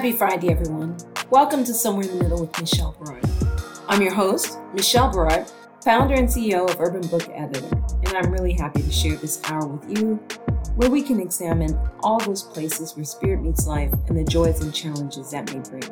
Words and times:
Happy 0.00 0.12
Friday, 0.12 0.48
everyone. 0.48 0.96
Welcome 1.28 1.62
to 1.62 1.74
Somewhere 1.74 2.06
in 2.08 2.16
the 2.16 2.24
Middle 2.24 2.40
with 2.40 2.58
Michelle 2.58 2.96
Berard. 2.98 3.22
I'm 3.86 4.00
your 4.00 4.14
host, 4.14 4.56
Michelle 4.72 5.12
Berard, 5.12 5.44
founder 5.84 6.14
and 6.14 6.26
CEO 6.26 6.66
of 6.66 6.80
Urban 6.80 7.06
Book 7.08 7.28
Editor, 7.34 7.68
and 8.04 8.16
I'm 8.16 8.32
really 8.32 8.54
happy 8.54 8.80
to 8.80 8.90
share 8.90 9.16
this 9.16 9.42
hour 9.44 9.66
with 9.66 9.98
you 9.98 10.14
where 10.76 10.88
we 10.88 11.02
can 11.02 11.20
examine 11.20 11.78
all 12.02 12.18
those 12.18 12.42
places 12.42 12.96
where 12.96 13.04
spirit 13.04 13.42
meets 13.42 13.66
life 13.66 13.92
and 14.08 14.16
the 14.16 14.24
joys 14.24 14.62
and 14.62 14.74
challenges 14.74 15.32
that 15.32 15.52
may 15.52 15.60
bring. 15.68 15.82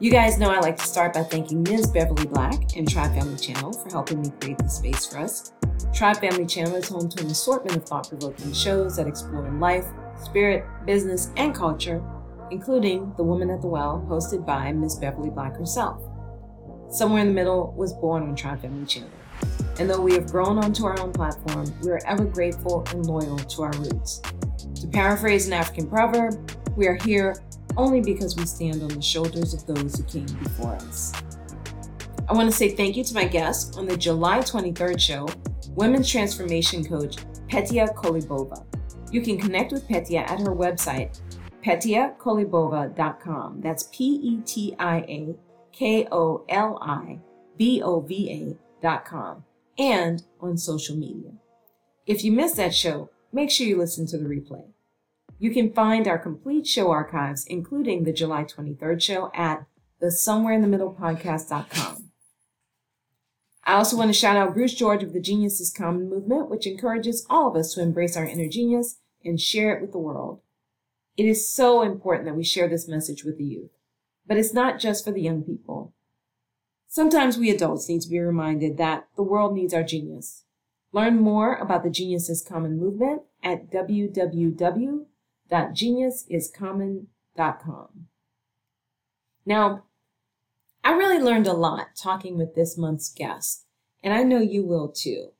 You 0.00 0.10
guys 0.10 0.38
know 0.38 0.50
I 0.50 0.60
like 0.60 0.76
to 0.76 0.84
start 0.84 1.14
by 1.14 1.22
thanking 1.22 1.62
Ms. 1.62 1.86
Beverly 1.86 2.26
Black 2.26 2.76
and 2.76 2.86
Tribe 2.86 3.14
Family 3.14 3.38
Channel 3.38 3.72
for 3.72 3.88
helping 3.88 4.20
me 4.20 4.30
create 4.38 4.58
this 4.58 4.74
space 4.74 5.06
for 5.06 5.20
us. 5.20 5.54
Tribe 5.94 6.18
Family 6.18 6.44
Channel 6.44 6.74
is 6.74 6.90
home 6.90 7.08
to 7.08 7.24
an 7.24 7.30
assortment 7.30 7.74
of 7.74 7.88
thought 7.88 8.06
provoking 8.06 8.52
shows 8.52 8.96
that 8.96 9.06
explore 9.06 9.50
life, 9.52 9.86
spirit, 10.22 10.66
business, 10.84 11.30
and 11.38 11.54
culture, 11.54 12.04
including 12.50 13.12
The 13.16 13.22
Woman 13.22 13.50
at 13.50 13.60
the 13.60 13.66
Well, 13.66 14.06
hosted 14.08 14.46
by 14.46 14.72
Ms. 14.72 14.96
Beverly 14.96 15.30
Black 15.30 15.56
herself. 15.56 16.02
Somewhere 16.90 17.20
in 17.20 17.28
the 17.28 17.34
Middle 17.34 17.72
was 17.76 17.92
born 17.92 18.22
on 18.22 18.34
Tribe 18.34 18.62
Family 18.62 18.86
Channel. 18.86 19.10
And 19.78 19.88
though 19.88 20.00
we 20.00 20.14
have 20.14 20.30
grown 20.30 20.58
onto 20.58 20.86
our 20.86 20.98
own 20.98 21.12
platform, 21.12 21.72
we 21.82 21.90
are 21.90 22.00
ever 22.06 22.24
grateful 22.24 22.84
and 22.90 23.06
loyal 23.06 23.38
to 23.38 23.62
our 23.62 23.72
roots. 23.72 24.20
To 24.80 24.86
paraphrase 24.88 25.46
an 25.46 25.52
African 25.52 25.88
proverb, 25.88 26.50
we 26.76 26.86
are 26.86 26.96
here 27.04 27.36
only 27.76 28.00
because 28.00 28.36
we 28.36 28.44
stand 28.44 28.82
on 28.82 28.88
the 28.88 29.02
shoulders 29.02 29.54
of 29.54 29.66
those 29.66 29.96
who 29.96 30.02
came 30.04 30.26
before 30.42 30.74
us. 30.74 31.12
I 32.28 32.32
want 32.32 32.50
to 32.50 32.56
say 32.56 32.70
thank 32.70 32.96
you 32.96 33.04
to 33.04 33.14
my 33.14 33.24
guest 33.24 33.78
on 33.78 33.86
the 33.86 33.96
July 33.96 34.40
23rd 34.40 35.00
show, 35.00 35.28
women's 35.76 36.10
transformation 36.10 36.84
coach 36.84 37.16
Petia 37.48 37.94
Kolibova. 37.94 38.64
You 39.10 39.22
can 39.22 39.38
connect 39.38 39.72
with 39.72 39.88
Petia 39.88 40.28
at 40.28 40.40
her 40.40 40.54
website, 40.54 41.20
petiakolibova.com. 41.64 43.60
That's 43.60 43.88
P 43.92 44.04
E 44.04 44.40
T 44.44 44.74
I 44.78 44.98
A 44.98 45.34
K 45.72 46.06
O 46.10 46.44
L 46.48 46.78
I 46.82 47.20
B 47.56 47.82
O 47.82 48.00
V 48.00 48.56
A.com 48.82 49.44
and 49.78 50.22
on 50.40 50.56
social 50.56 50.96
media. 50.96 51.32
If 52.06 52.24
you 52.24 52.32
missed 52.32 52.56
that 52.56 52.74
show, 52.74 53.10
make 53.32 53.50
sure 53.50 53.66
you 53.66 53.76
listen 53.76 54.06
to 54.08 54.18
the 54.18 54.24
replay. 54.24 54.64
You 55.38 55.50
can 55.52 55.72
find 55.72 56.08
our 56.08 56.18
complete 56.18 56.66
show 56.66 56.90
archives, 56.90 57.44
including 57.46 58.02
the 58.02 58.12
July 58.12 58.44
23rd 58.44 59.00
show, 59.00 59.30
at 59.34 59.66
the 60.00 60.10
Somewhere 60.10 60.54
in 60.54 60.62
the 60.62 60.68
Middle 60.68 60.92
podcast.com. 60.92 62.10
I 63.64 63.74
also 63.74 63.96
want 63.96 64.08
to 64.08 64.18
shout 64.18 64.36
out 64.36 64.54
Bruce 64.54 64.74
George 64.74 65.02
of 65.02 65.12
the 65.12 65.20
Genius 65.20 65.60
is 65.60 65.70
Common 65.70 66.08
movement, 66.08 66.48
which 66.48 66.66
encourages 66.66 67.26
all 67.28 67.50
of 67.50 67.56
us 67.56 67.74
to 67.74 67.82
embrace 67.82 68.16
our 68.16 68.24
inner 68.24 68.48
genius 68.48 68.98
and 69.24 69.40
share 69.40 69.76
it 69.76 69.82
with 69.82 69.92
the 69.92 69.98
world. 69.98 70.40
It 71.18 71.26
is 71.26 71.46
so 71.46 71.82
important 71.82 72.24
that 72.24 72.36
we 72.36 72.44
share 72.44 72.68
this 72.68 72.88
message 72.88 73.24
with 73.24 73.36
the 73.36 73.44
youth, 73.44 73.72
but 74.26 74.38
it's 74.38 74.54
not 74.54 74.78
just 74.78 75.04
for 75.04 75.10
the 75.10 75.20
young 75.20 75.42
people. 75.42 75.92
Sometimes 76.86 77.36
we 77.36 77.50
adults 77.50 77.90
need 77.90 78.00
to 78.00 78.08
be 78.08 78.18
reminded 78.18 78.78
that 78.78 79.08
the 79.16 79.22
world 79.22 79.54
needs 79.54 79.74
our 79.74 79.82
genius. 79.82 80.44
Learn 80.92 81.20
more 81.20 81.56
about 81.56 81.82
the 81.82 81.90
Genius 81.90 82.30
is 82.30 82.42
Common 82.42 82.78
movement 82.78 83.20
at 83.42 83.70
www 83.70 85.04
www.geniusiscommon.com. 85.50 87.88
Now, 89.46 89.84
I 90.84 90.92
really 90.92 91.18
learned 91.18 91.46
a 91.46 91.52
lot 91.52 91.96
talking 91.96 92.36
with 92.36 92.54
this 92.54 92.76
month's 92.78 93.12
guest, 93.12 93.64
and 94.02 94.14
I 94.14 94.22
know 94.22 94.40
you 94.40 94.64
will 94.64 94.88
too. 94.88 95.32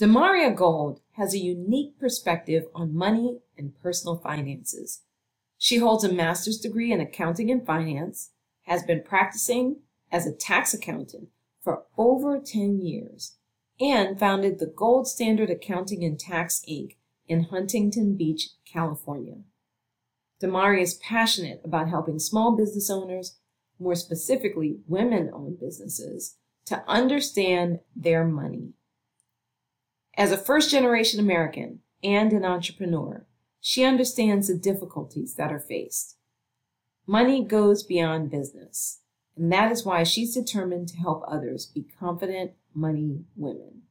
Demaria 0.00 0.56
Gold 0.56 1.02
has 1.18 1.34
a 1.34 1.38
unique 1.38 1.98
perspective 1.98 2.64
on 2.74 2.96
money 2.96 3.40
and 3.58 3.78
personal 3.82 4.16
finances. 4.16 5.02
She 5.58 5.76
holds 5.76 6.04
a 6.04 6.10
master's 6.10 6.56
degree 6.56 6.90
in 6.90 7.02
accounting 7.02 7.50
and 7.50 7.66
finance, 7.66 8.30
has 8.62 8.82
been 8.82 9.02
practicing 9.02 9.80
as 10.10 10.26
a 10.26 10.32
tax 10.32 10.72
accountant 10.72 11.28
for 11.60 11.82
over 11.98 12.40
10 12.40 12.80
years, 12.80 13.36
and 13.78 14.18
founded 14.18 14.58
the 14.58 14.72
Gold 14.74 15.06
Standard 15.06 15.50
Accounting 15.50 16.02
and 16.02 16.18
Tax 16.18 16.64
Inc. 16.66 16.96
in 17.28 17.44
Huntington 17.44 18.16
Beach, 18.16 18.48
California. 18.64 19.40
Demaria 20.42 20.80
is 20.80 20.94
passionate 20.94 21.60
about 21.62 21.90
helping 21.90 22.18
small 22.18 22.56
business 22.56 22.88
owners, 22.88 23.36
more 23.78 23.94
specifically 23.94 24.78
women 24.88 25.30
owned 25.30 25.60
businesses, 25.60 26.36
to 26.64 26.82
understand 26.88 27.80
their 27.94 28.24
money. 28.24 28.72
As 30.16 30.32
a 30.32 30.36
first 30.36 30.70
generation 30.70 31.20
American 31.20 31.80
and 32.02 32.32
an 32.32 32.44
entrepreneur, 32.44 33.26
she 33.60 33.84
understands 33.84 34.48
the 34.48 34.56
difficulties 34.56 35.34
that 35.34 35.52
are 35.52 35.60
faced. 35.60 36.16
Money 37.06 37.44
goes 37.44 37.82
beyond 37.82 38.30
business, 38.30 39.00
and 39.36 39.52
that 39.52 39.70
is 39.70 39.84
why 39.84 40.02
she's 40.02 40.34
determined 40.34 40.88
to 40.88 40.96
help 40.96 41.22
others 41.26 41.66
be 41.66 41.86
confident 41.98 42.52
money 42.74 43.24
women. 43.36 43.82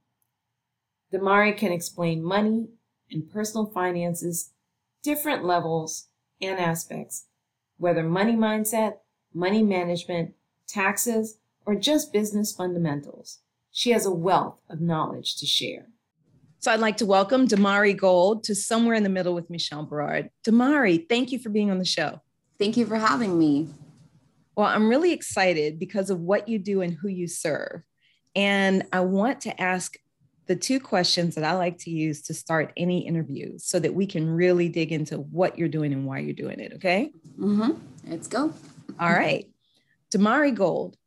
Demaria 1.11 1.57
can 1.57 1.71
explain 1.71 2.23
money 2.23 2.69
and 3.11 3.31
personal 3.31 3.65
finances 3.65 4.51
different 5.01 5.45
levels 5.45 6.07
and 6.41 6.59
aspects, 6.59 7.25
whether 7.77 8.03
money 8.03 8.35
mindset, 8.35 8.97
money 9.33 9.63
management, 9.63 10.33
taxes, 10.67 11.37
or 11.65 11.75
just 11.75 12.13
business 12.13 12.53
fundamentals. 12.53 13.39
She 13.71 13.91
has 13.91 14.05
a 14.05 14.11
wealth 14.11 14.57
of 14.69 14.81
knowledge 14.81 15.37
to 15.37 15.45
share. 15.45 15.87
So 16.61 16.73
I'd 16.73 16.81
like 16.81 16.97
to 16.97 17.05
welcome 17.05 17.47
Damari 17.47 17.95
Gold 17.95 18.43
to 18.43 18.53
Somewhere 18.53 18.93
in 18.93 19.03
the 19.03 19.09
Middle 19.09 19.33
with 19.33 19.49
Michelle 19.49 19.85
Berard. 19.85 20.29
Damari, 20.45 21.07
thank 21.07 21.31
you 21.31 21.39
for 21.39 21.47
being 21.47 21.71
on 21.71 21.79
the 21.79 21.85
show. 21.85 22.19
Thank 22.57 22.75
you 22.75 22.85
for 22.85 22.97
having 22.97 23.39
me. 23.39 23.69
Well, 24.57 24.67
I'm 24.67 24.89
really 24.89 25.13
excited 25.13 25.79
because 25.79 26.09
of 26.09 26.19
what 26.19 26.49
you 26.49 26.59
do 26.59 26.81
and 26.81 26.93
who 26.93 27.07
you 27.07 27.29
serve. 27.29 27.83
And 28.35 28.83
I 28.91 28.99
want 28.99 29.39
to 29.41 29.61
ask 29.61 29.95
the 30.47 30.55
two 30.57 30.81
questions 30.81 31.35
that 31.35 31.45
I 31.45 31.53
like 31.53 31.77
to 31.79 31.91
use 31.91 32.23
to 32.23 32.33
start 32.33 32.73
any 32.75 33.07
interview 33.07 33.57
so 33.57 33.79
that 33.79 33.93
we 33.93 34.05
can 34.05 34.29
really 34.29 34.67
dig 34.67 34.91
into 34.91 35.19
what 35.19 35.57
you're 35.57 35.69
doing 35.69 35.93
and 35.93 36.05
why 36.05 36.19
you're 36.19 36.33
doing 36.33 36.59
it. 36.59 36.73
Okay. 36.73 37.13
Mm-hmm. 37.39 37.71
Let's 38.11 38.27
go. 38.27 38.53
All 38.99 39.13
right. 39.13 39.49
Damari 40.13 40.53
Gold, 40.53 40.97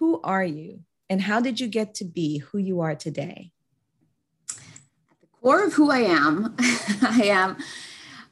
who 0.00 0.20
are 0.22 0.44
you 0.44 0.80
and 1.08 1.20
how 1.20 1.40
did 1.40 1.60
you 1.60 1.68
get 1.68 1.94
to 1.94 2.04
be 2.04 2.38
who 2.38 2.58
you 2.58 2.80
are 2.80 2.96
today? 2.96 3.52
Core 5.46 5.62
of 5.62 5.74
who 5.74 5.92
I 5.92 5.98
am, 5.98 6.56
I 7.02 7.26
am 7.26 7.56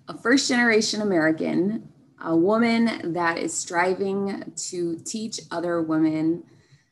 a 0.09 0.19
first 0.19 0.49
generation 0.49 1.01
American, 1.01 1.89
a 2.21 2.37
woman 2.37 3.13
that 3.13 3.39
is 3.39 3.55
striving 3.55 4.53
to 4.71 4.99
teach 5.05 5.39
other 5.53 5.81
women 5.81 6.43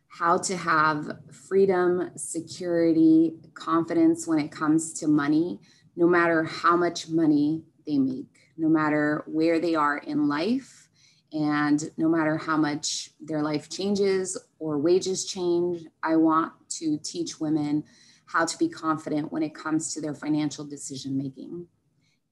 how 0.07 0.39
to 0.39 0.57
have 0.57 1.19
freedom, 1.33 2.13
security, 2.15 3.33
confidence 3.55 4.29
when 4.29 4.39
it 4.39 4.53
comes 4.53 4.93
to 5.01 5.09
money, 5.09 5.59
no 5.97 6.07
matter 6.07 6.45
how 6.45 6.77
much 6.77 7.09
money 7.09 7.65
they 7.85 7.99
make, 7.99 8.39
no 8.57 8.69
matter 8.69 9.25
where 9.27 9.59
they 9.59 9.75
are 9.75 9.99
in 9.99 10.29
life, 10.29 10.89
and 11.33 11.91
no 11.97 12.09
matter 12.09 12.37
how 12.37 12.57
much 12.57 13.11
their 13.21 13.43
life 13.43 13.69
changes 13.69 14.39
or 14.61 14.79
wages 14.79 15.25
change. 15.25 15.85
I 16.01 16.15
want 16.15 16.53
to 16.79 16.97
teach 16.99 17.41
women 17.41 17.83
how 18.27 18.45
to 18.45 18.59
be 18.59 18.69
confident 18.69 19.33
when 19.33 19.43
it 19.43 19.55
comes 19.55 19.93
to 19.95 20.01
their 20.01 20.15
financial 20.15 20.65
decision 20.65 21.17
making. 21.17 21.67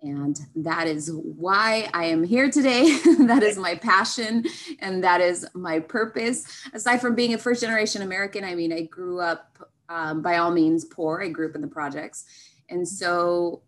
And 0.02 0.38
that 0.56 0.86
is 0.86 1.10
why 1.12 1.90
I 1.92 2.06
am 2.06 2.24
here 2.24 2.50
today. 2.50 2.98
that 3.26 3.42
is 3.42 3.58
my 3.58 3.74
passion 3.74 4.44
and 4.78 5.04
that 5.04 5.20
is 5.20 5.46
my 5.54 5.78
purpose. 5.78 6.44
Aside 6.72 7.00
from 7.00 7.14
being 7.14 7.34
a 7.34 7.38
first 7.38 7.60
generation 7.60 8.00
American, 8.00 8.44
I 8.44 8.54
mean, 8.54 8.72
I 8.72 8.82
grew 8.82 9.20
up 9.20 9.58
um, 9.90 10.22
by 10.22 10.38
all 10.38 10.52
means 10.52 10.84
poor. 10.86 11.22
I 11.22 11.28
grew 11.28 11.48
up 11.50 11.54
in 11.54 11.60
the 11.60 11.68
projects. 11.68 12.24
And 12.70 12.88
so 12.88 13.62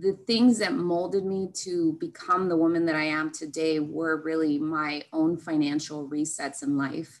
the 0.00 0.12
things 0.26 0.58
that 0.58 0.74
molded 0.74 1.24
me 1.24 1.48
to 1.54 1.96
become 2.00 2.48
the 2.48 2.56
woman 2.56 2.84
that 2.86 2.96
I 2.96 3.04
am 3.04 3.30
today 3.30 3.80
were 3.80 4.20
really 4.22 4.58
my 4.58 5.04
own 5.12 5.36
financial 5.36 6.08
resets 6.08 6.62
in 6.62 6.76
life. 6.76 7.20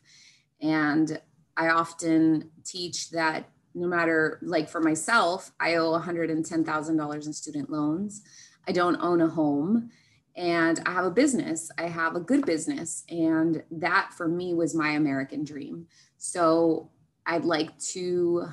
And 0.60 1.20
I 1.56 1.68
often 1.68 2.50
teach 2.64 3.10
that 3.10 3.48
no 3.74 3.86
matter, 3.86 4.38
like 4.42 4.68
for 4.68 4.80
myself, 4.80 5.52
I 5.58 5.76
owe 5.76 5.98
$110,000 5.98 7.26
in 7.26 7.32
student 7.32 7.70
loans. 7.70 8.22
I 8.68 8.72
don't 8.72 9.00
own 9.00 9.20
a 9.20 9.28
home 9.28 9.90
and 10.36 10.80
I 10.86 10.92
have 10.92 11.04
a 11.04 11.10
business. 11.10 11.70
I 11.78 11.84
have 11.84 12.16
a 12.16 12.20
good 12.20 12.46
business. 12.46 13.04
And 13.08 13.62
that 13.70 14.12
for 14.16 14.28
me 14.28 14.54
was 14.54 14.74
my 14.74 14.90
American 14.90 15.44
dream. 15.44 15.86
So 16.16 16.90
I'd 17.26 17.44
like 17.44 17.76
to 17.78 18.46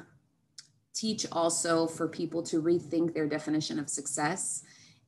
teach 0.94 1.26
also 1.32 1.88
for 1.88 2.08
people 2.08 2.44
to 2.44 2.62
rethink 2.62 3.14
their 3.14 3.28
definition 3.28 3.80
of 3.80 3.90
success 3.90 4.64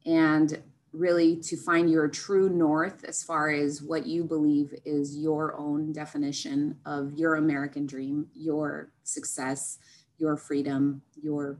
and 0.05 0.61
really 0.93 1.37
to 1.37 1.55
find 1.55 1.89
your 1.89 2.07
true 2.07 2.49
north 2.49 3.03
as 3.05 3.23
far 3.23 3.49
as 3.49 3.81
what 3.81 4.05
you 4.05 4.23
believe 4.23 4.73
is 4.85 5.17
your 5.17 5.57
own 5.57 5.91
definition 5.93 6.77
of 6.85 7.13
your 7.13 7.35
American 7.35 7.85
dream, 7.85 8.27
your 8.33 8.91
success, 9.03 9.79
your 10.21 10.37
freedom, 10.37 11.01
your 11.21 11.57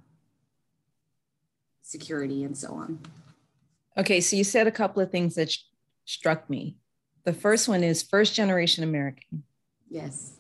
security, 1.82 2.44
and 2.44 2.56
so 2.56 2.74
on. 2.74 3.00
Okay, 3.98 4.22
so 4.22 4.36
you 4.36 4.44
said 4.44 4.68
a 4.68 4.72
couple 4.72 5.02
of 5.02 5.12
things 5.12 5.36
that 5.36 5.52
sh- 5.52 5.64
struck 6.06 6.48
me. 6.50 6.78
The 7.26 7.34
first 7.34 7.68
one 7.68 7.84
is 7.84 8.04
first 8.04 8.36
generation 8.36 8.84
American. 8.84 9.44
Yes. 9.90 10.38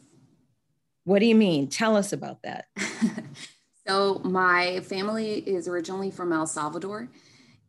What 1.03 1.19
do 1.19 1.25
you 1.25 1.35
mean? 1.35 1.67
Tell 1.67 1.97
us 1.97 2.13
about 2.13 2.43
that. 2.43 2.65
so, 3.87 4.21
my 4.23 4.79
family 4.81 5.39
is 5.39 5.67
originally 5.67 6.11
from 6.11 6.31
El 6.31 6.45
Salvador, 6.45 7.09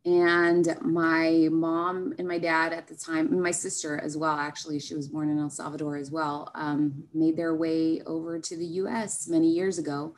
and 0.04 0.76
my 0.82 1.48
mom 1.50 2.14
and 2.18 2.28
my 2.28 2.38
dad 2.38 2.74
at 2.74 2.88
the 2.88 2.94
time, 2.94 3.28
and 3.28 3.42
my 3.42 3.50
sister 3.50 3.98
as 3.98 4.18
well, 4.18 4.36
actually, 4.36 4.78
she 4.78 4.94
was 4.94 5.08
born 5.08 5.30
in 5.30 5.38
El 5.38 5.50
Salvador 5.50 5.96
as 5.96 6.10
well, 6.10 6.50
um, 6.54 7.04
made 7.14 7.38
their 7.38 7.54
way 7.54 8.02
over 8.06 8.38
to 8.38 8.56
the 8.56 8.66
US 8.66 9.28
many 9.28 9.48
years 9.48 9.78
ago. 9.78 10.14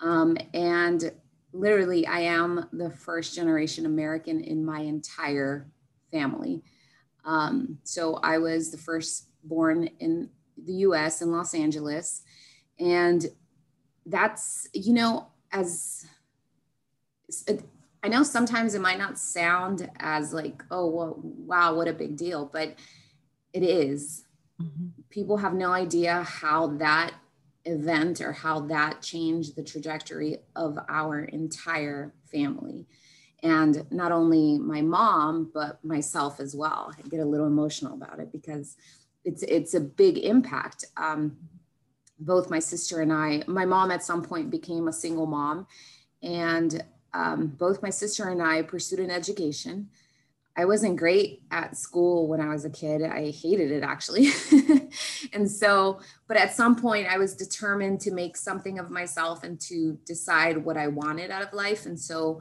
Um, 0.00 0.36
and 0.54 1.12
literally, 1.52 2.06
I 2.06 2.20
am 2.20 2.68
the 2.72 2.90
first 2.90 3.34
generation 3.34 3.86
American 3.86 4.40
in 4.40 4.64
my 4.64 4.80
entire 4.80 5.70
family. 6.10 6.62
Um, 7.24 7.78
so 7.84 8.14
I 8.22 8.38
was 8.38 8.70
the 8.70 8.78
first 8.78 9.28
born 9.44 9.88
in 9.98 10.30
the 10.64 10.72
US 10.74 11.22
in 11.22 11.30
Los 11.30 11.54
Angeles. 11.54 12.22
And 12.78 13.26
that's, 14.06 14.68
you 14.72 14.92
know, 14.92 15.28
as 15.52 16.06
I 18.02 18.08
know 18.08 18.22
sometimes 18.22 18.74
it 18.74 18.80
might 18.80 18.98
not 18.98 19.18
sound 19.18 19.88
as 19.98 20.32
like, 20.32 20.64
oh, 20.70 20.86
well, 20.86 21.20
wow, 21.22 21.74
what 21.74 21.88
a 21.88 21.92
big 21.92 22.16
deal, 22.16 22.48
but 22.50 22.74
it 23.52 23.62
is. 23.62 24.24
Mm-hmm. 24.60 24.88
People 25.10 25.36
have 25.38 25.54
no 25.54 25.72
idea 25.72 26.22
how 26.22 26.68
that 26.78 27.12
event 27.64 28.20
or 28.20 28.32
how 28.32 28.60
that 28.60 29.02
changed 29.02 29.56
the 29.56 29.62
trajectory 29.62 30.38
of 30.56 30.78
our 30.88 31.24
entire 31.24 32.14
family. 32.30 32.86
And 33.42 33.86
not 33.90 34.12
only 34.12 34.58
my 34.58 34.82
mom 34.82 35.50
but 35.52 35.82
myself 35.84 36.40
as 36.40 36.54
well. 36.54 36.92
I 36.96 37.08
get 37.08 37.20
a 37.20 37.24
little 37.24 37.46
emotional 37.46 37.94
about 37.94 38.20
it 38.20 38.32
because 38.32 38.76
it's 39.24 39.42
it's 39.42 39.74
a 39.74 39.80
big 39.80 40.18
impact. 40.18 40.84
Um, 40.96 41.36
both 42.20 42.50
my 42.50 42.58
sister 42.58 43.00
and 43.00 43.12
i 43.12 43.42
my 43.46 43.64
mom 43.64 43.90
at 43.90 44.04
some 44.04 44.22
point 44.22 44.50
became 44.50 44.88
a 44.88 44.92
single 44.92 45.26
mom 45.26 45.66
and 46.22 46.84
um, 47.12 47.48
both 47.48 47.82
my 47.82 47.90
sister 47.90 48.28
and 48.28 48.42
i 48.42 48.62
pursued 48.62 49.00
an 49.00 49.10
education 49.10 49.88
i 50.56 50.64
wasn't 50.64 50.96
great 50.96 51.42
at 51.50 51.76
school 51.76 52.26
when 52.28 52.40
i 52.40 52.48
was 52.48 52.64
a 52.64 52.70
kid 52.70 53.02
i 53.02 53.30
hated 53.30 53.70
it 53.70 53.82
actually 53.82 54.28
and 55.32 55.50
so 55.50 56.00
but 56.26 56.36
at 56.36 56.54
some 56.54 56.76
point 56.76 57.06
i 57.06 57.18
was 57.18 57.34
determined 57.34 58.00
to 58.00 58.10
make 58.10 58.36
something 58.36 58.78
of 58.78 58.90
myself 58.90 59.44
and 59.44 59.60
to 59.60 59.98
decide 60.06 60.56
what 60.64 60.76
i 60.76 60.86
wanted 60.86 61.30
out 61.30 61.42
of 61.42 61.52
life 61.52 61.86
and 61.86 61.98
so 61.98 62.40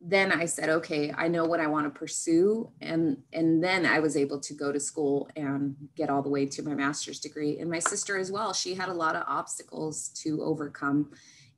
then 0.00 0.30
I 0.30 0.44
said, 0.44 0.68
okay, 0.68 1.12
I 1.16 1.28
know 1.28 1.44
what 1.44 1.60
I 1.60 1.66
want 1.66 1.92
to 1.92 1.98
pursue. 1.98 2.70
And, 2.80 3.18
and 3.32 3.62
then 3.62 3.84
I 3.84 3.98
was 3.98 4.16
able 4.16 4.38
to 4.40 4.54
go 4.54 4.70
to 4.70 4.78
school 4.78 5.28
and 5.34 5.74
get 5.96 6.08
all 6.08 6.22
the 6.22 6.28
way 6.28 6.46
to 6.46 6.62
my 6.62 6.74
master's 6.74 7.18
degree. 7.18 7.58
And 7.58 7.68
my 7.68 7.80
sister 7.80 8.16
as 8.16 8.30
well, 8.30 8.52
she 8.52 8.74
had 8.74 8.88
a 8.88 8.94
lot 8.94 9.16
of 9.16 9.24
obstacles 9.26 10.10
to 10.22 10.42
overcome. 10.42 11.10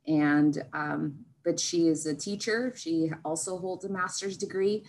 And, 0.07 0.63
um, 0.73 1.19
but 1.43 1.59
she 1.59 1.87
is 1.87 2.07
a 2.07 2.15
teacher. 2.15 2.73
She 2.75 3.11
also 3.23 3.59
holds 3.59 3.85
a 3.85 3.89
master's 3.89 4.37
degree. 4.37 4.85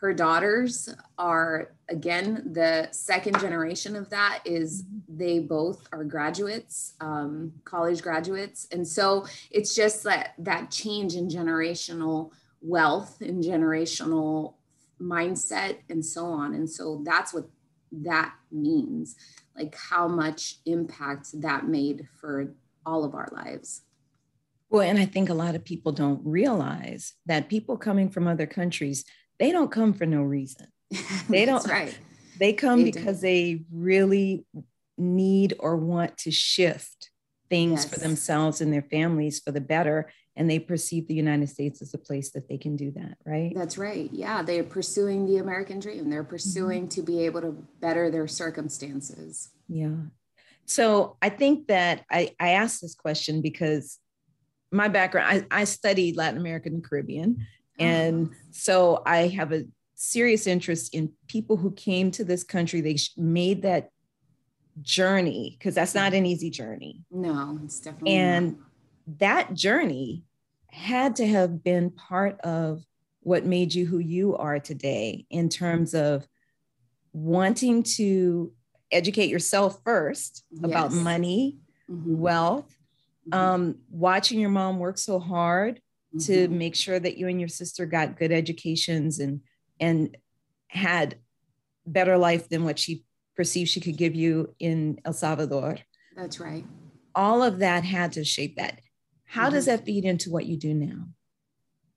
Her 0.00 0.12
daughters 0.12 0.94
are, 1.16 1.72
again, 1.88 2.52
the 2.52 2.88
second 2.90 3.40
generation 3.40 3.96
of 3.96 4.10
that 4.10 4.40
is 4.44 4.84
they 5.08 5.38
both 5.38 5.88
are 5.90 6.04
graduates, 6.04 6.94
um, 7.00 7.52
college 7.64 8.02
graduates. 8.02 8.68
And 8.70 8.86
so 8.86 9.26
it's 9.50 9.74
just 9.74 10.04
that, 10.04 10.34
that 10.38 10.70
change 10.70 11.14
in 11.14 11.28
generational 11.28 12.32
wealth 12.60 13.22
and 13.22 13.42
generational 13.42 14.54
mindset 15.00 15.78
and 15.88 16.04
so 16.04 16.26
on. 16.26 16.54
And 16.54 16.68
so 16.68 17.00
that's 17.02 17.32
what 17.32 17.48
that 17.92 18.34
means, 18.52 19.16
like 19.56 19.74
how 19.76 20.08
much 20.08 20.56
impact 20.66 21.40
that 21.40 21.66
made 21.66 22.06
for 22.20 22.52
all 22.84 23.02
of 23.02 23.14
our 23.14 23.28
lives. 23.32 23.82
Well, 24.68 24.82
and 24.82 24.98
I 24.98 25.06
think 25.06 25.30
a 25.30 25.34
lot 25.34 25.54
of 25.54 25.64
people 25.64 25.92
don't 25.92 26.20
realize 26.24 27.14
that 27.24 27.48
people 27.48 27.76
coming 27.76 28.10
from 28.10 28.26
other 28.26 28.46
countries, 28.46 29.04
they 29.38 29.52
don't 29.52 29.70
come 29.70 29.92
for 29.92 30.06
no 30.06 30.22
reason. 30.22 30.66
They 31.28 31.44
don't 31.44 31.66
right. 31.66 31.96
They 32.38 32.52
come 32.52 32.82
they 32.82 32.90
because 32.90 33.20
do. 33.20 33.26
they 33.26 33.64
really 33.72 34.44
need 34.98 35.54
or 35.58 35.76
want 35.76 36.18
to 36.18 36.30
shift 36.30 37.10
things 37.48 37.84
yes. 37.84 37.86
for 37.86 37.98
themselves 37.98 38.60
and 38.60 38.72
their 38.72 38.82
families 38.82 39.40
for 39.40 39.52
the 39.52 39.60
better 39.60 40.10
and 40.36 40.50
they 40.50 40.58
perceive 40.58 41.08
the 41.08 41.14
United 41.14 41.48
States 41.48 41.80
as 41.80 41.94
a 41.94 41.98
place 41.98 42.30
that 42.30 42.48
they 42.48 42.58
can 42.58 42.76
do 42.76 42.90
that, 42.90 43.16
right? 43.24 43.52
That's 43.54 43.78
right. 43.78 44.10
Yeah, 44.12 44.42
they're 44.42 44.62
pursuing 44.62 45.24
the 45.24 45.38
American 45.38 45.80
dream. 45.80 46.10
They're 46.10 46.24
pursuing 46.24 46.82
mm-hmm. 46.82 47.00
to 47.00 47.02
be 47.02 47.24
able 47.24 47.40
to 47.40 47.52
better 47.80 48.10
their 48.10 48.28
circumstances. 48.28 49.48
Yeah. 49.68 49.96
So 50.66 51.16
I 51.22 51.30
think 51.30 51.68
that 51.68 52.04
I, 52.10 52.32
I 52.38 52.50
asked 52.50 52.82
this 52.82 52.94
question 52.94 53.40
because 53.40 53.98
my 54.70 54.88
background, 54.88 55.46
I, 55.50 55.62
I 55.62 55.64
studied 55.64 56.16
Latin 56.16 56.38
American 56.38 56.74
and 56.74 56.84
Caribbean. 56.84 57.46
Oh. 57.78 57.84
And 57.84 58.30
so 58.50 59.02
I 59.06 59.28
have 59.28 59.52
a 59.52 59.64
serious 59.94 60.46
interest 60.46 60.94
in 60.94 61.12
people 61.28 61.56
who 61.56 61.72
came 61.72 62.10
to 62.12 62.24
this 62.24 62.44
country. 62.44 62.80
They 62.80 62.96
made 63.16 63.62
that 63.62 63.90
journey 64.82 65.56
because 65.58 65.74
that's 65.74 65.94
not 65.94 66.12
an 66.14 66.26
easy 66.26 66.50
journey. 66.50 67.04
No, 67.10 67.58
it's 67.64 67.80
definitely 67.80 68.14
and 68.14 68.52
not 68.52 68.66
that 69.18 69.54
journey 69.54 70.24
had 70.70 71.16
to 71.16 71.26
have 71.26 71.62
been 71.62 71.90
part 71.90 72.40
of 72.40 72.82
what 73.20 73.44
made 73.44 73.74
you 73.74 73.86
who 73.86 73.98
you 73.98 74.36
are 74.36 74.60
today 74.60 75.26
in 75.30 75.48
terms 75.48 75.94
of 75.94 76.26
wanting 77.12 77.82
to 77.82 78.52
educate 78.92 79.30
yourself 79.30 79.80
first 79.84 80.44
yes. 80.50 80.64
about 80.64 80.92
money, 80.92 81.58
mm-hmm. 81.90 82.18
wealth, 82.18 82.68
mm-hmm. 82.68 83.38
Um, 83.38 83.78
watching 83.90 84.38
your 84.38 84.50
mom 84.50 84.78
work 84.78 84.98
so 84.98 85.18
hard 85.18 85.80
mm-hmm. 86.16 86.32
to 86.32 86.48
make 86.48 86.74
sure 86.74 86.98
that 86.98 87.16
you 87.16 87.28
and 87.28 87.40
your 87.40 87.48
sister 87.48 87.86
got 87.86 88.18
good 88.18 88.32
educations 88.32 89.18
and 89.18 89.40
and 89.80 90.16
had 90.68 91.16
better 91.86 92.18
life 92.18 92.48
than 92.48 92.64
what 92.64 92.78
she 92.78 93.04
perceived 93.36 93.70
she 93.70 93.80
could 93.80 93.96
give 93.96 94.14
you 94.14 94.54
in 94.58 94.98
El 95.04 95.12
Salvador. 95.12 95.76
That's 96.16 96.40
right. 96.40 96.64
All 97.14 97.42
of 97.42 97.58
that 97.58 97.84
had 97.84 98.12
to 98.12 98.24
shape 98.24 98.56
that. 98.56 98.80
How 99.26 99.50
does 99.50 99.66
mm-hmm. 99.66 99.76
that 99.76 99.84
feed 99.84 100.04
into 100.04 100.30
what 100.30 100.46
you 100.46 100.56
do 100.56 100.74
now? 100.74 101.08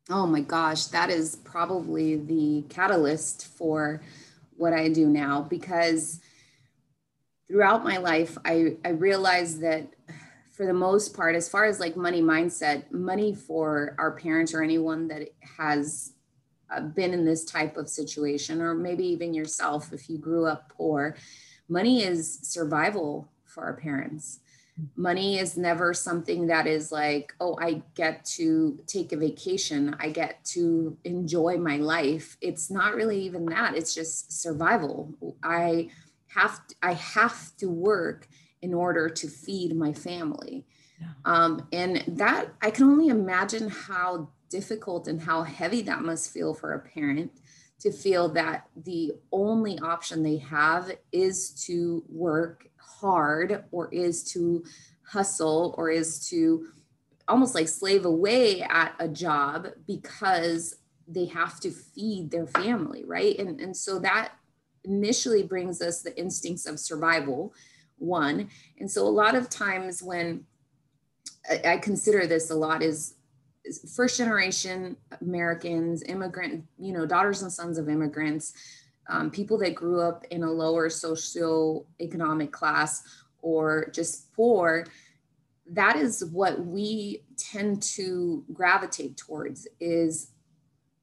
Oh 0.10 0.26
my 0.26 0.42
gosh, 0.42 0.86
that 0.88 1.10
is 1.10 1.36
probably 1.36 2.16
the 2.16 2.66
catalyst 2.70 3.48
for 3.58 4.02
what 4.58 4.74
I 4.74 4.90
do 4.90 5.08
now 5.08 5.42
because 5.44 6.20
throughout 7.48 7.84
my 7.84 7.98
life, 7.98 8.38
I, 8.44 8.78
I 8.84 8.90
realized 8.90 9.62
that 9.62 9.88
for 10.60 10.66
the 10.66 10.74
most 10.74 11.16
part, 11.16 11.38
as 11.38 11.48
far 11.48 11.64
as 11.64 11.80
like 11.80 11.96
money 11.96 12.22
mindset, 12.22 12.92
money 12.92 13.34
for 13.34 13.96
our 13.98 14.12
parents 14.12 14.54
or 14.54 14.62
anyone 14.62 15.08
that 15.08 15.30
has 15.58 16.12
uh, 16.70 16.82
been 16.82 17.14
in 17.14 17.24
this 17.24 17.46
type 17.46 17.78
of 17.78 17.88
situation, 17.88 18.62
or 18.62 18.76
maybe 18.76 19.06
even 19.06 19.34
yourself 19.34 19.94
if 19.94 20.10
you 20.10 20.18
grew 20.18 20.46
up 20.46 20.68
poor, 20.68 21.16
money 21.70 22.04
is 22.04 22.40
survival 22.42 23.32
for 23.46 23.64
our 23.64 23.78
parents. 23.78 24.42
Money 24.98 25.40
is 25.40 25.56
never 25.56 25.94
something 25.94 26.48
that 26.48 26.68
is 26.68 26.92
like 26.92 27.34
oh 27.40 27.58
i 27.62 27.82
get 27.96 28.26
to 28.26 28.78
take 28.86 29.14
a 29.14 29.18
vacation. 29.18 29.96
I 29.98 30.10
get 30.10 30.44
to 30.56 30.98
enjoy 31.06 31.56
my 31.58 31.78
life. 31.78 32.36
It's 32.42 32.70
not 32.70 32.96
really 32.96 33.22
even 33.22 33.46
that. 33.46 33.78
It's 33.78 33.96
just 33.96 34.42
survival. 34.42 35.38
I 35.42 35.92
have 36.28 36.68
to, 36.68 36.76
i 36.84 36.94
have 36.94 37.56
to 37.58 37.70
work 37.70 38.28
in 38.62 38.74
order 38.74 39.10
to 39.10 39.28
feed 39.28 39.76
my 39.76 39.94
family 39.94 40.66
yeah. 41.00 41.08
um, 41.26 41.68
and 41.72 42.04
that 42.08 42.54
i 42.62 42.70
can 42.70 42.86
only 42.86 43.08
imagine 43.08 43.70
how 43.70 44.30
difficult 44.50 45.08
and 45.08 45.22
how 45.22 45.44
heavy 45.44 45.82
that 45.82 46.02
must 46.02 46.32
feel 46.32 46.54
for 46.54 46.74
a 46.74 46.80
parent 46.80 47.32
to 47.80 47.92
feel 47.92 48.28
that 48.28 48.68
the 48.76 49.14
only 49.32 49.80
option 49.80 50.22
they 50.22 50.38
have 50.38 50.92
is 51.12 51.52
to 51.52 52.04
work 52.10 52.68
hard 52.78 53.64
or 53.72 53.88
is 53.94 54.24
to 54.34 54.64
hustle 55.04 55.74
or 55.78 55.90
is 55.90 56.28
to 56.30 56.68
almost 57.28 57.56
like 57.56 57.68
slave 57.68 58.06
away 58.06 58.62
at 58.62 58.94
a 59.00 59.08
job 59.08 59.68
because 59.88 60.76
they 61.08 61.26
have 61.26 61.60
to 61.60 61.72
feed 61.72 62.30
their 62.32 62.48
family, 62.48 63.04
right? 63.06 63.38
And, 63.40 63.60
and 63.60 63.76
so 63.76 64.00
that 64.00 64.34
initially 64.84 65.44
brings 65.44 65.82
us 65.82 66.02
the 66.02 66.18
instincts 66.20 66.66
of 66.66 66.80
survival, 66.80 67.54
one. 68.00 68.50
And 68.80 68.90
so 68.90 69.06
a 69.06 69.10
lot 69.10 69.36
of 69.36 69.50
times 69.50 70.02
when 70.02 70.46
I, 71.66 71.78
consider 71.78 72.28
this 72.28 72.50
a 72.50 72.56
lot 72.56 72.82
is 72.84 73.16
first 73.96 74.18
generation 74.18 74.96
Americans, 75.22 76.04
immigrant, 76.04 76.66
you 76.78 76.94
know, 76.94 77.06
daughters 77.06 77.42
and 77.42 77.52
sons 77.52 77.78
of 77.78 77.90
immigrants, 77.90 78.54
um, 79.10 79.32
people 79.32 79.58
that 79.60 79.76
grew 79.76 80.02
up 80.02 80.26
in 80.30 80.44
a 80.44 80.52
lower 80.52 80.90
socio-economic 80.90 82.52
class 82.52 83.04
or 83.42 83.90
just 83.94 84.32
poor, 84.34 84.86
that 85.72 85.96
is 85.96 86.26
what 86.26 86.66
we 86.66 87.24
tend 87.38 87.82
to 87.82 88.44
gravitate 88.54 89.18
towards 89.18 89.68
is 89.80 90.32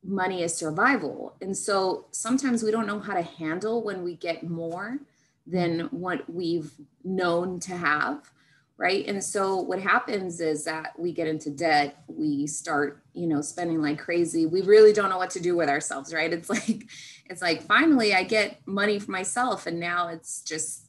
money 0.04 0.44
as 0.44 0.56
survival. 0.56 1.36
And 1.40 1.56
so 1.56 2.06
sometimes 2.12 2.62
we 2.62 2.70
don't 2.70 2.86
know 2.86 3.00
how 3.00 3.14
to 3.14 3.22
handle 3.22 3.82
when 3.82 4.04
we 4.04 4.14
get 4.14 4.48
more 4.48 4.98
than 5.46 5.80
what 5.90 6.28
we've 6.32 6.72
known 7.04 7.60
to 7.60 7.76
have 7.76 8.30
right? 8.78 9.06
And 9.06 9.24
so 9.24 9.56
what 9.56 9.80
happens 9.80 10.38
is 10.38 10.64
that 10.64 10.92
we 10.98 11.10
get 11.10 11.26
into 11.26 11.48
debt 11.48 11.96
we 12.08 12.46
start 12.46 13.02
you 13.14 13.26
know 13.26 13.40
spending 13.40 13.80
like 13.80 13.98
crazy. 13.98 14.46
We 14.46 14.62
really 14.62 14.92
don't 14.92 15.08
know 15.08 15.16
what 15.18 15.30
to 15.30 15.40
do 15.40 15.56
with 15.56 15.68
ourselves 15.68 16.12
right? 16.12 16.32
It's 16.32 16.50
like 16.56 16.84
it's 17.28 17.42
like 17.42 17.62
finally 17.62 18.14
i 18.14 18.22
get 18.22 18.60
money 18.66 18.98
for 18.98 19.10
myself 19.10 19.66
and 19.66 19.80
now 19.80 20.08
it's 20.08 20.42
just 20.42 20.88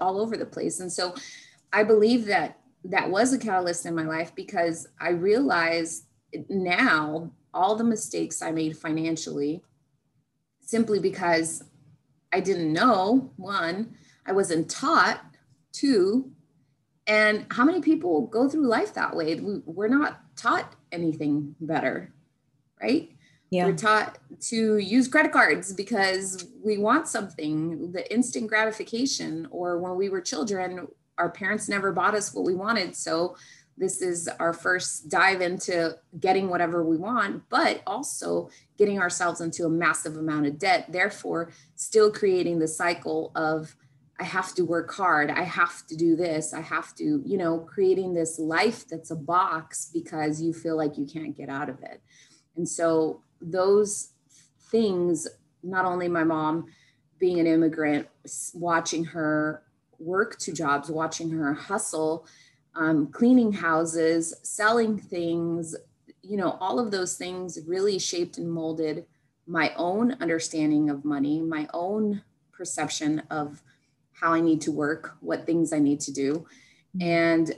all 0.00 0.20
over 0.20 0.36
the 0.36 0.46
place. 0.46 0.80
And 0.80 0.92
so 0.92 1.14
i 1.72 1.82
believe 1.82 2.26
that 2.26 2.58
that 2.84 3.10
was 3.10 3.32
a 3.32 3.38
catalyst 3.38 3.86
in 3.86 3.94
my 3.94 4.04
life 4.04 4.34
because 4.34 4.86
i 5.00 5.10
realized 5.10 6.04
now 6.48 7.30
all 7.52 7.74
the 7.76 7.84
mistakes 7.84 8.40
i 8.40 8.50
made 8.50 8.76
financially 8.76 9.62
simply 10.60 10.98
because 10.98 11.64
i 12.32 12.40
didn't 12.40 12.72
know 12.72 13.32
one 13.36 13.94
i 14.26 14.32
wasn't 14.32 14.70
taught 14.70 15.24
two 15.72 16.30
and 17.08 17.46
how 17.50 17.64
many 17.64 17.80
people 17.80 18.26
go 18.26 18.48
through 18.48 18.66
life 18.66 18.92
that 18.94 19.16
way? 19.16 19.40
We're 19.40 19.88
not 19.88 20.20
taught 20.36 20.74
anything 20.92 21.56
better, 21.58 22.12
right? 22.80 23.10
Yeah. 23.50 23.64
We're 23.64 23.76
taught 23.76 24.18
to 24.40 24.76
use 24.76 25.08
credit 25.08 25.32
cards 25.32 25.72
because 25.72 26.46
we 26.62 26.76
want 26.76 27.08
something, 27.08 27.92
the 27.92 28.12
instant 28.12 28.46
gratification, 28.48 29.48
or 29.50 29.78
when 29.78 29.96
we 29.96 30.10
were 30.10 30.20
children, 30.20 30.86
our 31.16 31.30
parents 31.30 31.66
never 31.66 31.92
bought 31.92 32.14
us 32.14 32.34
what 32.34 32.44
we 32.44 32.54
wanted. 32.54 32.94
So 32.94 33.36
this 33.78 34.02
is 34.02 34.28
our 34.40 34.52
first 34.52 35.08
dive 35.08 35.40
into 35.40 35.96
getting 36.18 36.48
whatever 36.48 36.84
we 36.84 36.96
want, 36.96 37.48
but 37.48 37.82
also 37.86 38.50
getting 38.76 38.98
ourselves 38.98 39.40
into 39.40 39.64
a 39.64 39.70
massive 39.70 40.16
amount 40.16 40.46
of 40.46 40.58
debt, 40.58 40.86
therefore, 40.90 41.52
still 41.76 42.10
creating 42.10 42.58
the 42.58 42.68
cycle 42.68 43.30
of 43.34 43.76
I 44.20 44.24
have 44.24 44.52
to 44.56 44.64
work 44.64 44.92
hard. 44.92 45.30
I 45.30 45.42
have 45.42 45.86
to 45.86 45.96
do 45.96 46.16
this. 46.16 46.52
I 46.52 46.60
have 46.60 46.92
to, 46.96 47.22
you 47.24 47.38
know, 47.38 47.60
creating 47.60 48.14
this 48.14 48.38
life 48.38 48.84
that's 48.88 49.12
a 49.12 49.16
box 49.16 49.90
because 49.94 50.42
you 50.42 50.52
feel 50.52 50.76
like 50.76 50.98
you 50.98 51.06
can't 51.06 51.36
get 51.36 51.48
out 51.48 51.68
of 51.68 51.80
it. 51.82 52.02
And 52.56 52.68
so 52.68 53.22
those 53.40 54.10
things, 54.72 55.28
not 55.62 55.84
only 55.84 56.08
my 56.08 56.24
mom 56.24 56.66
being 57.20 57.38
an 57.38 57.46
immigrant, 57.46 58.08
watching 58.54 59.04
her 59.04 59.62
work 60.00 60.36
two 60.38 60.52
jobs, 60.52 60.90
watching 60.90 61.30
her 61.30 61.54
hustle, 61.54 62.26
um, 62.78 63.08
cleaning 63.08 63.52
houses, 63.52 64.32
selling 64.44 64.96
things, 64.96 65.74
you 66.22 66.36
know, 66.36 66.56
all 66.60 66.78
of 66.78 66.92
those 66.92 67.16
things 67.16 67.58
really 67.66 67.98
shaped 67.98 68.38
and 68.38 68.48
molded 68.48 69.04
my 69.48 69.72
own 69.76 70.12
understanding 70.20 70.88
of 70.88 71.04
money, 71.04 71.40
my 71.40 71.68
own 71.74 72.22
perception 72.52 73.20
of 73.30 73.62
how 74.12 74.32
I 74.32 74.40
need 74.40 74.60
to 74.62 74.72
work, 74.72 75.16
what 75.20 75.44
things 75.44 75.72
I 75.72 75.80
need 75.80 75.98
to 76.00 76.12
do. 76.12 76.46
Mm-hmm. 76.96 77.02
And, 77.02 77.52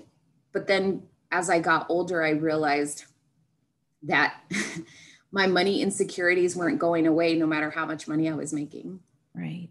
but 0.53 0.67
then 0.67 1.03
as 1.31 1.50
I 1.50 1.59
got 1.59 1.87
older, 1.91 2.25
I 2.25 2.31
realized 2.31 3.05
that 4.05 4.41
my 5.33 5.47
money 5.47 5.83
insecurities 5.83 6.57
weren't 6.57 6.79
going 6.79 7.07
away 7.07 7.35
no 7.35 7.47
matter 7.47 7.71
how 7.71 7.85
much 7.85 8.09
money 8.09 8.31
I 8.31 8.35
was 8.35 8.55
making. 8.55 9.00
Right. 9.35 9.69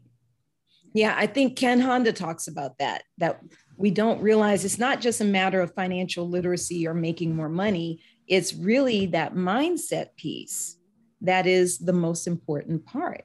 Yeah, 0.94 1.16
I 1.18 1.26
think 1.26 1.56
Ken 1.56 1.80
Honda 1.80 2.14
talks 2.14 2.48
about 2.48 2.78
that, 2.78 3.04
that 3.18 3.42
we 3.80 3.90
don't 3.90 4.22
realize 4.22 4.66
it's 4.66 4.78
not 4.78 5.00
just 5.00 5.22
a 5.22 5.26
matter 5.26 5.62
of 5.62 5.74
financial 5.74 6.28
literacy 6.28 6.86
or 6.86 6.94
making 6.94 7.34
more 7.34 7.48
money. 7.48 8.02
It's 8.28 8.54
really 8.54 9.06
that 9.08 9.34
mindset 9.34 10.10
piece 10.18 10.76
that 11.22 11.48
is 11.48 11.80
the 11.80 11.94
most 11.94 12.28
important 12.28 12.86
part. 12.86 13.24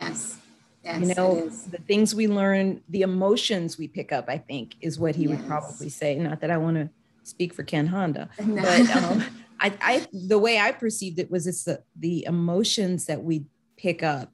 Yes. 0.00 0.38
Yes, 0.84 1.00
you 1.00 1.14
know, 1.16 1.48
the 1.48 1.78
things 1.78 2.14
we 2.14 2.28
learn, 2.28 2.80
the 2.88 3.02
emotions 3.02 3.76
we 3.76 3.88
pick 3.88 4.12
up, 4.12 4.26
I 4.28 4.38
think 4.38 4.76
is 4.80 5.00
what 5.00 5.16
he 5.16 5.24
yes. 5.24 5.30
would 5.30 5.48
probably 5.48 5.88
say. 5.88 6.14
Not 6.14 6.40
that 6.42 6.52
I 6.52 6.58
want 6.58 6.76
to 6.76 6.88
speak 7.24 7.52
for 7.52 7.64
Ken 7.64 7.88
Honda, 7.88 8.28
no. 8.46 8.62
but 8.62 8.96
um, 8.96 9.24
I, 9.58 9.72
I, 9.80 10.06
the 10.12 10.38
way 10.38 10.60
I 10.60 10.70
perceived 10.70 11.18
it 11.18 11.28
was 11.28 11.48
it's 11.48 11.64
the, 11.64 11.82
the 11.98 12.24
emotions 12.26 13.06
that 13.06 13.24
we 13.24 13.46
pick 13.76 14.04
up 14.04 14.30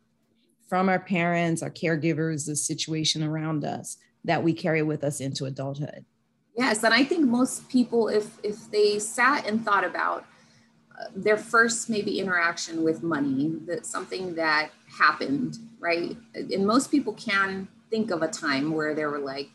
from 0.68 0.90
our 0.90 0.98
parents, 0.98 1.62
our 1.62 1.70
caregivers, 1.70 2.44
the 2.44 2.56
situation 2.56 3.22
around 3.22 3.64
us 3.64 3.96
that 4.24 4.42
we 4.42 4.52
carry 4.52 4.82
with 4.82 5.04
us 5.04 5.20
into 5.20 5.44
adulthood. 5.44 6.04
Yes, 6.56 6.82
and 6.84 6.92
I 6.92 7.04
think 7.04 7.26
most 7.26 7.68
people, 7.68 8.08
if 8.08 8.38
if 8.42 8.70
they 8.70 8.98
sat 8.98 9.46
and 9.46 9.64
thought 9.64 9.84
about 9.84 10.26
uh, 10.98 11.04
their 11.16 11.38
first 11.38 11.88
maybe 11.88 12.18
interaction 12.18 12.84
with 12.84 13.02
money, 13.02 13.52
that 13.66 13.86
something 13.86 14.34
that 14.34 14.70
happened 14.98 15.58
right? 15.82 16.16
And 16.34 16.66
most 16.66 16.90
people 16.90 17.12
can 17.14 17.68
think 17.90 18.10
of 18.10 18.22
a 18.22 18.28
time 18.28 18.72
where 18.72 18.94
they 18.94 19.04
were 19.04 19.18
like, 19.18 19.50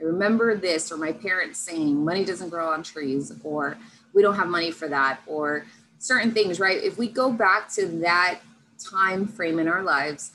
I 0.00 0.04
remember 0.04 0.56
this, 0.56 0.90
or 0.90 0.96
my 0.96 1.12
parents 1.12 1.58
saying, 1.58 2.02
money 2.02 2.24
doesn't 2.24 2.48
grow 2.48 2.68
on 2.68 2.82
trees, 2.82 3.32
or 3.42 3.76
we 4.14 4.22
don't 4.22 4.36
have 4.36 4.46
money 4.46 4.70
for 4.70 4.88
that, 4.88 5.20
or 5.26 5.66
certain 5.98 6.32
things, 6.32 6.60
right? 6.60 6.82
If 6.82 6.96
we 6.96 7.08
go 7.08 7.30
back 7.30 7.70
to 7.74 7.86
that 8.00 8.40
time 8.78 9.26
frame 9.26 9.58
in 9.58 9.68
our 9.68 9.82
lives 9.82 10.30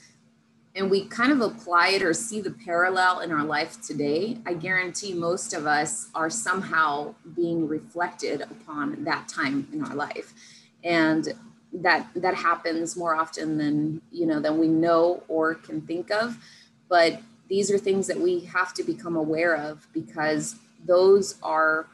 and 0.80 0.90
we 0.90 1.04
kind 1.06 1.34
of 1.34 1.42
apply 1.42 1.90
it 1.90 2.02
or 2.02 2.14
see 2.14 2.40
the 2.40 2.52
parallel 2.52 3.20
in 3.20 3.34
our 3.34 3.44
life 3.44 3.82
today, 3.82 4.38
I 4.46 4.54
guarantee 4.54 5.14
most 5.14 5.54
of 5.54 5.68
us 5.68 6.08
are 6.16 6.30
somehow 6.30 7.16
being 7.36 7.68
reflected 7.68 8.42
upon 8.42 9.04
that 9.04 9.28
time 9.28 9.68
in 9.74 9.84
our 9.84 9.94
life. 9.94 10.34
And 10.82 11.34
that 11.74 12.08
that 12.16 12.34
happens 12.34 12.96
more 12.98 13.14
often 13.14 13.58
than 13.58 14.02
you 14.12 14.26
know 14.26 14.40
than 14.40 14.58
we 14.58 14.68
know 14.68 15.22
or 15.28 15.54
can 15.54 15.80
think 15.82 16.10
of 16.10 16.36
but 16.88 17.22
these 17.48 17.70
are 17.70 17.78
things 17.78 18.08
that 18.08 18.20
we 18.20 18.40
have 18.40 18.74
to 18.74 18.82
become 18.82 19.16
aware 19.16 19.56
of 19.56 19.88
because 19.94 20.56
those 20.84 21.36
are 21.44 21.86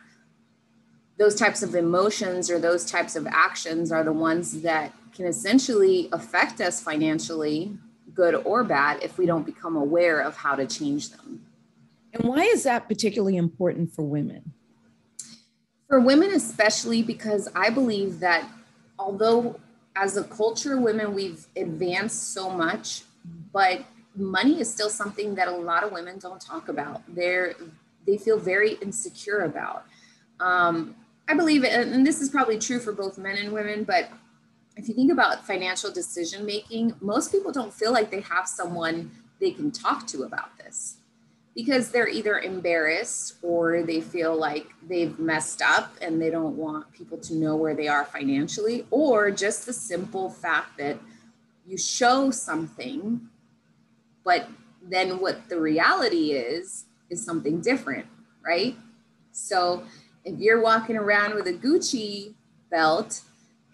those 1.18 1.36
types 1.36 1.62
of 1.62 1.76
emotions 1.76 2.50
or 2.50 2.58
those 2.58 2.86
types 2.86 3.18
of 3.18 3.28
actions 3.28 3.92
are 3.92 4.02
the 4.02 4.14
ones 4.14 4.62
that 4.62 4.94
can 5.14 5.26
essentially 5.26 6.08
affect 6.14 6.62
us 6.62 6.82
financially 6.82 7.78
good 8.16 8.36
or 8.36 8.64
bad 8.64 9.04
if 9.04 9.18
we 9.18 9.26
don't 9.26 9.46
become 9.46 9.76
aware 9.76 10.22
of 10.22 10.36
how 10.36 10.56
to 10.56 10.66
change 10.66 11.10
them 11.10 11.46
and 12.14 12.28
why 12.28 12.42
is 12.42 12.64
that 12.64 12.88
particularly 12.88 13.36
important 13.38 13.92
for 13.92 14.04
women 14.04 14.54
for 15.88 16.00
women 16.00 16.32
especially 16.32 17.04
because 17.04 17.50
i 17.56 17.70
believe 17.70 18.20
that 18.20 18.50
although 18.98 19.60
as 19.96 20.18
a 20.18 20.24
culture, 20.24 20.80
women, 20.80 21.14
we've 21.14 21.46
advanced 21.56 22.34
so 22.34 22.50
much, 22.50 23.04
but 23.54 23.86
money 24.16 24.60
is 24.60 24.72
still 24.72 24.90
something 24.90 25.36
that 25.36 25.48
a 25.48 25.52
lot 25.52 25.84
of 25.84 25.92
women 25.92 26.20
don't 26.20 26.42
talk 26.42 26.70
about. 26.70 27.02
They're 27.08 27.56
they 28.06 28.18
feel 28.18 28.38
very 28.38 28.74
insecure 28.74 29.40
about. 29.46 29.86
Um, 30.40 30.96
I 31.28 31.34
believe, 31.34 31.64
and 31.64 32.06
this 32.06 32.22
is 32.22 32.30
probably 32.30 32.60
true 32.60 32.80
for 32.80 32.92
both 32.92 33.18
men 33.18 33.38
and 33.38 33.52
women, 33.52 33.84
but 33.84 34.10
if 34.76 34.88
you 34.88 34.94
think 34.94 35.12
about 35.12 35.46
financial 35.46 35.92
decision 35.92 36.46
making, 36.46 36.94
most 37.02 37.32
people 37.32 37.52
don't 37.52 37.74
feel 37.74 37.94
like 37.94 38.12
they 38.12 38.22
have 38.22 38.48
someone 38.48 39.12
they 39.40 39.52
can 39.52 39.72
talk 39.72 40.08
to 40.08 40.24
about 40.24 40.58
this 40.58 40.98
because 41.56 41.90
they're 41.90 42.10
either 42.10 42.40
embarrassed 42.40 43.36
or 43.42 43.84
they 43.84 44.02
feel 44.02 44.36
like 44.36 44.68
they've 44.88 45.18
messed 45.18 45.62
up 45.62 45.94
and 46.02 46.22
they 46.22 46.30
don't 46.30 46.58
want 46.58 46.92
people 46.92 47.18
to 47.18 47.34
know 47.34 47.56
where 47.56 47.74
they 47.74 47.88
are 47.88 48.04
financially, 48.04 48.86
or 48.92 49.32
just 49.32 49.66
the 49.66 49.72
simple 49.72 50.30
fact 50.30 50.78
that 50.78 51.00
you 51.66 51.78
show 51.78 52.30
something, 52.30 53.22
but 54.26 54.50
then 54.82 55.20
what 55.20 55.48
the 55.48 55.60
reality 55.60 56.34
is, 56.34 56.86
is 57.10 57.24
something 57.24 57.62
different, 57.62 58.06
right? 58.46 58.76
So 59.32 59.84
if 60.26 60.38
you're 60.40 60.62
walking 60.62 60.98
around 60.98 61.36
with 61.36 61.48
a 61.48 61.54
Gucci 61.54 62.34
belt 62.70 63.22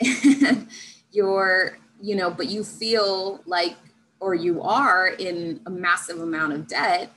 you're, 1.12 1.78
you 2.02 2.16
know, 2.16 2.30
but 2.30 2.48
you 2.48 2.64
feel 2.64 3.42
like, 3.46 3.76
or 4.20 4.36
you 4.36 4.62
are 4.62 5.08
in 5.08 5.60
a 5.66 5.70
massive 5.70 6.20
amount 6.20 6.54
of 6.54 6.68
debt, 6.68 7.12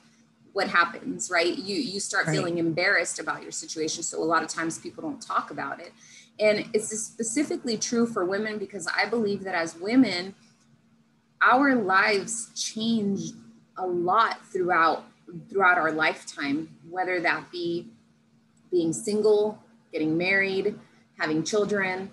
what 0.55 0.69
happens 0.69 1.31
right? 1.31 1.59
You 1.59 1.77
you 1.77 1.99
start 2.01 2.27
right. 2.27 2.37
feeling 2.37 2.59
embarrassed 2.59 3.19
about 3.19 3.43
your 3.43 3.51
situation 3.51 4.03
so 4.05 4.23
a 4.23 4.25
lot 4.25 4.43
of 4.43 4.49
times 4.49 4.79
people 4.79 5.03
don't 5.03 5.21
talk 5.21 5.51
about 5.51 5.81
it. 5.81 5.93
And 6.39 6.69
it's 6.73 6.97
specifically 6.97 7.77
true 7.77 8.07
for 8.07 8.25
women? 8.25 8.59
Because 8.59 8.89
i 8.97 9.05
believe 9.05 9.43
that 9.45 9.55
as 9.55 9.77
women 9.77 10.35
our 11.43 11.75
lives 11.75 12.51
change 12.55 13.33
a 13.77 13.87
lot 13.87 14.45
throughout 14.47 15.05
throughout 15.51 15.77
our 15.77 15.93
lifetime 15.93 16.69
whether 16.89 17.21
that 17.21 17.51
be 17.51 17.87
being 18.71 18.93
single 18.93 19.59
getting 19.93 20.17
married 20.17 20.79
having 21.19 21.43
children 21.43 22.11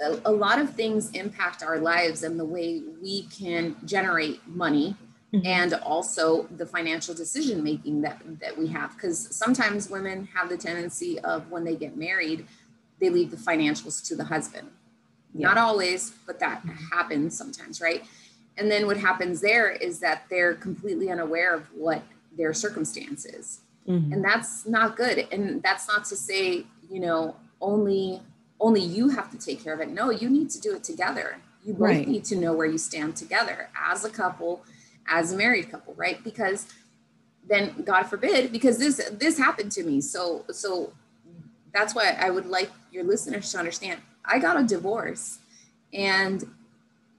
a, 0.00 0.20
a 0.24 0.32
lot 0.32 0.58
of 0.58 0.70
things 0.74 1.10
impact 1.12 1.62
our 1.62 1.78
lives 1.78 2.22
and 2.22 2.38
the 2.38 2.44
way 2.44 2.82
we 3.02 3.22
can 3.24 3.76
generate 3.84 4.46
money 4.46 4.96
Mm-hmm. 5.32 5.46
and 5.46 5.74
also 5.74 6.48
the 6.56 6.66
financial 6.66 7.14
decision 7.14 7.62
making 7.62 8.00
that 8.00 8.20
that 8.40 8.58
we 8.58 8.66
have 8.66 8.96
because 8.96 9.32
sometimes 9.32 9.88
women 9.88 10.28
have 10.34 10.48
the 10.48 10.56
tendency 10.56 11.20
of 11.20 11.48
when 11.52 11.62
they 11.62 11.76
get 11.76 11.96
married 11.96 12.48
they 13.00 13.10
leave 13.10 13.30
the 13.30 13.36
financials 13.36 14.04
to 14.08 14.16
the 14.16 14.24
husband 14.24 14.68
yeah. 15.32 15.46
not 15.46 15.56
always 15.56 16.14
but 16.26 16.40
that 16.40 16.64
happens 16.90 17.38
sometimes 17.38 17.80
right 17.80 18.06
and 18.60 18.70
then 18.70 18.86
what 18.86 18.96
happens 18.96 19.40
there 19.40 19.70
is 19.70 20.00
that 20.00 20.24
they're 20.28 20.54
completely 20.54 21.10
unaware 21.10 21.54
of 21.54 21.62
what 21.72 22.02
their 22.36 22.52
circumstances. 22.52 23.60
Mm-hmm. 23.88 24.12
And 24.12 24.24
that's 24.24 24.66
not 24.66 24.96
good. 24.96 25.26
And 25.32 25.62
that's 25.62 25.88
not 25.88 26.04
to 26.06 26.16
say, 26.16 26.66
you 26.90 27.00
know, 27.00 27.36
only 27.60 28.20
only 28.60 28.80
you 28.80 29.08
have 29.08 29.30
to 29.30 29.38
take 29.38 29.64
care 29.64 29.72
of 29.72 29.80
it. 29.80 29.88
No, 29.90 30.10
you 30.10 30.28
need 30.28 30.50
to 30.50 30.60
do 30.60 30.74
it 30.74 30.84
together. 30.84 31.38
You 31.64 31.72
both 31.72 31.82
right. 31.82 32.08
need 32.08 32.24
to 32.24 32.36
know 32.36 32.52
where 32.52 32.66
you 32.66 32.78
stand 32.78 33.16
together 33.16 33.68
as 33.78 34.04
a 34.04 34.10
couple, 34.10 34.64
as 35.08 35.32
a 35.32 35.36
married 35.36 35.70
couple, 35.70 35.94
right? 35.94 36.22
Because 36.22 36.66
then 37.48 37.82
God 37.84 38.04
forbid, 38.04 38.52
because 38.52 38.78
this 38.78 39.00
this 39.10 39.38
happened 39.38 39.72
to 39.72 39.82
me. 39.82 40.00
So 40.00 40.44
so 40.50 40.92
that's 41.72 41.94
why 41.94 42.16
I 42.18 42.30
would 42.30 42.46
like 42.46 42.70
your 42.92 43.04
listeners 43.04 43.50
to 43.52 43.58
understand. 43.58 44.00
I 44.24 44.38
got 44.38 44.58
a 44.60 44.64
divorce 44.64 45.38
and 45.92 46.44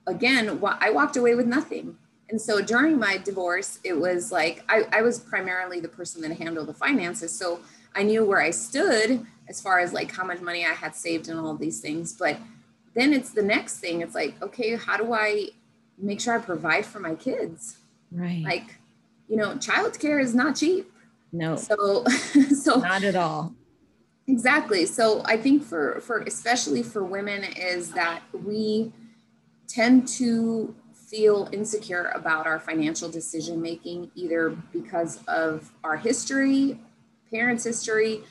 again, 0.07 0.59
I 0.63 0.89
walked 0.91 1.17
away 1.17 1.35
with 1.35 1.47
nothing. 1.47 1.97
And 2.29 2.39
so 2.39 2.61
during 2.61 2.97
my 2.97 3.17
divorce, 3.17 3.79
it 3.83 3.93
was 3.93 4.31
like 4.31 4.63
I, 4.69 4.85
I 4.91 5.01
was 5.01 5.19
primarily 5.19 5.79
the 5.79 5.89
person 5.89 6.21
that 6.21 6.31
handled 6.37 6.67
the 6.67 6.73
finances. 6.73 7.37
So 7.37 7.59
I 7.95 8.03
knew 8.03 8.23
where 8.23 8.41
I 8.41 8.51
stood 8.51 9.25
as 9.51 9.61
far 9.61 9.79
as 9.79 9.91
like 9.91 10.09
how 10.15 10.23
much 10.23 10.39
money 10.39 10.65
I 10.65 10.69
had 10.73 10.95
saved 10.95 11.27
and 11.27 11.37
all 11.37 11.55
these 11.55 11.81
things. 11.81 12.13
But 12.13 12.37
then 12.95 13.11
it's 13.11 13.31
the 13.31 13.43
next 13.43 13.79
thing. 13.79 13.99
It's 13.99 14.15
like, 14.15 14.41
okay, 14.41 14.77
how 14.77 14.95
do 14.95 15.13
I 15.13 15.49
make 15.97 16.21
sure 16.21 16.33
I 16.33 16.39
provide 16.39 16.85
for 16.85 17.01
my 17.01 17.15
kids? 17.15 17.77
Right. 18.13 18.43
Like, 18.43 18.77
you 19.27 19.35
know, 19.35 19.55
childcare 19.55 20.21
is 20.21 20.33
not 20.33 20.55
cheap. 20.55 20.89
No. 21.33 21.57
So 21.57 22.05
so 22.63 22.79
not 22.79 23.03
at 23.03 23.17
all. 23.17 23.53
Exactly. 24.25 24.85
So 24.85 25.21
I 25.25 25.35
think 25.35 25.63
for 25.63 25.99
for 25.99 26.19
especially 26.19 26.81
for 26.81 27.03
women 27.03 27.43
is 27.43 27.91
that 27.91 28.21
we 28.31 28.93
tend 29.67 30.07
to 30.19 30.73
feel 30.93 31.49
insecure 31.51 32.09
about 32.15 32.47
our 32.47 32.59
financial 32.59 33.09
decision 33.09 33.61
making, 33.61 34.11
either 34.15 34.51
because 34.71 35.19
of 35.27 35.73
our 35.83 35.97
history, 35.97 36.79
parents' 37.29 37.65
history, 37.65 38.23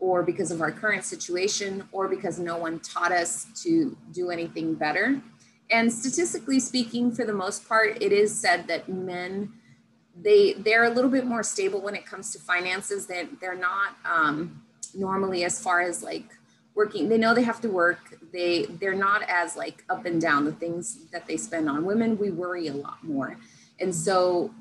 or 0.00 0.22
because 0.22 0.50
of 0.50 0.60
our 0.60 0.70
current 0.70 1.04
situation, 1.04 1.84
or 1.92 2.08
because 2.08 2.38
no 2.38 2.56
one 2.56 2.78
taught 2.80 3.12
us 3.12 3.46
to 3.62 3.96
do 4.12 4.30
anything 4.30 4.74
better. 4.74 5.20
And 5.70 5.92
statistically 5.92 6.60
speaking, 6.60 7.12
for 7.12 7.24
the 7.24 7.32
most 7.32 7.68
part, 7.68 8.00
it 8.00 8.12
is 8.12 8.38
said 8.38 8.68
that 8.68 8.88
men 8.88 9.52
they 10.20 10.54
they're 10.54 10.84
a 10.84 10.90
little 10.90 11.10
bit 11.10 11.26
more 11.26 11.42
stable 11.42 11.80
when 11.80 11.94
it 11.94 12.04
comes 12.04 12.32
to 12.32 12.38
finances. 12.38 13.06
That 13.06 13.28
they're, 13.40 13.52
they're 13.52 13.60
not 13.60 13.96
um, 14.04 14.62
normally 14.94 15.44
as 15.44 15.60
far 15.60 15.80
as 15.80 16.02
like 16.02 16.24
working 16.74 17.08
they 17.08 17.18
know 17.18 17.34
they 17.34 17.42
have 17.42 17.60
to 17.60 17.68
work 17.68 17.98
they 18.32 18.64
they're 18.80 18.94
not 18.94 19.22
as 19.28 19.56
like 19.56 19.84
up 19.88 20.06
and 20.06 20.20
down 20.20 20.44
the 20.44 20.52
things 20.52 21.06
that 21.10 21.26
they 21.26 21.36
spend 21.36 21.68
on 21.68 21.84
women 21.84 22.16
we 22.18 22.30
worry 22.30 22.68
a 22.68 22.72
lot 22.72 23.02
more 23.02 23.36
and 23.80 23.92
so 23.92 24.54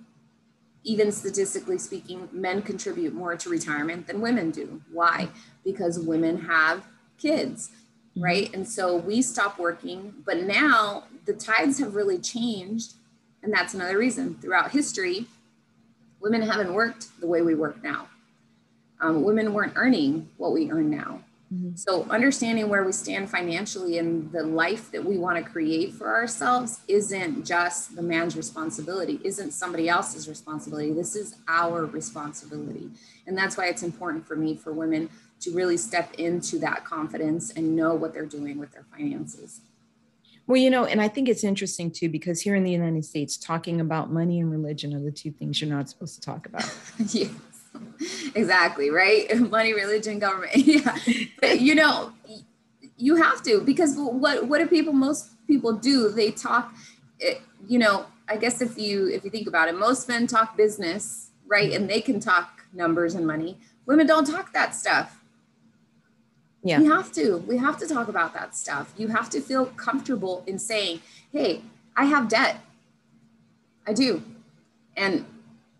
even 0.88 1.12
statistically 1.12 1.78
speaking 1.78 2.30
men 2.32 2.62
contribute 2.62 3.14
more 3.14 3.36
to 3.36 3.50
retirement 3.50 4.08
than 4.08 4.22
women 4.22 4.52
do. 4.52 4.82
Why? 4.92 5.30
Because 5.66 6.00
women 6.00 6.40
have 6.42 6.86
kids 7.18 7.70
mm-hmm. 7.70 8.24
right? 8.24 8.54
And 8.54 8.68
so 8.68 8.96
we 8.96 9.22
stop 9.22 9.60
working 9.60 10.14
but 10.26 10.44
now 10.44 11.04
the 11.26 11.34
tides 11.34 11.80
have 11.80 11.94
really 11.96 12.18
changed 12.18 12.94
and 13.44 13.54
that's 13.54 13.74
another 13.74 13.98
reason. 13.98 14.36
Throughout 14.36 14.72
history 14.72 15.28
women 16.20 16.42
haven't 16.42 16.74
worked 16.74 17.20
the 17.20 17.28
way 17.28 17.42
we 17.42 17.54
work 17.54 17.84
now. 17.84 18.08
Um, 19.00 19.24
women 19.24 19.54
weren't 19.54 19.74
earning 19.76 20.30
what 20.38 20.54
we 20.54 20.72
earn 20.72 20.90
now 20.90 21.22
Mm-hmm. 21.54 21.76
So, 21.76 22.04
understanding 22.10 22.68
where 22.68 22.84
we 22.84 22.92
stand 22.92 23.30
financially 23.30 23.98
and 23.98 24.30
the 24.34 24.44
life 24.44 24.92
that 24.92 25.04
we 25.04 25.18
want 25.18 25.38
to 25.44 25.50
create 25.50 25.94
for 25.94 26.14
ourselves 26.14 26.82
isn't 26.90 27.46
just 27.46 27.96
the 27.96 28.02
man's 28.02 28.36
responsibility, 28.36 29.22
isn't 29.24 29.52
somebody 29.52 29.88
else's 29.88 30.28
responsibility. 30.28 30.92
This 30.92 31.16
is 31.16 31.38
our 31.48 31.86
responsibility. 31.86 32.90
And 33.26 33.38
that's 33.38 33.56
why 33.56 33.68
it's 33.68 33.84
important 33.84 34.28
for 34.28 34.36
me, 34.36 34.56
for 34.56 34.74
women, 34.74 35.10
to 35.40 35.52
really 35.52 35.78
step 35.78 36.14
into 36.16 36.60
that 36.60 36.84
confidence 36.84 37.52
and 37.52 37.76
know 37.76 37.96
what 37.96 38.14
they're 38.14 38.26
doing 38.26 38.58
with 38.58 38.74
their 38.74 38.86
finances. 38.92 39.62
Well, 40.48 40.58
you 40.58 40.70
know, 40.70 40.86
and 40.86 41.02
I 41.02 41.10
think 41.10 41.28
it's 41.30 41.44
interesting 41.44 41.92
too, 41.92 42.10
because 42.10 42.42
here 42.42 42.56
in 42.56 42.64
the 42.64 42.72
United 42.72 43.06
States, 43.06 43.38
talking 43.38 43.82
about 43.82 44.12
money 44.12 44.40
and 44.40 44.50
religion 44.52 44.94
are 44.94 45.02
the 45.02 45.12
two 45.12 45.32
things 45.32 45.62
you're 45.62 45.70
not 45.70 45.90
supposed 45.90 46.16
to 46.16 46.22
talk 46.22 46.46
about. 46.46 46.74
yeah. 47.14 47.28
Exactly 48.36 48.90
right? 48.90 49.36
Money 49.50 49.74
religion 49.74 50.20
government 50.20 50.56
yeah. 50.56 50.98
But, 51.40 51.62
you 51.62 51.76
know 51.76 52.14
you 52.98 53.16
have 53.16 53.44
to 53.44 53.62
because 53.62 53.96
what 53.96 54.48
what 54.48 54.60
do 54.60 54.68
people 54.68 54.94
most 54.94 55.30
people 55.48 55.74
do? 55.74 56.10
They 56.10 56.32
talk 56.32 56.74
eh, 57.22 57.36
you 57.68 57.80
know 57.80 58.06
i 58.30 58.36
guess 58.36 58.62
if 58.62 58.78
you 58.78 59.08
if 59.08 59.24
you 59.24 59.30
think 59.30 59.48
about 59.48 59.68
it 59.68 59.76
most 59.76 60.08
men 60.08 60.28
talk 60.28 60.58
business 60.58 61.28
right? 61.48 61.72
And 61.72 61.90
they 61.90 62.02
can 62.02 62.20
talk 62.20 62.66
numbers 62.74 63.16
and 63.16 63.26
money. 63.26 63.58
Women 63.86 64.06
don't 64.06 64.26
talk 64.26 64.54
that 64.54 64.76
stuff. 64.76 65.24
Yeah. 66.64 66.80
We 66.80 66.88
have 66.88 67.12
to 67.14 67.38
we 67.48 67.58
have 67.58 67.78
to 67.80 67.88
talk 67.88 68.08
about 68.08 68.34
that 68.34 68.56
stuff. 68.56 68.94
You 68.98 69.08
have 69.08 69.30
to 69.32 69.42
feel 69.42 69.68
comfortable 69.68 70.44
in 70.46 70.60
saying 70.60 71.02
hey 71.32 71.62
i 71.96 72.06
have 72.06 72.28
debt. 72.28 72.60
I 73.86 73.94
do. 73.94 74.22
And 74.98 75.26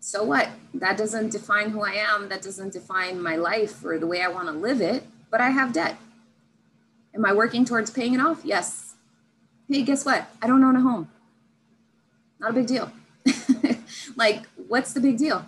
so 0.00 0.24
what? 0.24 0.48
That 0.74 0.96
doesn't 0.96 1.30
define 1.30 1.70
who 1.70 1.82
I 1.82 1.92
am. 1.92 2.28
That 2.28 2.42
doesn't 2.42 2.72
define 2.72 3.22
my 3.22 3.36
life 3.36 3.84
or 3.84 3.98
the 3.98 4.06
way 4.06 4.22
I 4.22 4.28
want 4.28 4.46
to 4.46 4.52
live 4.52 4.80
it, 4.80 5.04
but 5.30 5.40
I 5.40 5.50
have 5.50 5.72
debt. 5.72 5.96
Am 7.14 7.24
I 7.24 7.32
working 7.32 7.64
towards 7.64 7.90
paying 7.90 8.14
it 8.14 8.20
off? 8.20 8.42
Yes. 8.44 8.94
Hey, 9.68 9.82
guess 9.82 10.04
what? 10.04 10.30
I 10.40 10.46
don't 10.46 10.62
own 10.62 10.76
a 10.76 10.80
home. 10.80 11.10
Not 12.38 12.50
a 12.50 12.54
big 12.54 12.66
deal. 12.66 12.92
like, 14.16 14.46
what's 14.68 14.92
the 14.92 15.00
big 15.00 15.18
deal? 15.18 15.44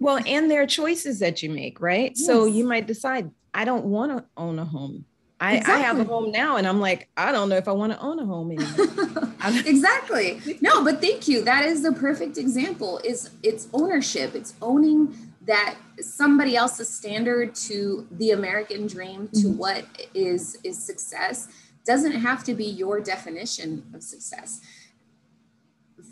Well, 0.00 0.20
and 0.26 0.50
there 0.50 0.62
are 0.62 0.66
choices 0.66 1.20
that 1.20 1.42
you 1.42 1.50
make, 1.50 1.80
right? 1.80 2.12
Yes. 2.14 2.26
So 2.26 2.46
you 2.46 2.66
might 2.66 2.86
decide, 2.86 3.30
I 3.52 3.64
don't 3.64 3.84
want 3.84 4.16
to 4.16 4.24
own 4.36 4.58
a 4.58 4.64
home. 4.64 5.04
I, 5.44 5.56
exactly. 5.56 5.74
I 5.74 5.78
have 5.86 6.00
a 6.00 6.04
home 6.04 6.30
now 6.30 6.56
and 6.56 6.66
I'm 6.66 6.80
like, 6.80 7.08
I 7.18 7.30
don't 7.30 7.50
know 7.50 7.56
if 7.56 7.68
I 7.68 7.72
want 7.72 7.92
to 7.92 8.00
own 8.00 8.18
a 8.18 8.24
home 8.24 8.50
anymore. 8.50 9.34
exactly. 9.66 10.40
No, 10.62 10.82
but 10.82 11.02
thank 11.02 11.28
you. 11.28 11.44
That 11.44 11.66
is 11.66 11.82
the 11.82 11.92
perfect 11.92 12.38
example. 12.38 12.98
Is 13.04 13.30
it's 13.42 13.68
ownership. 13.74 14.34
It's 14.34 14.54
owning 14.62 15.14
that 15.42 15.76
somebody 16.00 16.56
else's 16.56 16.88
standard 16.88 17.54
to 17.54 18.08
the 18.10 18.30
American 18.30 18.86
dream, 18.86 19.28
to 19.34 19.48
mm-hmm. 19.48 19.58
what 19.58 19.84
is 20.14 20.56
is 20.64 20.82
success, 20.82 21.48
doesn't 21.84 22.12
have 22.12 22.42
to 22.44 22.54
be 22.54 22.64
your 22.64 22.98
definition 23.00 23.84
of 23.94 24.02
success. 24.02 24.62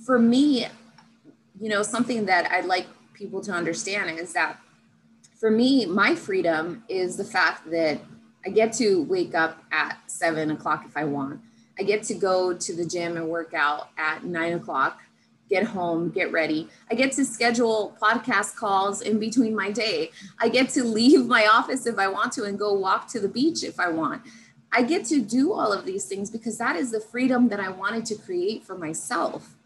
For 0.05 0.19
me, 0.19 0.67
you 1.59 1.71
know, 1.71 1.83
something 1.83 2.27
that 2.27 2.53
I'd 2.53 2.67
like 2.67 2.87
people 3.15 3.41
to 3.43 3.53
understand 3.53 4.19
is 4.19 4.35
that 4.35 4.61
for 5.41 5.51
me, 5.51 5.87
my 5.87 6.15
freedom 6.15 6.85
is 6.91 7.17
the 7.17 7.25
fact 7.25 7.71
that 7.71 7.99
I 8.45 8.51
get 8.51 8.73
to 8.75 9.05
wake 9.05 9.35
up 9.35 9.63
at 9.71 9.99
seven 10.07 10.51
o'clock 10.51 10.85
if 10.87 10.97
I 10.97 11.05
want. 11.05 11.41
I 11.79 11.85
get 11.85 12.03
to 12.05 12.15
go 12.15 12.55
to 12.55 12.77
the 12.77 12.85
gym 12.85 13.17
and 13.17 13.29
work 13.29 13.55
out 13.55 13.89
at 13.97 14.25
nine 14.25 14.55
o'clock, 14.55 15.01
get 15.49 15.65
home, 15.65 16.11
get 16.11 16.33
ready. 16.33 16.69
I 16.91 16.95
get 16.95 17.13
to 17.13 17.25
schedule 17.25 17.97
podcast 18.01 18.57
calls 18.57 19.01
in 19.01 19.19
between 19.19 19.55
my 19.55 19.71
day. 19.71 20.11
I 20.41 20.49
get 20.49 20.69
to 20.71 20.85
leave 20.85 21.27
my 21.27 21.47
office 21.47 21.87
if 21.87 21.99
I 21.99 22.09
want 22.09 22.33
to 22.33 22.45
and 22.45 22.59
go 22.59 22.73
walk 22.75 23.09
to 23.09 23.21
the 23.21 23.29
beach 23.29 23.63
if 23.63 23.79
I 23.79 23.89
want. 23.89 24.23
I 24.73 24.83
get 24.83 25.05
to 25.07 25.21
do 25.21 25.53
all 25.53 25.73
of 25.73 25.85
these 25.85 26.07
things 26.07 26.31
because 26.31 26.59
that 26.59 26.77
is 26.77 26.91
the 26.91 27.01
freedom 27.01 27.49
that 27.49 27.61
I 27.61 27.69
wanted 27.69 28.07
to 28.07 28.15
create 28.15 28.65
for 28.65 28.77
myself. 28.77 29.57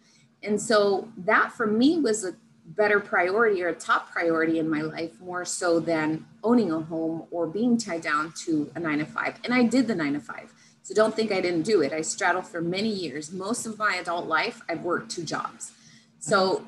And 0.43 0.61
so 0.61 1.09
that 1.19 1.53
for 1.53 1.67
me 1.67 2.01
was 2.01 2.25
a 2.25 2.35
better 2.67 2.99
priority 2.99 3.63
or 3.63 3.69
a 3.69 3.75
top 3.75 4.11
priority 4.11 4.59
in 4.59 4.69
my 4.69 4.83
life 4.83 5.21
more 5.21 5.45
so 5.45 5.79
than 5.79 6.27
owning 6.43 6.73
a 6.73 6.81
home 6.81 7.25
or 7.31 7.47
being 7.47 7.79
tied 7.79 8.03
down 8.03 8.33
to 8.33 8.71
a 8.75 8.81
nine 8.81 8.99
to 8.99 9.07
five. 9.07 9.39
And 9.45 9.55
I 9.55 9.63
did 9.63 9.87
the 9.87 9.95
nine 9.95 10.15
to 10.15 10.21
five. 10.21 10.53
So 10.83 10.95
don't 10.95 11.15
think 11.15 11.33
I 11.33 11.41
didn't 11.41 11.63
do 11.63 11.81
it. 11.83 11.93
I 11.93 12.01
straddled 12.01 12.47
for 12.47 12.61
many 12.61 12.89
years. 12.89 13.33
Most 13.33 13.67
of 13.67 13.79
my 13.79 13.97
adult 13.97 14.27
life, 14.27 14.63
I've 14.69 14.83
worked 14.83 15.11
two 15.11 15.25
jobs. 15.25 15.73
So 16.19 16.65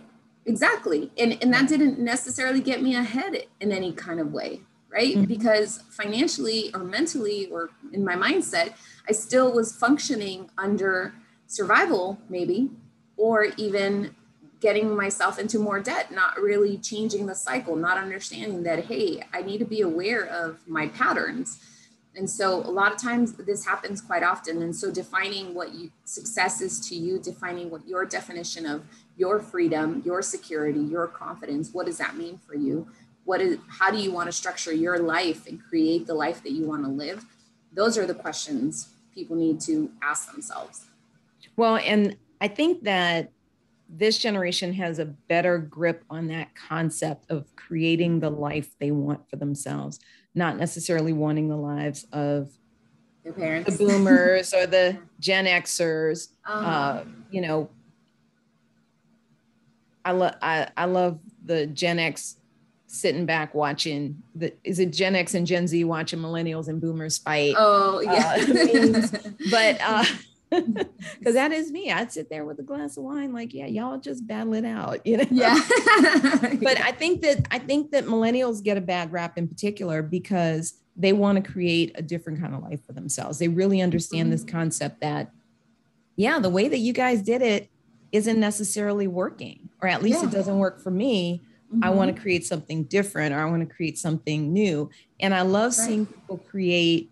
exactly. 0.47 1.11
And, 1.19 1.39
and 1.43 1.53
that 1.53 1.69
didn't 1.69 1.99
necessarily 1.99 2.61
get 2.61 2.83
me 2.83 2.97
ahead 2.97 3.45
in 3.61 3.73
any 3.73 3.93
kind 3.93 4.19
of 4.21 4.33
way, 4.33 4.61
right? 4.89 5.15
Mm-hmm. 5.15 5.25
Because 5.25 5.83
financially 5.91 6.73
or 6.75 6.85
mentally 6.85 7.47
or 7.47 7.71
in 7.93 8.05
my 8.05 8.15
mindset, 8.15 8.73
I 9.09 9.13
still 9.13 9.53
was 9.53 9.75
functioning 9.75 10.51
under 10.59 11.15
survival, 11.47 12.19
maybe, 12.29 12.71
or 13.17 13.49
even 13.57 14.15
getting 14.61 14.97
myself 14.97 15.39
into 15.39 15.59
more 15.59 15.81
debt, 15.81 16.11
not 16.11 16.41
really 16.41 16.79
changing 16.79 17.27
the 17.27 17.35
cycle, 17.35 17.77
not 17.77 17.97
understanding 17.97 18.65
that, 18.65 18.87
hey, 18.87 19.23
I 19.33 19.43
need 19.43 19.59
to 19.59 19.65
be 19.65 19.81
aware 19.81 20.25
of 20.25 20.67
my 20.67 20.89
patterns. 20.89 21.61
And 22.17 22.29
so 22.29 22.57
a 22.57 22.71
lot 22.71 22.91
of 22.91 22.99
times 22.99 23.35
this 23.35 23.65
happens 23.65 24.01
quite 24.01 24.25
often. 24.25 24.61
And 24.63 24.75
so 24.75 24.91
defining 24.91 25.55
what 25.55 25.75
you, 25.75 25.93
success 26.05 26.61
is 26.61 26.81
to 26.89 26.97
you, 26.97 27.21
defining 27.21 27.71
what 27.71 27.87
your 27.87 28.05
definition 28.05 28.67
of 28.67 28.85
your 29.17 29.39
freedom, 29.39 30.03
your 30.05 30.23
security, 30.23 30.81
your 30.81 31.07
confidence, 31.07 31.71
what 31.73 31.87
does 31.87 31.99
that 31.99 32.17
mean 32.17 32.39
for 32.39 32.57
you? 32.57 32.89
What 33.25 33.41
is, 33.41 33.59
how 33.69 33.91
do 33.91 33.99
you 33.99 34.11
want 34.11 34.27
to 34.27 34.33
structure 34.33 34.73
your 34.73 34.99
life 34.99 35.47
and 35.47 35.63
create 35.63 36.07
the 36.07 36.15
life 36.15 36.43
that 36.43 36.53
you 36.53 36.65
want 36.65 36.83
to 36.83 36.91
live? 36.91 37.25
Those 37.73 37.97
are 37.97 38.07
the 38.07 38.15
questions 38.15 38.89
people 39.15 39.37
need 39.37 39.61
to 39.61 39.91
ask 40.03 40.33
themselves. 40.33 40.87
Well, 41.57 41.77
and 41.77 42.17
I 42.41 42.49
think 42.49 42.85
that 42.85 43.31
this 43.89 44.19
generation 44.19 44.73
has 44.75 44.99
a 44.99 45.07
better 45.07 45.59
grip 45.59 46.05
on 46.11 46.29
that 46.29 46.55
concept 46.55 47.31
of 47.31 47.55
creating 47.57 48.21
the 48.21 48.31
life 48.31 48.79
they 48.79 48.91
want 48.91 49.29
for 49.31 49.37
themselves, 49.37 49.99
not 50.35 50.57
necessarily 50.59 51.13
wanting 51.13 51.49
the 51.49 51.57
lives 51.57 52.07
of 52.13 52.51
their 53.25 53.33
parents, 53.33 53.77
the 53.77 53.85
boomers 53.85 54.53
or 54.53 54.67
the 54.67 54.99
Gen 55.21 55.47
Xers. 55.47 56.29
Uh-huh. 56.45 56.67
Uh, 56.67 57.05
you 57.31 57.41
know, 57.41 57.71
I 60.05 60.13
love 60.13 60.35
I, 60.43 60.69
I 60.77 60.85
love 60.85 61.19
the 61.45 61.67
Gen 61.67 61.99
X 61.99 62.37
sitting 62.87 63.27
back 63.27 63.55
watching 63.55 64.23
the 64.35 64.53
is 64.65 64.79
it 64.79 64.93
Gen 64.93 65.15
X 65.15 65.35
and 65.35 65.47
Gen 65.47 65.67
Z 65.67 65.83
watching 65.85 66.19
millennials 66.19 66.69
and 66.69 66.81
boomers 66.81 67.19
fight. 67.19 67.55
Oh 67.57 68.01
yeah. 68.01 68.37
Uh, 68.39 69.19
but 69.51 69.81
uh 69.81 70.05
because 71.19 71.35
that 71.35 71.53
is 71.53 71.71
me. 71.71 71.91
I'd 71.91 72.13
sit 72.13 72.31
there 72.31 72.45
with 72.45 72.59
a 72.59 72.63
glass 72.63 72.97
of 72.97 73.05
wine, 73.05 73.33
like, 73.33 73.53
yeah, 73.53 73.67
y'all 73.67 73.99
just 73.99 74.27
battle 74.27 74.55
it 74.55 74.65
out, 74.65 75.01
you 75.07 75.19
know. 75.19 75.27
Yeah. 75.31 75.59
but 76.63 76.81
I 76.81 76.93
think 76.93 77.23
that 77.23 77.47
I 77.51 77.59
think 77.59 77.91
that 77.91 78.05
millennials 78.05 78.63
get 78.63 78.77
a 78.77 78.81
bad 78.81 79.13
rap 79.13 79.37
in 79.37 79.49
particular 79.49 80.03
because 80.03 80.75
they 80.97 81.13
want 81.13 81.43
to 81.43 81.53
create 81.53 81.93
a 81.95 82.03
different 82.03 82.41
kind 82.41 82.55
of 82.55 82.63
life 82.63 82.85
for 82.85 82.93
themselves. 82.93 83.39
They 83.39 83.49
really 83.49 83.81
understand 83.81 84.25
mm-hmm. 84.25 84.31
this 84.33 84.45
concept 84.45 85.01
that, 85.01 85.31
yeah, 86.17 86.39
the 86.39 86.51
way 86.51 86.69
that 86.69 86.79
you 86.79 86.93
guys 86.93 87.23
did 87.23 87.43
it 87.43 87.71
isn't 88.11 88.41
necessarily 88.41 89.07
working, 89.07 89.69
or 89.83 89.89
at 89.89 90.03
least 90.03 90.23
yeah. 90.23 90.29
it 90.29 90.33
doesn't 90.33 90.59
work 90.59 90.81
for 90.81 90.91
me. 90.91 91.43
Mm-hmm. 91.73 91.85
I 91.85 91.91
want 91.91 92.15
to 92.15 92.21
create 92.21 92.47
something 92.47 92.85
different, 92.85 93.35
or 93.35 93.39
I 93.39 93.45
want 93.45 93.69
to 93.69 93.73
create 93.73 93.99
something 93.99 94.53
new. 94.53 94.89
And 95.21 95.35
I 95.35 95.43
love 95.43 95.77
right. 95.79 95.87
seeing 95.87 96.07
people 96.07 96.39
create 96.39 97.11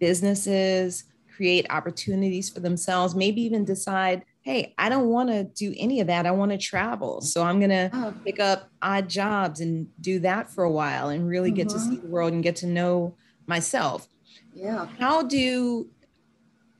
businesses 0.00 1.04
create 1.34 1.66
opportunities 1.70 2.50
for 2.50 2.60
themselves, 2.60 3.14
maybe 3.14 3.42
even 3.42 3.64
decide, 3.64 4.24
hey, 4.42 4.74
I 4.78 4.88
don't 4.88 5.08
want 5.08 5.30
to 5.30 5.44
do 5.44 5.74
any 5.76 6.00
of 6.00 6.06
that. 6.06 6.26
I 6.26 6.30
want 6.30 6.52
to 6.52 6.58
travel. 6.58 7.20
So 7.20 7.42
I'm 7.42 7.58
going 7.58 7.70
to 7.70 7.90
oh. 7.92 8.14
pick 8.24 8.38
up 8.38 8.68
odd 8.82 9.08
jobs 9.08 9.60
and 9.60 9.88
do 10.00 10.18
that 10.20 10.50
for 10.50 10.64
a 10.64 10.70
while 10.70 11.08
and 11.08 11.26
really 11.26 11.50
get 11.50 11.68
to 11.70 11.78
see 11.78 11.96
mm-hmm. 11.96 12.06
the 12.06 12.08
world 12.08 12.32
and 12.32 12.42
get 12.42 12.56
to 12.56 12.66
know 12.66 13.16
myself. 13.46 14.08
Yeah. 14.54 14.86
How 14.98 15.22
do 15.22 15.88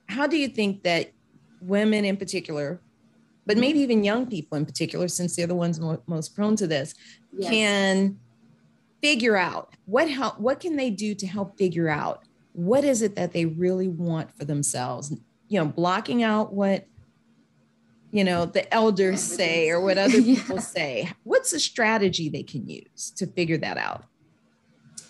how 0.07 0.27
do 0.27 0.37
you 0.37 0.49
think 0.49 0.83
that 0.83 1.13
women 1.61 2.05
in 2.05 2.17
particular, 2.17 2.81
but 3.47 3.57
maybe 3.57 3.81
even 3.81 4.05
young 4.05 4.27
people 4.27 4.59
in 4.59 4.67
particular, 4.67 5.09
since 5.09 5.35
they're 5.35 5.47
the 5.47 5.55
ones 5.55 5.81
mo- 5.81 6.03
most 6.07 6.37
prone 6.37 6.57
to 6.57 6.67
this, 6.67 6.95
yes. 7.33 7.51
can 7.51 8.19
figure 9.03 9.37
out 9.37 9.75
what 9.87 10.09
help 10.09 10.39
what 10.39 10.61
can 10.61 10.77
they 10.77 10.91
do 10.91 11.15
to 11.15 11.27
help 11.27 11.59
figure 11.59 11.89
out 11.89 12.25
what 12.55 12.85
is 12.85 13.03
it 13.03 13.17
that 13.17 13.33
they 13.33 13.45
really 13.45 13.89
want 13.89 14.33
for 14.33 14.45
themselves? 14.45 15.13
You 15.49 15.59
know 15.59 15.67
blocking 15.67 16.23
out 16.23 16.55
what 16.55 16.87
you 18.11 18.25
know 18.25 18.47
the 18.47 18.73
elders 18.73 19.21
say 19.21 19.69
or 19.69 19.81
what 19.81 19.99
other 19.99 20.23
people 20.23 20.57
yeah. 20.57 20.61
say. 20.61 21.13
What's 21.25 21.53
a 21.53 21.61
strategy 21.61 22.29
they 22.29 22.45
can 22.45 22.67
use 22.67 23.13
to 23.17 23.27
figure 23.27 23.59
that 23.59 23.77
out? 23.77 24.05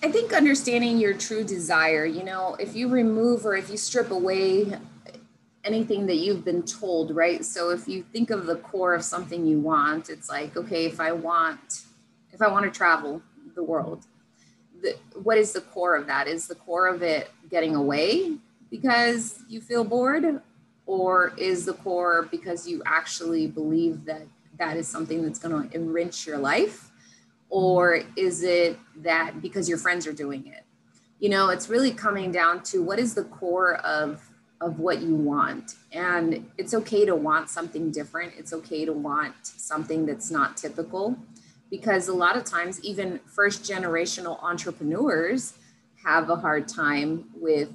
I 0.03 0.11
think 0.11 0.33
understanding 0.33 0.99
your 0.99 1.15
true 1.15 1.45
desire 1.45 2.07
you 2.07 2.25
know 2.25 2.57
if 2.59 2.75
you 2.75 2.89
remove 2.89 3.47
or 3.47 3.57
if 3.57 3.71
you 3.71 3.77
strip 3.77 4.11
away 4.11 4.79
anything 5.65 6.07
that 6.07 6.17
you've 6.17 6.45
been 6.45 6.63
told 6.63 7.15
right? 7.15 7.45
So 7.45 7.71
if 7.71 7.87
you 7.87 8.03
think 8.03 8.31
of 8.31 8.47
the 8.47 8.57
core 8.57 8.95
of 8.95 9.05
something 9.05 9.47
you 9.47 9.61
want 9.61 10.09
it's 10.09 10.31
like 10.31 10.57
okay 10.57 10.87
if 10.87 10.99
i 11.01 11.13
want 11.13 11.83
if 12.33 12.43
i 12.43 12.49
want 12.49 12.65
to 12.65 12.71
travel 12.71 13.23
the 13.55 13.63
world 13.63 14.07
the, 14.85 14.97
what 15.23 15.39
is 15.39 15.53
the 15.53 15.63
core 15.63 15.97
of 15.97 16.07
that? 16.07 16.29
Is 16.29 16.47
the 16.47 16.55
core 16.55 16.87
of 16.87 17.03
it 17.03 17.31
getting 17.51 17.75
away 17.75 18.37
because 18.71 19.43
you 19.49 19.61
feel 19.61 19.83
bored? 19.83 20.41
Or 20.87 21.33
is 21.39 21.65
the 21.65 21.73
core 21.73 22.29
because 22.31 22.69
you 22.69 22.83
actually 22.85 23.47
believe 23.47 24.05
that 24.05 24.27
that 24.59 24.77
is 24.77 24.87
something 24.87 25.23
that's 25.23 25.39
going 25.39 25.69
to 25.69 25.75
enrich 25.75 26.27
your 26.27 26.39
life? 26.39 26.91
Or 27.49 28.03
is 28.17 28.43
it 28.43 28.79
that 28.97 29.41
because 29.41 29.69
your 29.69 29.79
friends 29.79 30.07
are 30.07 30.13
doing 30.13 30.47
it? 30.47 30.65
You 31.19 31.31
know, 31.31 31.49
it's 31.49 31.71
really 31.71 31.91
coming 31.91 32.31
down 32.31 32.63
to 32.65 32.83
what 32.83 32.99
is 32.99 33.15
the 33.15 33.25
core 33.25 33.77
of 33.77 34.31
of 34.61 34.79
what 34.79 35.03
you 35.03 35.15
want. 35.15 35.75
And 35.93 36.51
it's 36.57 36.73
okay 36.75 37.05
to 37.05 37.15
want 37.15 37.51
something 37.51 37.91
different. 37.91 38.33
It's 38.39 38.53
okay 38.53 38.85
to 38.85 38.93
want 38.93 39.35
something 39.43 40.07
that's 40.07 40.31
not 40.31 40.57
typical 40.57 41.19
because 41.77 42.07
a 42.07 42.15
lot 42.15 42.37
of 42.37 42.45
times 42.45 42.81
even 42.85 43.19
first 43.27 43.65
generational 43.65 44.41
entrepreneurs 44.45 45.55
have 46.05 46.31
a 46.31 46.37
hard 46.37 46.69
time 46.69 47.25
with 47.35 47.69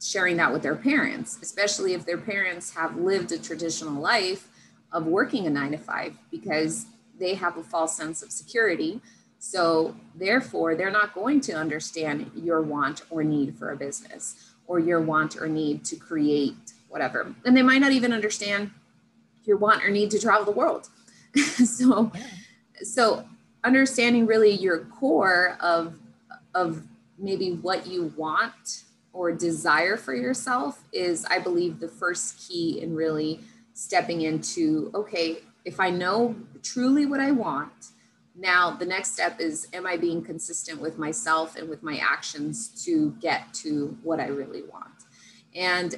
sharing 0.00 0.36
that 0.36 0.52
with 0.52 0.62
their 0.62 0.74
parents 0.74 1.38
especially 1.42 1.94
if 1.94 2.04
their 2.04 2.18
parents 2.18 2.74
have 2.74 2.96
lived 2.96 3.30
a 3.30 3.38
traditional 3.38 4.00
life 4.00 4.48
of 4.92 5.06
working 5.06 5.46
a 5.46 5.50
9 5.50 5.70
to 5.70 5.78
5 5.78 6.18
because 6.32 6.86
they 7.20 7.34
have 7.34 7.56
a 7.56 7.62
false 7.62 7.96
sense 7.96 8.20
of 8.20 8.32
security. 8.32 9.00
So 9.38 9.94
therefore 10.16 10.74
they're 10.74 10.90
not 10.90 11.14
going 11.14 11.40
to 11.42 11.52
understand 11.52 12.32
your 12.34 12.62
want 12.62 13.02
or 13.10 13.22
need 13.22 13.56
for 13.56 13.70
a 13.70 13.76
business 13.76 14.52
or 14.66 14.80
your 14.80 15.00
want 15.00 15.36
or 15.36 15.48
need 15.48 15.84
to 15.84 15.96
create 15.96 16.72
whatever. 16.88 17.32
And 17.44 17.56
they 17.56 17.62
might 17.62 17.80
not 17.80 17.92
even 17.92 18.12
understand 18.12 18.72
your 19.44 19.56
want 19.56 19.84
or 19.84 19.88
need 19.88 20.10
to 20.10 20.18
travel 20.18 20.44
the 20.44 20.58
world. 20.58 20.88
So 21.64 22.10
yeah 22.14 22.26
so 22.82 23.24
understanding 23.64 24.26
really 24.26 24.50
your 24.50 24.80
core 24.86 25.56
of 25.60 25.98
of 26.54 26.82
maybe 27.18 27.52
what 27.52 27.86
you 27.86 28.12
want 28.16 28.84
or 29.12 29.30
desire 29.32 29.96
for 29.96 30.14
yourself 30.14 30.82
is 30.92 31.24
i 31.26 31.38
believe 31.38 31.80
the 31.80 31.88
first 31.88 32.38
key 32.48 32.80
in 32.80 32.94
really 32.94 33.40
stepping 33.74 34.22
into 34.22 34.90
okay 34.94 35.38
if 35.64 35.78
i 35.80 35.88
know 35.90 36.34
truly 36.62 37.06
what 37.06 37.20
i 37.20 37.30
want 37.30 37.88
now 38.34 38.70
the 38.70 38.86
next 38.86 39.12
step 39.12 39.40
is 39.40 39.68
am 39.72 39.86
i 39.86 39.96
being 39.96 40.22
consistent 40.22 40.80
with 40.80 40.98
myself 40.98 41.56
and 41.56 41.68
with 41.68 41.82
my 41.82 41.98
actions 41.98 42.84
to 42.84 43.10
get 43.20 43.52
to 43.52 43.96
what 44.02 44.20
i 44.20 44.26
really 44.26 44.62
want? 44.62 44.92
And 45.54 45.96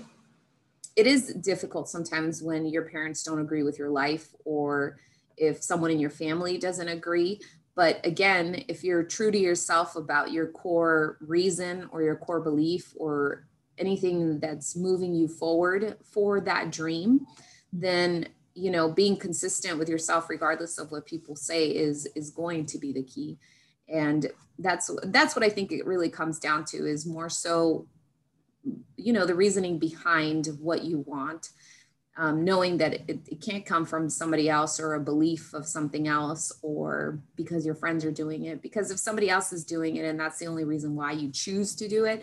it 0.96 1.06
is 1.06 1.34
difficult 1.34 1.88
sometimes 1.88 2.42
when 2.42 2.66
your 2.66 2.82
parents 2.82 3.22
don't 3.22 3.40
agree 3.40 3.62
with 3.62 3.78
your 3.78 3.90
life 3.90 4.28
or 4.44 4.96
if 5.36 5.62
someone 5.62 5.90
in 5.90 5.98
your 5.98 6.10
family 6.10 6.58
doesn't 6.58 6.88
agree. 6.88 7.40
But 7.74 8.04
again, 8.06 8.64
if 8.68 8.84
you're 8.84 9.02
true 9.02 9.30
to 9.30 9.38
yourself 9.38 9.96
about 9.96 10.30
your 10.30 10.48
core 10.48 11.18
reason 11.20 11.88
or 11.90 12.02
your 12.02 12.16
core 12.16 12.40
belief 12.40 12.92
or 12.96 13.46
anything 13.78 14.38
that's 14.38 14.76
moving 14.76 15.14
you 15.14 15.26
forward 15.26 15.96
for 16.04 16.40
that 16.40 16.70
dream, 16.70 17.26
then 17.72 18.28
you 18.54 18.70
know 18.70 18.90
being 18.90 19.16
consistent 19.16 19.78
with 19.78 19.88
yourself 19.88 20.30
regardless 20.30 20.78
of 20.78 20.90
what 20.92 21.06
people 21.06 21.34
say 21.34 21.68
is 21.68 22.06
is 22.14 22.30
going 22.30 22.64
to 22.64 22.78
be 22.78 22.92
the 22.92 23.02
key 23.02 23.36
and 23.88 24.30
that's 24.60 24.90
that's 25.06 25.34
what 25.34 25.44
i 25.44 25.48
think 25.48 25.72
it 25.72 25.84
really 25.84 26.08
comes 26.08 26.38
down 26.38 26.64
to 26.64 26.86
is 26.86 27.04
more 27.04 27.28
so 27.28 27.86
you 28.96 29.12
know 29.12 29.26
the 29.26 29.34
reasoning 29.34 29.78
behind 29.78 30.46
what 30.60 30.84
you 30.84 31.00
want 31.00 31.50
um, 32.16 32.44
knowing 32.44 32.78
that 32.78 32.94
it, 32.94 33.20
it, 33.26 33.40
can't 33.40 33.66
come 33.66 33.84
from 33.84 34.08
somebody 34.08 34.48
else 34.48 34.78
or 34.78 34.94
a 34.94 35.00
belief 35.00 35.52
of 35.52 35.66
something 35.66 36.06
else 36.06 36.52
or 36.62 37.18
because 37.34 37.66
your 37.66 37.74
friends 37.74 38.04
are 38.04 38.12
doing 38.12 38.44
it. 38.44 38.62
Because 38.62 38.92
if 38.92 39.00
somebody 39.00 39.28
else 39.28 39.52
is 39.52 39.64
doing 39.64 39.96
it 39.96 40.04
and 40.04 40.18
that's 40.18 40.38
the 40.38 40.46
only 40.46 40.64
reason 40.64 40.94
why 40.94 41.10
you 41.12 41.30
choose 41.30 41.74
to 41.76 41.88
do 41.88 42.04
it 42.04 42.22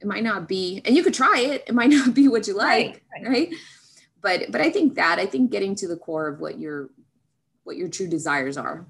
it 0.00 0.06
might 0.06 0.24
not 0.24 0.48
be 0.48 0.80
and 0.84 0.96
you 0.96 1.02
could 1.02 1.14
try 1.14 1.38
it 1.38 1.64
it 1.66 1.74
might 1.74 1.90
not 1.90 2.14
be 2.14 2.28
what 2.28 2.46
you 2.46 2.56
like 2.56 3.02
right, 3.14 3.22
right. 3.22 3.28
right? 3.28 3.54
but 4.22 4.50
but 4.50 4.60
i 4.60 4.70
think 4.70 4.94
that 4.94 5.18
i 5.18 5.26
think 5.26 5.50
getting 5.50 5.74
to 5.74 5.86
the 5.86 5.96
core 5.96 6.28
of 6.28 6.40
what 6.40 6.58
your 6.58 6.90
what 7.64 7.76
your 7.76 7.88
true 7.88 8.08
desires 8.08 8.56
are. 8.56 8.86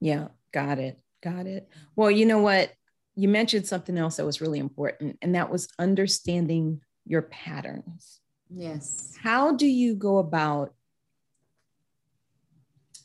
Yeah 0.00 0.28
got 0.52 0.78
it 0.78 0.98
got 1.22 1.46
it. 1.46 1.68
Well 1.94 2.10
you 2.10 2.26
know 2.26 2.40
what? 2.40 2.72
You 3.14 3.28
mentioned 3.28 3.66
something 3.66 3.98
else 3.98 4.16
that 4.16 4.24
was 4.24 4.40
really 4.40 4.58
important 4.58 5.18
and 5.20 5.34
that 5.34 5.50
was 5.50 5.68
understanding 5.78 6.80
your 7.04 7.22
patterns 7.22 8.19
Yes. 8.52 9.14
How 9.22 9.52
do 9.52 9.66
you 9.66 9.94
go 9.94 10.18
about 10.18 10.74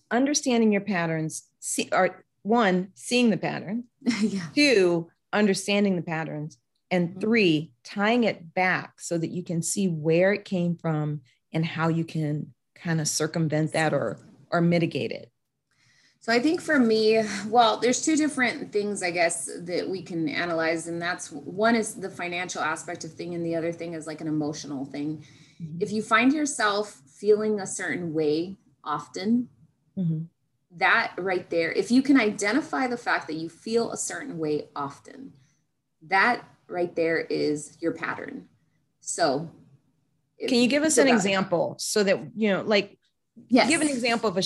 understanding 0.09 0.71
your 0.71 0.81
patterns? 0.81 1.43
See, 1.59 1.89
or 1.91 2.23
one, 2.43 2.89
seeing 2.95 3.29
the 3.29 3.37
pattern. 3.37 3.85
yeah. 4.21 4.47
Two, 4.53 5.09
understanding 5.33 5.95
the 5.95 6.01
patterns. 6.01 6.57
And 6.91 7.09
mm-hmm. 7.09 7.19
three, 7.19 7.71
tying 7.83 8.23
it 8.23 8.53
back 8.53 8.99
so 8.99 9.17
that 9.17 9.31
you 9.31 9.43
can 9.43 9.61
see 9.61 9.87
where 9.87 10.33
it 10.33 10.45
came 10.45 10.75
from 10.75 11.21
and 11.51 11.65
how 11.65 11.87
you 11.87 12.05
can 12.05 12.53
kind 12.75 13.01
of 13.01 13.07
circumvent 13.07 13.73
that 13.73 13.93
or 13.93 14.19
or 14.51 14.61
mitigate 14.61 15.11
it. 15.11 15.31
So 16.25 16.33
I 16.33 16.39
think 16.39 16.59
for 16.59 16.79
me, 16.79 17.23
well, 17.49 17.77
there's 17.77 18.03
two 18.03 18.15
different 18.15 18.71
things 18.71 19.03
I 19.03 19.11
guess 19.11 19.47
that 19.59 19.87
we 19.87 20.01
can 20.01 20.27
analyze, 20.27 20.87
and 20.87 20.99
that's 20.99 21.31
one 21.31 21.75
is 21.75 21.93
the 21.93 22.09
financial 22.09 22.63
aspect 22.63 23.03
of 23.03 23.13
thing, 23.13 23.35
and 23.35 23.45
the 23.45 23.55
other 23.55 23.71
thing 23.71 23.93
is 23.93 24.07
like 24.07 24.21
an 24.21 24.27
emotional 24.27 24.85
thing. 24.85 25.23
Mm-hmm. 25.61 25.77
If 25.81 25.91
you 25.91 26.01
find 26.01 26.33
yourself 26.33 26.99
feeling 27.05 27.59
a 27.59 27.67
certain 27.67 28.11
way 28.11 28.55
often, 28.83 29.49
mm-hmm. 29.95 30.21
that 30.77 31.13
right 31.19 31.47
there, 31.51 31.71
if 31.71 31.91
you 31.91 32.01
can 32.01 32.19
identify 32.19 32.87
the 32.87 32.97
fact 32.97 33.27
that 33.27 33.35
you 33.35 33.47
feel 33.47 33.91
a 33.91 33.97
certain 33.97 34.39
way 34.39 34.69
often, 34.75 35.31
that 36.07 36.43
right 36.67 36.95
there 36.95 37.19
is 37.19 37.77
your 37.81 37.91
pattern. 37.91 38.47
So 38.99 39.51
Can 40.39 40.57
you 40.57 40.69
give 40.69 40.81
us 40.81 40.97
an 40.97 41.07
example 41.07 41.75
so 41.77 42.03
that, 42.03 42.19
you 42.35 42.49
know, 42.49 42.63
like, 42.63 42.97
yes. 43.47 43.69
give 43.69 43.81
an 43.81 43.87
example 43.89 44.29
of 44.29 44.37
a, 44.37 44.43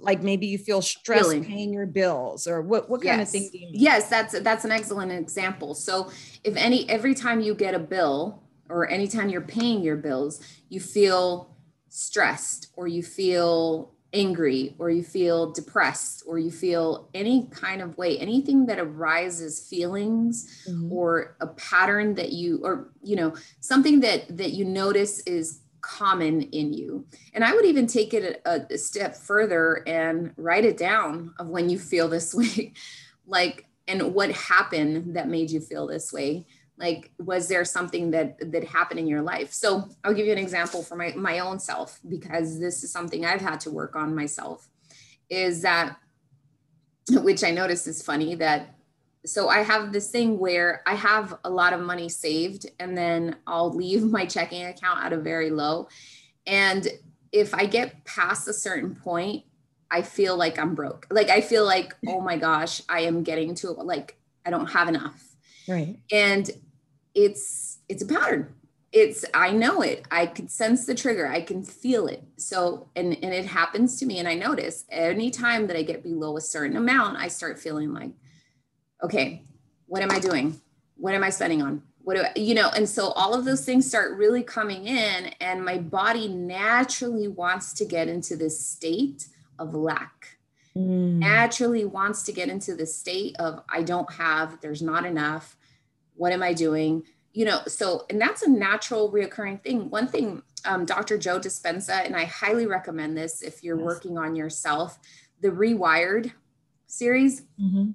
like 0.00 0.22
maybe 0.22 0.46
you 0.46 0.58
feel 0.58 0.82
stressed 0.82 1.22
Feeling. 1.24 1.44
paying 1.44 1.72
your 1.72 1.86
bills 1.86 2.46
or 2.46 2.62
what, 2.62 2.88
what 2.90 3.02
kind 3.02 3.20
of 3.20 3.28
Yes. 3.28 3.32
thing 3.32 3.48
do 3.52 3.58
you 3.58 3.66
mean? 3.66 3.74
Yes, 3.80 4.08
that's 4.08 4.38
that's 4.40 4.64
an 4.64 4.72
excellent 4.72 5.12
example. 5.12 5.74
So 5.74 6.10
if 6.44 6.56
any 6.56 6.88
every 6.88 7.14
time 7.14 7.40
you 7.40 7.54
get 7.54 7.74
a 7.74 7.78
bill 7.78 8.42
or 8.68 8.88
anytime 8.90 9.28
you're 9.28 9.40
paying 9.40 9.82
your 9.82 9.96
bills, 9.96 10.40
you 10.68 10.80
feel 10.80 11.56
stressed 11.88 12.68
or 12.76 12.86
you 12.86 13.02
feel 13.02 13.94
angry 14.14 14.74
or 14.78 14.88
you 14.90 15.02
feel 15.02 15.52
depressed 15.52 16.22
or 16.26 16.38
you 16.38 16.50
feel 16.50 17.10
any 17.12 17.46
kind 17.50 17.82
of 17.82 17.96
way, 17.98 18.18
anything 18.18 18.64
that 18.66 18.78
arises 18.78 19.60
feelings 19.68 20.46
Mhm. 20.66 20.90
or 20.90 21.36
a 21.40 21.46
pattern 21.48 22.14
that 22.14 22.32
you 22.32 22.60
or 22.62 22.90
you 23.02 23.16
know 23.16 23.34
something 23.60 24.00
that 24.00 24.36
that 24.36 24.52
you 24.52 24.64
notice 24.64 25.20
is 25.26 25.60
common 25.88 26.42
in 26.42 26.72
you. 26.72 27.06
And 27.32 27.42
i 27.42 27.54
would 27.54 27.64
even 27.64 27.86
take 27.86 28.12
it 28.12 28.42
a, 28.44 28.66
a 28.70 28.78
step 28.78 29.16
further 29.16 29.82
and 29.86 30.32
write 30.36 30.64
it 30.64 30.76
down 30.76 31.34
of 31.38 31.48
when 31.48 31.70
you 31.70 31.78
feel 31.78 32.08
this 32.08 32.34
way. 32.40 32.72
Like 33.26 33.66
and 33.86 34.14
what 34.14 34.30
happened 34.32 35.16
that 35.16 35.28
made 35.28 35.50
you 35.50 35.60
feel 35.60 35.86
this 35.86 36.12
way? 36.12 36.46
Like 36.76 37.10
was 37.18 37.48
there 37.48 37.64
something 37.64 38.10
that 38.10 38.52
that 38.52 38.64
happened 38.64 39.00
in 39.00 39.06
your 39.06 39.22
life? 39.22 39.52
So 39.52 39.88
i'll 40.04 40.14
give 40.14 40.26
you 40.26 40.32
an 40.32 40.38
example 40.38 40.82
for 40.82 40.96
my 40.96 41.12
my 41.16 41.38
own 41.38 41.58
self 41.58 42.00
because 42.08 42.60
this 42.60 42.84
is 42.84 42.92
something 42.92 43.24
i've 43.24 43.40
had 43.40 43.60
to 43.60 43.70
work 43.70 43.96
on 43.96 44.14
myself 44.14 44.68
is 45.30 45.62
that 45.62 45.96
which 47.10 47.42
i 47.42 47.50
notice 47.50 47.86
is 47.86 48.02
funny 48.02 48.34
that 48.34 48.77
so 49.26 49.48
I 49.48 49.62
have 49.62 49.92
this 49.92 50.10
thing 50.10 50.38
where 50.38 50.82
I 50.86 50.94
have 50.94 51.36
a 51.44 51.50
lot 51.50 51.72
of 51.72 51.80
money 51.80 52.08
saved 52.08 52.66
and 52.78 52.96
then 52.96 53.36
I'll 53.46 53.72
leave 53.72 54.04
my 54.04 54.26
checking 54.26 54.64
account 54.64 55.04
at 55.04 55.12
a 55.12 55.18
very 55.18 55.50
low. 55.50 55.88
And 56.46 56.88
if 57.32 57.54
I 57.54 57.66
get 57.66 58.04
past 58.04 58.48
a 58.48 58.52
certain 58.52 58.94
point, 58.94 59.44
I 59.90 60.02
feel 60.02 60.36
like 60.36 60.58
I'm 60.58 60.74
broke. 60.74 61.06
Like 61.10 61.30
I 61.30 61.40
feel 61.40 61.64
like, 61.64 61.94
oh 62.08 62.20
my 62.20 62.36
gosh, 62.36 62.82
I 62.88 63.00
am 63.00 63.22
getting 63.22 63.54
to 63.56 63.70
like 63.72 64.16
I 64.46 64.50
don't 64.50 64.68
have 64.68 64.88
enough. 64.88 65.36
Right. 65.66 65.98
And 66.10 66.50
it's 67.14 67.78
it's 67.88 68.02
a 68.02 68.06
pattern. 68.06 68.54
It's 68.92 69.24
I 69.34 69.50
know 69.50 69.82
it. 69.82 70.06
I 70.10 70.26
can 70.26 70.48
sense 70.48 70.86
the 70.86 70.94
trigger. 70.94 71.26
I 71.26 71.42
can 71.42 71.62
feel 71.62 72.06
it. 72.06 72.22
So 72.36 72.88
and 72.96 73.14
and 73.22 73.34
it 73.34 73.46
happens 73.46 73.98
to 74.00 74.06
me 74.06 74.18
and 74.18 74.28
I 74.28 74.34
notice 74.34 74.84
anytime 74.88 75.66
that 75.66 75.76
I 75.76 75.82
get 75.82 76.02
below 76.02 76.36
a 76.36 76.40
certain 76.40 76.76
amount, 76.76 77.18
I 77.18 77.28
start 77.28 77.58
feeling 77.58 77.92
like 77.92 78.12
okay, 79.02 79.44
what 79.86 80.02
am 80.02 80.10
I 80.10 80.18
doing? 80.18 80.60
What 80.96 81.14
am 81.14 81.22
I 81.24 81.30
spending 81.30 81.62
on? 81.62 81.82
What 82.02 82.16
do 82.16 82.22
I, 82.22 82.32
you 82.36 82.54
know? 82.54 82.70
And 82.74 82.88
so 82.88 83.08
all 83.12 83.34
of 83.34 83.44
those 83.44 83.64
things 83.64 83.86
start 83.86 84.16
really 84.16 84.42
coming 84.42 84.86
in, 84.86 85.26
and 85.40 85.64
my 85.64 85.78
body 85.78 86.28
naturally 86.28 87.28
wants 87.28 87.72
to 87.74 87.84
get 87.84 88.08
into 88.08 88.36
this 88.36 88.58
state 88.64 89.28
of 89.58 89.74
lack, 89.74 90.38
Mm. 90.76 91.18
naturally 91.18 91.84
wants 91.84 92.22
to 92.24 92.32
get 92.32 92.48
into 92.48 92.74
the 92.74 92.86
state 92.86 93.34
of 93.40 93.62
I 93.68 93.82
don't 93.82 94.12
have, 94.12 94.60
there's 94.60 94.82
not 94.82 95.04
enough. 95.04 95.56
What 96.14 96.32
am 96.32 96.42
I 96.42 96.52
doing? 96.52 97.02
You 97.32 97.46
know, 97.46 97.60
so, 97.66 98.04
and 98.10 98.20
that's 98.20 98.42
a 98.42 98.50
natural 98.50 99.10
reoccurring 99.10 99.62
thing. 99.62 99.90
One 99.90 100.06
thing, 100.06 100.42
um, 100.64 100.84
Dr. 100.84 101.18
Joe 101.18 101.40
Dispenza, 101.40 102.04
and 102.04 102.14
I 102.14 102.24
highly 102.26 102.66
recommend 102.66 103.16
this 103.16 103.42
if 103.42 103.64
you're 103.64 103.78
Yes. 103.78 103.86
working 103.86 104.18
on 104.18 104.36
yourself, 104.36 104.98
the 105.40 105.48
Rewired 105.48 106.32
series 106.86 107.42
Mhm. 107.60 107.94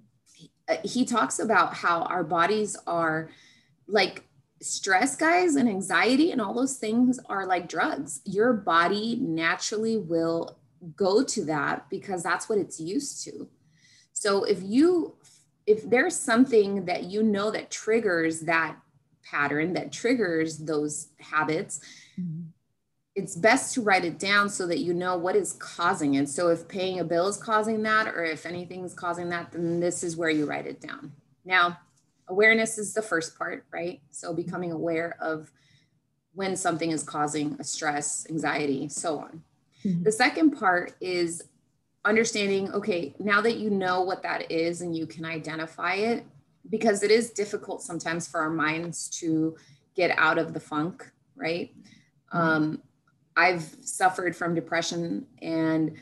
Uh, 0.69 0.77
he 0.83 1.05
talks 1.05 1.39
about 1.39 1.73
how 1.73 2.03
our 2.03 2.23
bodies 2.23 2.77
are 2.87 3.29
like 3.87 4.23
stress 4.61 5.15
guys 5.15 5.55
and 5.55 5.67
anxiety 5.67 6.31
and 6.31 6.39
all 6.39 6.53
those 6.53 6.77
things 6.77 7.19
are 7.27 7.45
like 7.45 7.67
drugs 7.67 8.21
your 8.23 8.53
body 8.53 9.17
naturally 9.19 9.97
will 9.97 10.57
go 10.95 11.23
to 11.23 11.43
that 11.43 11.89
because 11.89 12.23
that's 12.23 12.47
what 12.47 12.57
it's 12.57 12.79
used 12.79 13.23
to 13.23 13.47
so 14.13 14.43
if 14.45 14.61
you 14.63 15.15
if 15.65 15.89
there's 15.89 16.15
something 16.15 16.85
that 16.85 17.03
you 17.03 17.23
know 17.23 17.51
that 17.51 17.71
triggers 17.71 18.41
that 18.41 18.77
pattern 19.23 19.73
that 19.73 19.91
triggers 19.91 20.57
those 20.59 21.07
habits. 21.19 21.79
It's 23.15 23.35
best 23.35 23.73
to 23.75 23.81
write 23.81 24.05
it 24.05 24.17
down 24.17 24.49
so 24.49 24.65
that 24.67 24.79
you 24.79 24.93
know 24.93 25.15
what 25.15 25.35
is 25.35 25.53
causing 25.53 26.15
it. 26.15 26.27
So 26.29 26.49
if 26.49 26.67
paying 26.67 26.99
a 26.99 27.03
bill 27.03 27.27
is 27.27 27.37
causing 27.37 27.83
that, 27.83 28.07
or 28.07 28.23
if 28.23 28.45
anything's 28.45 28.93
causing 28.93 29.29
that, 29.29 29.51
then 29.51 29.79
this 29.79 30.03
is 30.03 30.17
where 30.17 30.31
you 30.31 30.45
write 30.45 30.65
it 30.65 30.81
down. 30.81 31.11
Now, 31.45 31.77
awareness 32.27 32.77
is 32.77 32.93
the 32.93 33.01
first 33.01 33.37
part, 33.37 33.65
right? 33.71 34.01
So 34.09 34.33
becoming 34.33 34.71
aware 34.71 35.15
of 35.19 35.51
when 36.33 36.55
something 36.55 36.89
is 36.89 37.03
causing 37.03 37.55
a 37.59 37.63
stress, 37.63 38.25
anxiety, 38.29 38.89
so 38.89 39.19
on. 39.19 39.43
Mhm. 39.83 40.03
The 40.03 40.11
second 40.11 40.51
part 40.51 40.95
is 40.99 41.43
understanding, 42.05 42.71
okay, 42.71 43.13
now 43.19 43.41
that 43.41 43.57
you 43.57 43.69
know 43.69 44.01
what 44.01 44.23
that 44.23 44.51
is 44.51 44.81
and 44.81 44.95
you 44.95 45.05
can 45.05 45.25
identify 45.25 45.95
it, 45.95 46.25
because 46.69 47.03
it 47.03 47.11
is 47.11 47.29
difficult 47.29 47.83
sometimes 47.83 48.27
for 48.27 48.39
our 48.39 48.49
minds 48.49 49.09
to 49.09 49.55
get 49.95 50.17
out 50.17 50.39
of 50.39 50.53
the 50.53 50.59
funk, 50.59 51.11
right? 51.35 51.75
Um, 52.31 52.81
I've 53.35 53.75
suffered 53.81 54.35
from 54.35 54.55
depression 54.55 55.25
and 55.41 55.97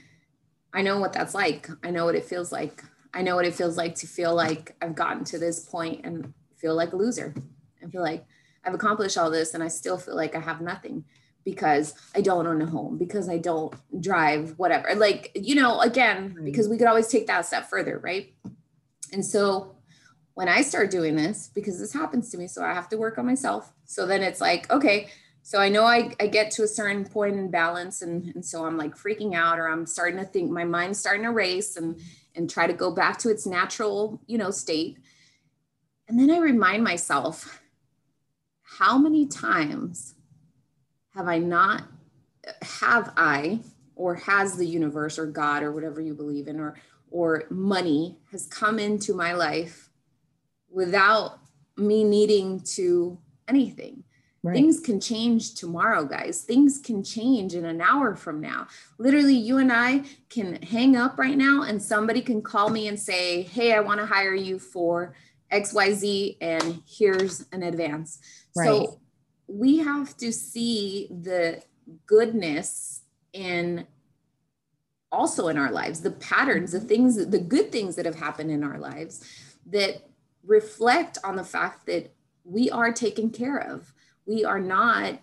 I 0.73 0.81
know 0.81 0.99
what 0.99 1.13
that's 1.13 1.33
like. 1.33 1.69
I 1.83 1.91
know 1.91 2.05
what 2.05 2.15
it 2.15 2.25
feels 2.25 2.51
like. 2.51 2.83
I 3.13 3.21
know 3.21 3.35
what 3.35 3.45
it 3.45 3.55
feels 3.55 3.77
like 3.77 3.95
to 3.95 4.07
feel 4.07 4.33
like 4.33 4.75
I've 4.81 4.95
gotten 4.95 5.23
to 5.25 5.37
this 5.37 5.65
point 5.65 6.05
and 6.05 6.33
feel 6.55 6.75
like 6.75 6.93
a 6.93 6.95
loser. 6.95 7.33
I 7.83 7.89
feel 7.89 8.01
like 8.01 8.25
I've 8.63 8.73
accomplished 8.73 9.17
all 9.17 9.29
this 9.29 9.53
and 9.53 9.63
I 9.63 9.67
still 9.67 9.97
feel 9.97 10.15
like 10.15 10.35
I 10.35 10.39
have 10.39 10.61
nothing 10.61 11.03
because 11.43 11.95
I 12.15 12.21
don't 12.21 12.45
own 12.45 12.61
a 12.61 12.67
home, 12.67 12.97
because 12.97 13.27
I 13.27 13.39
don't 13.39 13.73
drive, 13.99 14.53
whatever. 14.57 14.93
Like, 14.95 15.31
you 15.33 15.55
know, 15.55 15.81
again, 15.81 16.37
because 16.43 16.69
we 16.69 16.77
could 16.77 16.87
always 16.87 17.07
take 17.07 17.27
that 17.27 17.45
step 17.45 17.67
further, 17.67 17.97
right? 17.97 18.33
And 19.11 19.25
so 19.25 19.75
when 20.35 20.47
I 20.47 20.61
start 20.61 20.91
doing 20.91 21.15
this, 21.15 21.49
because 21.53 21.79
this 21.79 21.93
happens 21.93 22.29
to 22.31 22.37
me, 22.37 22.47
so 22.47 22.63
I 22.63 22.73
have 22.73 22.89
to 22.89 22.97
work 22.97 23.17
on 23.17 23.25
myself. 23.25 23.73
So 23.85 24.05
then 24.05 24.21
it's 24.21 24.39
like, 24.39 24.71
okay, 24.71 25.09
so 25.43 25.59
I 25.59 25.69
know 25.69 25.83
I, 25.83 26.13
I 26.19 26.27
get 26.27 26.51
to 26.51 26.63
a 26.63 26.67
certain 26.67 27.05
point 27.05 27.35
in 27.35 27.49
balance 27.49 28.01
and, 28.01 28.33
and 28.35 28.45
so 28.45 28.65
I'm 28.65 28.77
like 28.77 28.95
freaking 28.95 29.33
out 29.33 29.59
or 29.59 29.67
I'm 29.67 29.85
starting 29.85 30.19
to 30.19 30.25
think 30.25 30.51
my 30.51 30.63
mind's 30.63 30.99
starting 30.99 31.23
to 31.23 31.31
race 31.31 31.77
and 31.77 31.99
and 32.35 32.49
try 32.49 32.65
to 32.65 32.73
go 32.73 32.91
back 32.91 33.17
to 33.19 33.29
its 33.29 33.45
natural, 33.45 34.21
you 34.25 34.37
know, 34.37 34.51
state. 34.51 34.97
And 36.07 36.17
then 36.17 36.31
I 36.31 36.37
remind 36.37 36.83
myself, 36.83 37.61
how 38.63 38.97
many 38.97 39.27
times 39.27 40.15
have 41.13 41.27
I 41.27 41.39
not 41.39 41.83
have 42.61 43.11
I 43.17 43.59
or 43.95 44.15
has 44.15 44.57
the 44.57 44.65
universe 44.65 45.19
or 45.19 45.25
God 45.25 45.63
or 45.63 45.71
whatever 45.71 46.01
you 46.01 46.13
believe 46.13 46.47
in 46.47 46.59
or 46.59 46.75
or 47.09 47.43
money 47.49 48.17
has 48.31 48.47
come 48.47 48.79
into 48.79 49.13
my 49.13 49.33
life 49.33 49.89
without 50.69 51.39
me 51.75 52.05
needing 52.05 52.61
to 52.61 53.17
anything. 53.47 54.03
Right. 54.43 54.55
Things 54.55 54.79
can 54.79 54.99
change 54.99 55.53
tomorrow, 55.53 56.03
guys. 56.03 56.41
Things 56.41 56.79
can 56.79 57.03
change 57.03 57.53
in 57.53 57.63
an 57.63 57.79
hour 57.79 58.15
from 58.15 58.41
now. 58.41 58.67
Literally, 58.97 59.35
you 59.35 59.59
and 59.59 59.71
I 59.71 60.03
can 60.29 60.59
hang 60.63 60.95
up 60.95 61.19
right 61.19 61.37
now 61.37 61.61
and 61.61 61.79
somebody 61.81 62.21
can 62.21 62.41
call 62.41 62.69
me 62.69 62.87
and 62.87 62.99
say, 62.99 63.43
Hey, 63.43 63.73
I 63.73 63.81
want 63.81 63.99
to 63.99 64.05
hire 64.05 64.33
you 64.33 64.57
for 64.57 65.13
XYZ, 65.51 66.37
and 66.41 66.81
here's 66.87 67.45
an 67.51 67.63
advance. 67.63 68.19
Right. 68.55 68.65
So 68.65 68.99
we 69.47 69.77
have 69.79 70.15
to 70.17 70.31
see 70.31 71.07
the 71.11 71.61
goodness 72.05 73.01
in 73.33 73.85
also 75.11 75.49
in 75.49 75.57
our 75.57 75.71
lives, 75.71 76.01
the 76.01 76.11
patterns, 76.11 76.71
the 76.71 76.79
mm-hmm. 76.79 76.87
things, 76.87 77.27
the 77.27 77.39
good 77.39 77.71
things 77.71 77.95
that 77.97 78.05
have 78.05 78.15
happened 78.15 78.49
in 78.49 78.63
our 78.63 78.77
lives 78.77 79.23
that 79.67 80.07
reflect 80.45 81.17
on 81.23 81.35
the 81.35 81.43
fact 81.43 81.85
that 81.85 82.13
we 82.43 82.69
are 82.69 82.91
taken 82.91 83.29
care 83.29 83.57
of. 83.57 83.93
We 84.31 84.45
are 84.45 84.59
not, 84.61 85.19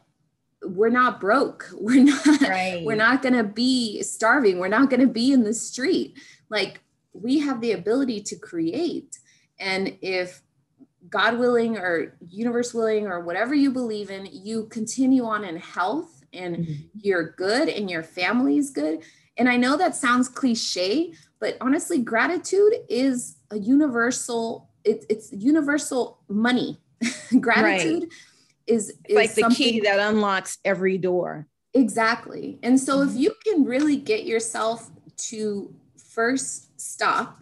we're 0.62 0.90
not 0.90 1.18
broke. 1.18 1.70
We're 1.80 2.04
not, 2.04 2.42
Right. 2.42 2.82
we're 2.84 2.94
not 2.96 3.22
going 3.22 3.34
to 3.34 3.44
be 3.44 4.02
starving. 4.02 4.58
We're 4.58 4.68
not 4.68 4.90
going 4.90 5.00
to 5.00 5.06
be 5.06 5.32
in 5.32 5.44
the 5.44 5.54
street. 5.54 6.18
Like 6.50 6.80
we 7.14 7.38
have 7.38 7.60
the 7.62 7.72
ability 7.72 8.20
to 8.24 8.36
create. 8.36 9.18
And 9.58 9.96
if 10.02 10.42
God 11.08 11.38
willing 11.38 11.78
or 11.78 12.16
universe 12.28 12.74
willing 12.74 13.06
or 13.06 13.20
whatever 13.20 13.54
you 13.54 13.70
believe 13.70 14.10
in, 14.10 14.28
you 14.30 14.66
continue 14.66 15.24
on 15.24 15.42
in 15.44 15.56
health 15.56 16.22
and 16.34 16.56
Mhm. 16.58 16.90
you're 17.00 17.30
good 17.32 17.68
and 17.70 17.88
your 17.88 18.02
family 18.02 18.58
is 18.58 18.68
good. 18.70 19.00
And 19.38 19.48
I 19.48 19.56
know 19.56 19.76
that 19.78 19.96
sounds 19.96 20.28
cliche, 20.28 21.14
but 21.40 21.56
honestly, 21.62 21.98
gratitude 22.02 22.74
is 22.90 23.36
a 23.50 23.58
universal, 23.58 24.68
it, 24.84 25.06
it's 25.08 25.32
universal 25.32 26.18
money. 26.28 26.78
gratitude 27.40 28.10
is, 28.68 28.90
is 29.08 29.16
like 29.16 29.34
the 29.34 29.48
key 29.54 29.80
that 29.80 29.98
unlocks 29.98 30.58
every 30.64 30.98
door. 30.98 31.46
Exactly. 31.74 32.58
And 32.62 32.78
so 32.78 33.02
if 33.02 33.10
Mhm. 33.10 33.18
you 33.18 33.34
can 33.44 33.64
really 33.64 33.96
get 33.96 34.24
yourself 34.24 34.90
to 35.30 35.74
first 35.96 36.80
stop 36.80 37.40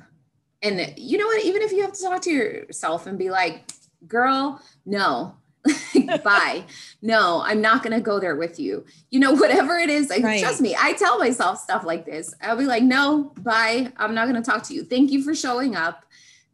and 0.62 0.94
you 0.96 1.18
know 1.18 1.26
what 1.26 1.44
even 1.44 1.62
if 1.62 1.72
you 1.72 1.82
have 1.82 1.92
to 1.92 2.02
talk 2.02 2.22
to 2.22 2.30
yourself 2.32 3.06
and 3.06 3.18
be 3.18 3.30
like, 3.30 3.70
"Girl, 4.06 4.60
no." 4.84 5.36
bye. 6.24 6.64
No, 7.02 7.42
I'm 7.44 7.60
not 7.60 7.82
going 7.82 7.92
to 7.92 8.00
go 8.00 8.20
there 8.20 8.36
with 8.36 8.60
you. 8.60 8.84
You 9.10 9.18
know, 9.18 9.32
whatever 9.42 9.76
it 9.76 9.90
is, 9.90 10.08
like, 10.10 10.22
Right. 10.22 10.40
trust 10.40 10.60
me, 10.60 10.76
I 10.78 10.92
tell 10.92 11.18
myself 11.18 11.58
stuff 11.58 11.82
like 11.84 12.06
this. 12.06 12.32
I'll 12.40 12.56
be 12.56 12.66
like, 12.66 12.84
no, 12.84 13.32
bye. 13.40 13.92
I'm 13.96 14.14
not 14.14 14.28
going 14.28 14.40
to 14.40 14.48
talk 14.48 14.62
to 14.64 14.74
you. 14.74 14.84
Thank 14.84 15.10
you 15.10 15.24
for 15.24 15.34
showing 15.34 15.74
up. 15.74 16.04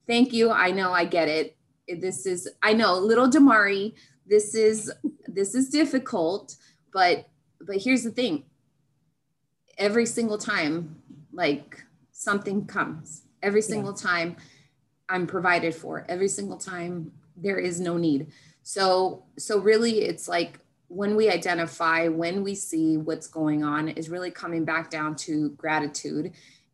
Thank 0.06 0.32
you. 0.32 0.50
I 0.50 0.70
know 0.70 0.92
I 0.92 1.04
get 1.04 1.28
it. 1.28 1.56
This 1.86 2.24
is, 2.24 2.48
I 2.62 2.72
know, 2.72 2.94
little 2.94 3.28
Damari, 3.28 3.92
this 4.26 4.54
is, 4.54 4.92
this 5.26 5.54
is 5.54 5.68
difficult, 5.68 6.56
but, 6.92 7.28
but 7.60 7.76
here's 7.76 8.04
the 8.04 8.10
thing. 8.10 8.44
Every 9.78 10.06
single 10.06 10.38
time, 10.38 10.96
like 11.32 11.82
something 12.12 12.66
comes, 12.66 13.22
every 13.42 13.62
single 13.62 13.92
time 13.92 14.36
I'm 15.08 15.26
provided 15.26 15.74
for, 15.74 16.04
every 16.08 16.28
single 16.28 16.58
time 16.58 17.12
there 17.36 17.58
is 17.58 17.80
no 17.80 17.96
need. 17.96 18.28
So, 18.62 19.24
so 19.38 19.58
really 19.58 20.02
it's 20.02 20.28
like 20.28 20.58
when 20.88 21.16
we 21.16 21.30
identify, 21.30 22.08
when 22.08 22.42
we 22.42 22.54
see 22.54 22.96
what's 22.96 23.26
going 23.26 23.64
on 23.64 23.88
is 23.88 24.10
really 24.10 24.30
coming 24.30 24.64
back 24.64 24.90
down 24.90 25.16
to 25.16 25.50
gratitude 25.50 26.32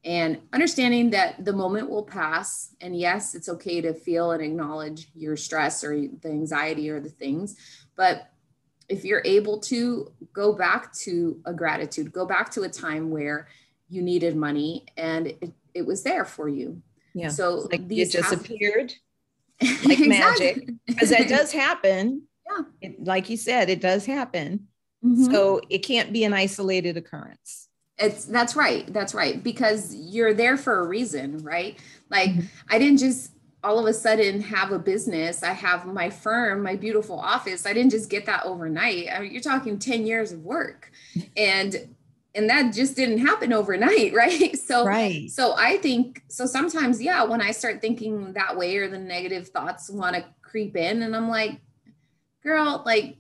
and 0.09 0.40
understanding 0.55 1.11
that 1.11 1.44
the 1.44 1.53
moment 1.53 1.90
will 1.90 2.03
pass. 2.03 2.75
And 2.81 2.99
yes, 2.99 3.35
it's 3.35 3.47
okay 3.51 3.83
to 3.83 3.92
feel 3.92 4.31
and 4.31 4.42
acknowledge 4.42 5.11
your 5.14 5.37
stress 5.37 5.85
or 5.85 5.94
the 5.94 6.31
anxiety 6.31 6.88
or 6.88 6.99
the 6.99 7.11
things. 7.11 7.57
But 7.94 8.31
if 8.88 9.05
you're 9.05 9.21
able 9.27 9.61
to 9.61 10.11
go 10.33 10.55
back 10.55 10.94
to 11.01 11.38
a 11.44 11.53
gratitude, 11.53 12.11
go 12.11 12.25
back 12.25 12.51
to 12.53 12.62
a 12.62 12.71
time 12.71 13.11
where 13.11 13.49
you 13.90 14.01
needed 14.01 14.35
money 14.35 14.87
and 14.97 15.27
it, 15.27 15.53
it 15.75 15.83
was 15.85 16.05
there 16.05 16.25
for 16.25 16.49
you. 16.49 16.81
Yeah. 17.12 17.29
So 17.29 17.68
like 17.71 17.83
it 17.90 18.11
just 18.11 18.33
appeared 18.33 18.94
like 19.85 20.01
magic 20.01 20.71
because 20.87 21.11
that 21.11 21.29
does 21.29 21.53
happen. 21.53 22.23
Yeah. 22.51 22.64
It, 22.81 23.05
like 23.05 23.29
you 23.29 23.37
said, 23.37 23.68
it 23.68 23.83
does 23.83 24.07
happen. 24.07 24.68
Mhm. 25.05 25.31
So 25.31 25.61
it 25.68 25.81
can't 25.81 26.14
be 26.14 26.25
an 26.25 26.33
isolated 26.33 26.97
occurrence. 26.97 27.68
It's 27.99 28.25
that's 28.27 28.55
right. 28.55 28.91
That's 28.93 29.15
right. 29.15 29.43
Because 29.43 29.95
you're 29.95 30.35
there 30.35 30.57
for 30.57 30.81
a 30.81 30.87
reason, 30.87 31.39
right? 31.39 31.79
Like 32.11 32.31
Mhm. 32.31 32.49
I 32.71 32.79
didn't 32.79 32.99
just 32.99 33.33
all 33.65 33.79
of 33.79 33.87
a 33.87 33.93
sudden 33.93 34.41
have 34.41 34.71
a 34.71 34.79
business. 34.79 35.43
I 35.43 35.53
have 35.53 35.85
my 35.85 36.11
firm, 36.11 36.63
my 36.63 36.77
beautiful 36.77 37.19
office. 37.19 37.67
I 37.67 37.73
didn't 37.73 37.91
just 37.91 38.09
get 38.09 38.25
that 38.27 38.45
overnight. 38.47 39.09
I 39.13 39.21
mean, 39.21 39.33
you're 39.33 39.43
talking 39.43 39.79
10 39.81 40.07
years 40.07 40.31
of 40.33 40.45
work. 40.45 40.91
And 41.37 41.95
and 42.35 42.49
that 42.51 42.73
just 42.73 42.95
didn't 42.95 43.19
happen 43.19 43.53
overnight, 43.53 44.15
right? 44.15 44.57
So 44.57 44.85
right. 44.85 45.29
so 45.31 45.55
I 45.57 45.79
think 45.79 46.23
so 46.29 46.47
sometimes, 46.47 47.03
yeah, 47.03 47.25
when 47.25 47.41
I 47.43 47.51
start 47.51 47.81
thinking 47.81 48.33
that 48.35 48.57
way 48.57 48.77
or 48.77 48.89
the 48.89 48.99
negative 48.99 49.49
thoughts 49.49 49.91
want 49.91 50.15
to 50.15 50.25
creep 50.43 50.77
in 50.77 51.03
and 51.03 51.17
I'm 51.17 51.29
like, 51.29 51.61
girl, 52.43 52.83
like, 52.87 53.17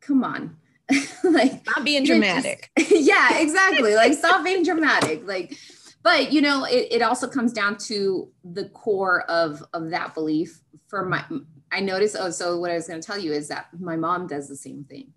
come 0.00 0.22
on. 0.24 0.56
like 1.24 1.64
Not 1.66 1.84
being 1.84 2.04
dramatic. 2.04 2.70
just- 2.78 2.90
yeah, 3.06 3.38
exactly. 3.38 3.94
Like 3.94 4.14
stop 4.14 4.44
being 4.44 4.62
dramatic. 4.64 5.26
Like, 5.26 5.56
but 6.02 6.32
you 6.32 6.40
know, 6.40 6.64
it, 6.64 6.88
it 6.90 7.02
also 7.02 7.28
comes 7.28 7.52
down 7.52 7.76
to 7.88 8.28
the 8.44 8.68
core 8.70 9.22
of 9.30 9.62
of 9.72 9.90
that 9.90 10.14
belief. 10.14 10.60
For 10.88 11.06
my 11.06 11.24
I 11.70 11.80
noticed, 11.80 12.16
oh, 12.18 12.30
so 12.30 12.58
what 12.58 12.70
I 12.70 12.74
was 12.74 12.86
gonna 12.86 13.02
tell 13.02 13.18
you 13.18 13.32
is 13.32 13.48
that 13.48 13.68
my 13.78 13.96
mom 13.96 14.26
does 14.26 14.48
the 14.48 14.56
same 14.56 14.84
thing. 14.84 15.12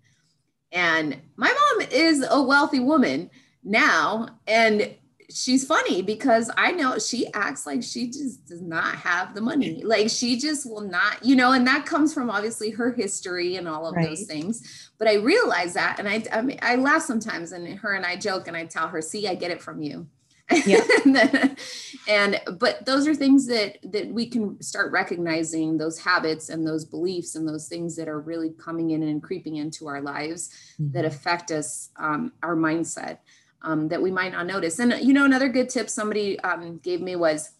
And 0.72 1.20
my 1.36 1.48
mom 1.48 1.88
is 1.90 2.24
a 2.28 2.42
wealthy 2.42 2.80
woman 2.80 3.30
now. 3.62 4.28
And 4.46 4.94
she's 5.30 5.66
funny 5.66 6.02
because 6.02 6.50
I 6.56 6.72
know 6.72 6.98
she 6.98 7.32
acts 7.32 7.66
like 7.66 7.82
she 7.82 8.06
just 8.06 8.46
does 8.46 8.62
not 8.62 8.96
have 8.96 9.34
the 9.34 9.40
money. 9.40 9.82
Like 9.82 10.08
she 10.10 10.38
just 10.38 10.68
will 10.68 10.82
not, 10.82 11.24
you 11.24 11.36
know, 11.36 11.52
and 11.52 11.66
that 11.66 11.86
comes 11.86 12.14
from 12.14 12.30
obviously 12.30 12.70
her 12.70 12.92
history 12.92 13.56
and 13.56 13.68
all 13.68 13.86
of 13.86 13.94
those 13.94 14.24
things. 14.24 14.90
But 14.98 15.08
I 15.08 15.14
realize 15.14 15.74
that, 15.74 15.98
and 15.98 16.08
I, 16.08 16.24
I 16.32 16.42
mean, 16.42 16.58
I 16.62 16.76
laugh 16.76 17.02
sometimes, 17.02 17.52
and 17.52 17.78
her 17.78 17.94
and 17.94 18.06
I 18.06 18.16
joke, 18.16 18.48
and 18.48 18.56
I 18.56 18.66
tell 18.66 18.88
her, 18.88 19.02
"See, 19.02 19.28
I 19.28 19.34
get 19.34 19.50
it 19.50 19.60
from 19.62 19.82
you." 19.82 20.06
Yeah. 20.64 20.84
and 22.08 22.40
but 22.58 22.86
those 22.86 23.08
are 23.08 23.14
things 23.14 23.46
that 23.46 23.78
that 23.82 24.08
we 24.08 24.26
can 24.26 24.60
start 24.62 24.92
recognizing 24.92 25.76
those 25.76 25.98
habits 25.98 26.50
and 26.50 26.66
those 26.66 26.84
beliefs 26.84 27.34
and 27.34 27.48
those 27.48 27.68
things 27.68 27.96
that 27.96 28.08
are 28.08 28.20
really 28.20 28.50
coming 28.50 28.90
in 28.90 29.02
and 29.02 29.22
creeping 29.22 29.56
into 29.56 29.88
our 29.88 30.00
lives 30.00 30.50
that 30.78 31.04
affect 31.04 31.50
us 31.50 31.90
um, 31.96 32.32
our 32.42 32.54
mindset 32.54 33.18
um, 33.62 33.88
that 33.88 34.00
we 34.00 34.10
might 34.10 34.32
not 34.32 34.46
notice 34.46 34.78
and 34.78 34.94
you 35.00 35.12
know 35.12 35.24
another 35.24 35.48
good 35.48 35.68
tip 35.68 35.88
somebody 35.90 36.38
um, 36.40 36.78
gave 36.78 37.00
me 37.00 37.16
was 37.16 37.50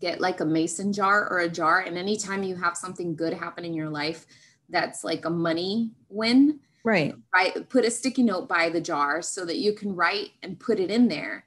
get 0.00 0.20
like 0.20 0.40
a 0.40 0.44
mason 0.44 0.92
jar 0.92 1.28
or 1.28 1.40
a 1.40 1.48
jar 1.48 1.80
and 1.80 1.98
anytime 1.98 2.42
you 2.42 2.54
have 2.56 2.76
something 2.76 3.14
good 3.16 3.32
happen 3.32 3.64
in 3.64 3.74
your 3.74 3.88
life 3.90 4.26
that's 4.68 5.02
like 5.04 5.24
a 5.24 5.30
money 5.30 5.90
win 6.08 6.60
Right. 6.82 7.14
Right. 7.34 7.68
put 7.68 7.84
a 7.84 7.90
sticky 7.90 8.22
note 8.22 8.48
by 8.48 8.70
the 8.70 8.80
jar 8.80 9.20
so 9.20 9.44
that 9.44 9.58
you 9.58 9.74
can 9.74 9.94
write 9.94 10.30
and 10.42 10.58
put 10.58 10.80
it 10.80 10.90
in 10.90 11.08
there 11.08 11.44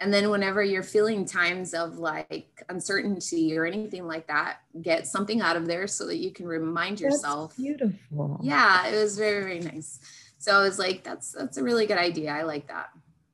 and 0.00 0.12
then 0.12 0.30
whenever 0.30 0.60
you're 0.64 0.82
feeling 0.82 1.24
times 1.24 1.72
of 1.74 1.98
like 1.98 2.64
uncertainty 2.68 3.56
or 3.56 3.64
anything 3.64 4.08
like 4.08 4.26
that 4.26 4.56
get 4.82 5.06
something 5.06 5.40
out 5.40 5.54
of 5.56 5.66
there 5.66 5.86
so 5.86 6.06
that 6.06 6.16
you 6.16 6.32
can 6.32 6.46
remind 6.46 6.98
yourself 7.00 7.50
That's 7.50 7.62
beautiful. 7.62 8.40
yeah 8.42 8.88
it 8.88 9.00
was 9.00 9.16
very 9.16 9.44
very 9.44 9.60
nice 9.60 10.00
so 10.38 10.52
i 10.58 10.62
was 10.64 10.78
like 10.80 11.04
that's 11.04 11.30
that's 11.30 11.58
a 11.58 11.62
really 11.62 11.86
good 11.86 11.98
idea 11.98 12.32
i 12.32 12.42
like 12.42 12.66
that 12.66 12.88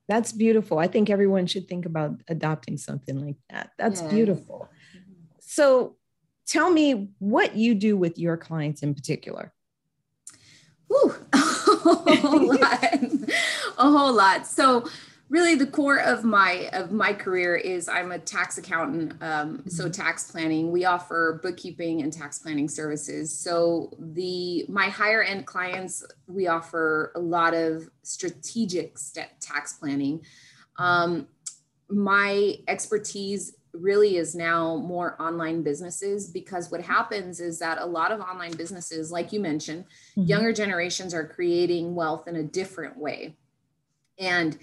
That's 0.09 0.31
beautiful. 0.31 0.79
I 0.79 0.87
think 0.87 1.11
everyone 1.11 1.45
should 1.45 1.67
think 1.69 1.85
about 1.85 2.19
adopting 2.27 2.77
something 2.79 3.23
like 3.23 3.35
that. 3.51 3.73
That's 3.77 4.01
Yes. 4.01 4.11
beautiful. 4.11 4.67
Mm-hmm. 4.97 5.13
So 5.39 5.97
tell 6.47 6.71
me 6.71 7.11
what 7.19 7.55
you 7.55 7.75
do 7.75 7.95
with 7.95 8.17
your 8.17 8.35
clients 8.35 8.81
in 8.81 8.95
particular. 8.95 9.53
Whew, 10.87 11.13
a 11.33 11.37
whole 11.37 12.47
lot 12.47 12.83
a 13.77 13.91
whole 13.91 14.13
lot 14.13 14.47
so 14.47 14.89
really 15.29 15.53
the 15.55 15.67
core 15.67 15.99
of 15.99 16.23
my 16.23 16.69
of 16.73 16.91
my 16.91 17.13
career 17.13 17.55
is 17.55 17.87
i'm 17.87 18.11
a 18.11 18.17
tax 18.19 18.57
accountant 18.57 19.13
um, 19.21 19.63
so 19.67 19.87
tax 19.87 20.29
planning. 20.31 20.71
We 20.71 20.85
offer 20.85 21.39
bookkeeping 21.43 22.01
and 22.01 22.11
tax 22.11 22.39
planning 22.39 22.67
services. 22.67 23.37
So 23.37 23.91
the 23.99 24.65
my 24.67 24.85
higher 24.89 25.21
end 25.21 25.45
clients 25.45 26.03
we 26.27 26.47
offer 26.47 27.11
a 27.15 27.19
lot 27.19 27.53
of 27.53 27.89
strategic 28.03 28.97
st- 28.97 29.29
tax 29.39 29.73
planning. 29.73 30.21
Um, 30.77 31.27
my 31.89 32.55
expertise 32.67 33.55
really 33.73 34.17
is 34.17 34.33
now 34.33 34.77
more 34.77 35.21
online 35.21 35.61
businesses 35.61 36.31
because 36.31 36.71
what 36.71 36.81
happens 36.81 37.39
is 37.39 37.59
that 37.59 37.77
a 37.79 37.85
lot 37.85 38.11
of 38.11 38.19
online 38.19 38.53
businesses 38.53 39.11
like 39.11 39.31
you 39.31 39.39
mentioned 39.39 39.85
Mhm. 40.17 40.27
younger 40.27 40.53
generations 40.53 41.13
are 41.13 41.27
creating 41.27 41.93
wealth 41.93 42.27
in 42.27 42.35
a 42.35 42.43
different 42.43 42.97
way. 42.97 43.37
And 44.17 44.57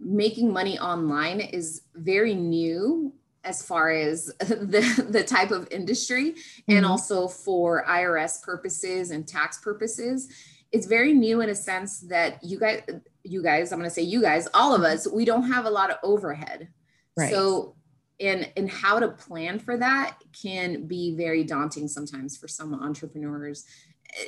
making 0.00 0.52
money 0.52 0.78
online 0.78 1.40
is 1.40 1.82
very 1.94 2.34
new 2.34 3.12
as 3.44 3.62
far 3.62 3.90
as 3.90 4.26
the, 4.40 5.06
the 5.10 5.22
type 5.24 5.50
of 5.50 5.68
industry 5.70 6.34
and 6.68 6.84
Mhm. 6.84 6.88
also 6.90 7.28
for 7.28 7.84
irs 7.86 8.42
purposes 8.42 9.10
and 9.10 9.26
tax 9.26 9.58
purposes 9.58 10.28
it's 10.70 10.86
very 10.86 11.12
new 11.14 11.40
in 11.40 11.48
a 11.48 11.54
sense 11.54 12.00
that 12.00 12.42
you 12.44 12.58
guys 12.58 12.82
you 13.24 13.42
guys 13.42 13.72
i'm 13.72 13.78
going 13.78 13.88
to 13.88 13.94
say 13.94 14.02
you 14.02 14.20
guys 14.20 14.48
all 14.54 14.74
of 14.74 14.82
us 14.82 15.08
we 15.10 15.24
don't 15.24 15.44
have 15.50 15.64
a 15.66 15.70
lot 15.70 15.90
of 15.90 15.96
overhead 16.02 16.68
Right. 17.16 17.32
so 17.32 17.74
and 18.20 18.50
and 18.56 18.70
how 18.70 18.98
to 19.00 19.08
plan 19.08 19.58
for 19.58 19.76
that 19.76 20.16
can 20.42 20.86
be 20.86 21.14
very 21.16 21.42
daunting 21.44 21.88
sometimes 21.88 22.36
for 22.36 22.48
some 22.48 22.74
entrepreneurs 22.74 23.64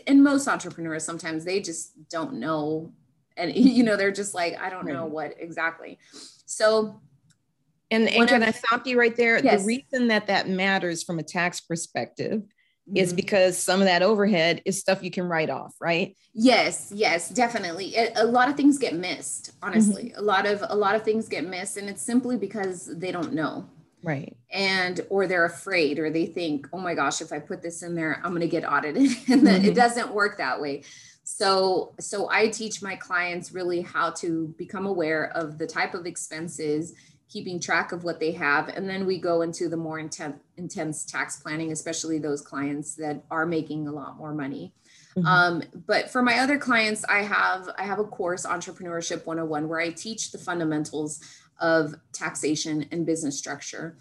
and 0.07 0.23
most 0.23 0.47
entrepreneurs 0.49 1.05
sometimes 1.05 1.45
they 1.45 1.61
just 1.61 1.93
don't 2.09 2.35
know 2.35 2.93
and 3.41 3.55
you 3.79 3.83
know 3.83 3.97
they're 3.97 4.13
just 4.13 4.35
like 4.35 4.59
i 4.61 4.69
don't 4.71 4.87
know 4.87 5.07
what 5.07 5.35
exactly 5.39 5.99
so 6.47 7.01
And, 7.91 8.09
and 8.09 8.29
can 8.29 8.43
of- 8.43 8.49
I 8.49 8.53
stop 8.53 8.87
you 8.87 8.99
right 8.99 9.17
there? 9.17 9.43
Yes. 9.43 9.61
The 9.63 9.67
reason 9.67 10.09
that 10.09 10.27
that 10.29 10.49
matters 10.49 11.03
from 11.03 11.19
a 11.19 11.23
tax 11.25 11.61
perspective 11.61 12.43
is 12.95 13.13
mhm. 13.13 13.17
because 13.17 13.57
some 13.59 13.81
of 13.81 13.87
that 13.87 14.03
overhead 14.03 14.63
is 14.65 14.79
stuff 14.81 15.03
you 15.03 15.11
can 15.11 15.25
write 15.25 15.51
off, 15.51 15.75
right? 15.81 16.17
yes 16.33 16.93
yes 16.95 17.29
definitely 17.31 17.97
a, 17.97 18.13
a 18.23 18.25
lot 18.25 18.49
of 18.49 18.57
things 18.57 18.79
get 18.79 18.95
missed 18.95 19.51
honestly 19.63 20.05
Mm-hmm. 20.11 20.19
a 20.21 20.23
lot 20.23 20.47
of 20.47 20.63
a 20.69 20.77
lot 20.77 20.95
of 20.95 21.03
things 21.03 21.27
get 21.29 21.45
missed 21.45 21.77
and 21.77 21.89
it's 21.91 22.03
simply 22.03 22.37
because 22.37 22.87
they 23.03 23.11
don't 23.11 23.33
know 23.33 23.67
Right. 24.03 24.37
and 24.53 25.01
or 25.11 25.27
they're 25.27 25.45
afraid 25.45 25.99
or 25.99 26.09
they 26.09 26.27
think 26.27 26.69
oh 26.73 26.79
my 26.79 26.95
gosh 26.95 27.21
if 27.21 27.33
i 27.33 27.39
put 27.41 27.63
this 27.63 27.83
in 27.83 27.97
there 27.97 28.21
i'm 28.25 28.31
going 28.31 28.41
to 28.43 28.47
get 28.57 28.65
audited 28.65 29.11
and 29.29 29.45
then 29.47 29.65
it 29.65 29.75
doesn't 29.75 30.15
work 30.15 30.39
that 30.39 30.61
way 30.61 30.85
so 31.41 31.95
so 31.99 32.29
i 32.31 32.47
teach 32.49 32.83
my 32.83 32.95
clients 32.95 33.51
really 33.51 33.81
how 33.81 34.11
to 34.11 34.55
become 34.59 34.85
aware 34.85 35.33
of 35.35 35.57
the 35.57 35.67
type 35.67 35.95
of 35.95 36.05
expenses 36.05 36.93
keeping 37.31 37.59
track 37.59 37.93
of 37.93 38.05
what 38.05 38.21
they 38.21 38.33
have 38.33 38.69
and 38.69 38.87
then 38.87 39.07
we 39.07 39.19
go 39.19 39.41
into 39.41 39.69
the 39.69 39.77
more 39.77 39.99
intense 39.99 40.37
intense 40.59 41.05
tax 41.07 41.39
planning 41.39 41.73
especially 41.73 42.19
those 42.19 42.43
clients 42.43 42.95
that 42.95 43.25
are 43.31 43.47
making 43.47 43.89
a 43.89 43.93
lot 43.93 44.19
more 44.19 44.35
money 44.35 44.75
Mhm. 45.17 45.27
um, 45.27 45.63
but 45.87 46.11
for 46.11 46.23
my 46.23 46.39
other 46.41 46.59
clients 46.59 47.05
i 47.09 47.23
have 47.23 47.71
i 47.79 47.85
have 47.85 48.01
a 48.01 48.05
course 48.05 48.45
entrepreneurship 48.45 49.25
101 49.25 49.67
where 49.67 49.81
i 49.81 49.91
teach 49.91 50.33
the 50.33 50.39
fundamentals 50.39 51.21
of 51.59 51.95
taxation 52.13 52.87
and 52.93 53.07
business 53.07 53.39
structure 53.39 53.97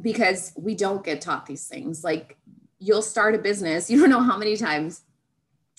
because 0.00 0.52
we 0.56 0.74
don't 0.74 1.04
get 1.04 1.20
taught 1.20 1.44
these 1.46 1.66
things 1.68 2.02
like 2.02 2.38
you'll 2.78 3.02
start 3.14 3.34
a 3.34 3.38
business 3.38 3.90
you 3.90 4.00
don't 4.00 4.10
know 4.10 4.22
how 4.30 4.38
many 4.38 4.56
times 4.56 5.02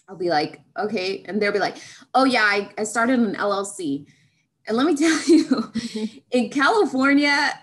I'll 0.07 0.15
be 0.15 0.29
like, 0.29 0.61
okay. 0.77 1.23
And 1.25 1.41
they'll 1.41 1.51
be 1.51 1.59
like, 1.59 1.77
oh, 2.13 2.23
yeah, 2.23 2.43
I, 2.43 2.69
I 2.77 2.83
started 2.83 3.19
an 3.19 3.35
LLC. 3.35 4.05
And 4.67 4.77
let 4.77 4.85
me 4.85 4.95
tell 4.97 5.21
you, 5.27 5.71
in 6.31 6.49
California, 6.49 7.59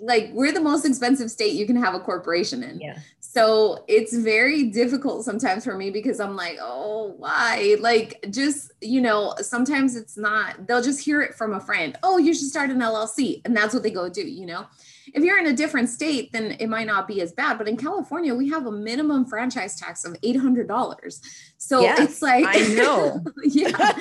like 0.00 0.30
we're 0.32 0.52
the 0.52 0.60
most 0.60 0.84
expensive 0.84 1.28
state 1.30 1.54
you 1.54 1.66
can 1.66 1.76
have 1.76 1.94
a 1.94 2.00
corporation 2.00 2.62
in. 2.62 2.80
Yeah. 2.80 2.98
So 3.20 3.84
it's 3.88 4.16
very 4.16 4.64
difficult 4.70 5.24
sometimes 5.24 5.64
for 5.64 5.76
me 5.76 5.90
because 5.90 6.18
I'm 6.18 6.34
like, 6.34 6.58
oh, 6.60 7.14
why? 7.18 7.76
Like, 7.78 8.24
just, 8.30 8.72
you 8.80 9.00
know, 9.00 9.34
sometimes 9.38 9.96
it's 9.96 10.16
not, 10.16 10.66
they'll 10.66 10.82
just 10.82 11.00
hear 11.00 11.20
it 11.20 11.34
from 11.34 11.52
a 11.52 11.60
friend. 11.60 11.98
Oh, 12.02 12.16
you 12.18 12.32
should 12.32 12.48
start 12.48 12.70
an 12.70 12.78
LLC. 12.78 13.42
And 13.44 13.56
that's 13.56 13.74
what 13.74 13.82
they 13.82 13.90
go 13.90 14.08
do, 14.08 14.26
you 14.26 14.46
know? 14.46 14.66
If 15.14 15.22
you're 15.22 15.38
in 15.38 15.46
a 15.46 15.52
different 15.52 15.88
state, 15.88 16.32
then 16.32 16.56
it 16.60 16.68
might 16.68 16.86
not 16.86 17.08
be 17.08 17.20
as 17.20 17.32
bad. 17.32 17.58
But 17.58 17.68
in 17.68 17.76
California, 17.76 18.34
we 18.34 18.48
have 18.50 18.66
a 18.66 18.72
minimum 18.72 19.24
franchise 19.24 19.76
tax 19.76 20.04
of 20.04 20.14
$800. 20.20 21.20
So 21.58 21.80
Yes, 21.80 21.98
it's 22.00 22.22
like, 22.22 22.44
I 22.46 22.60
know. 22.74 23.24
yeah. 23.44 23.98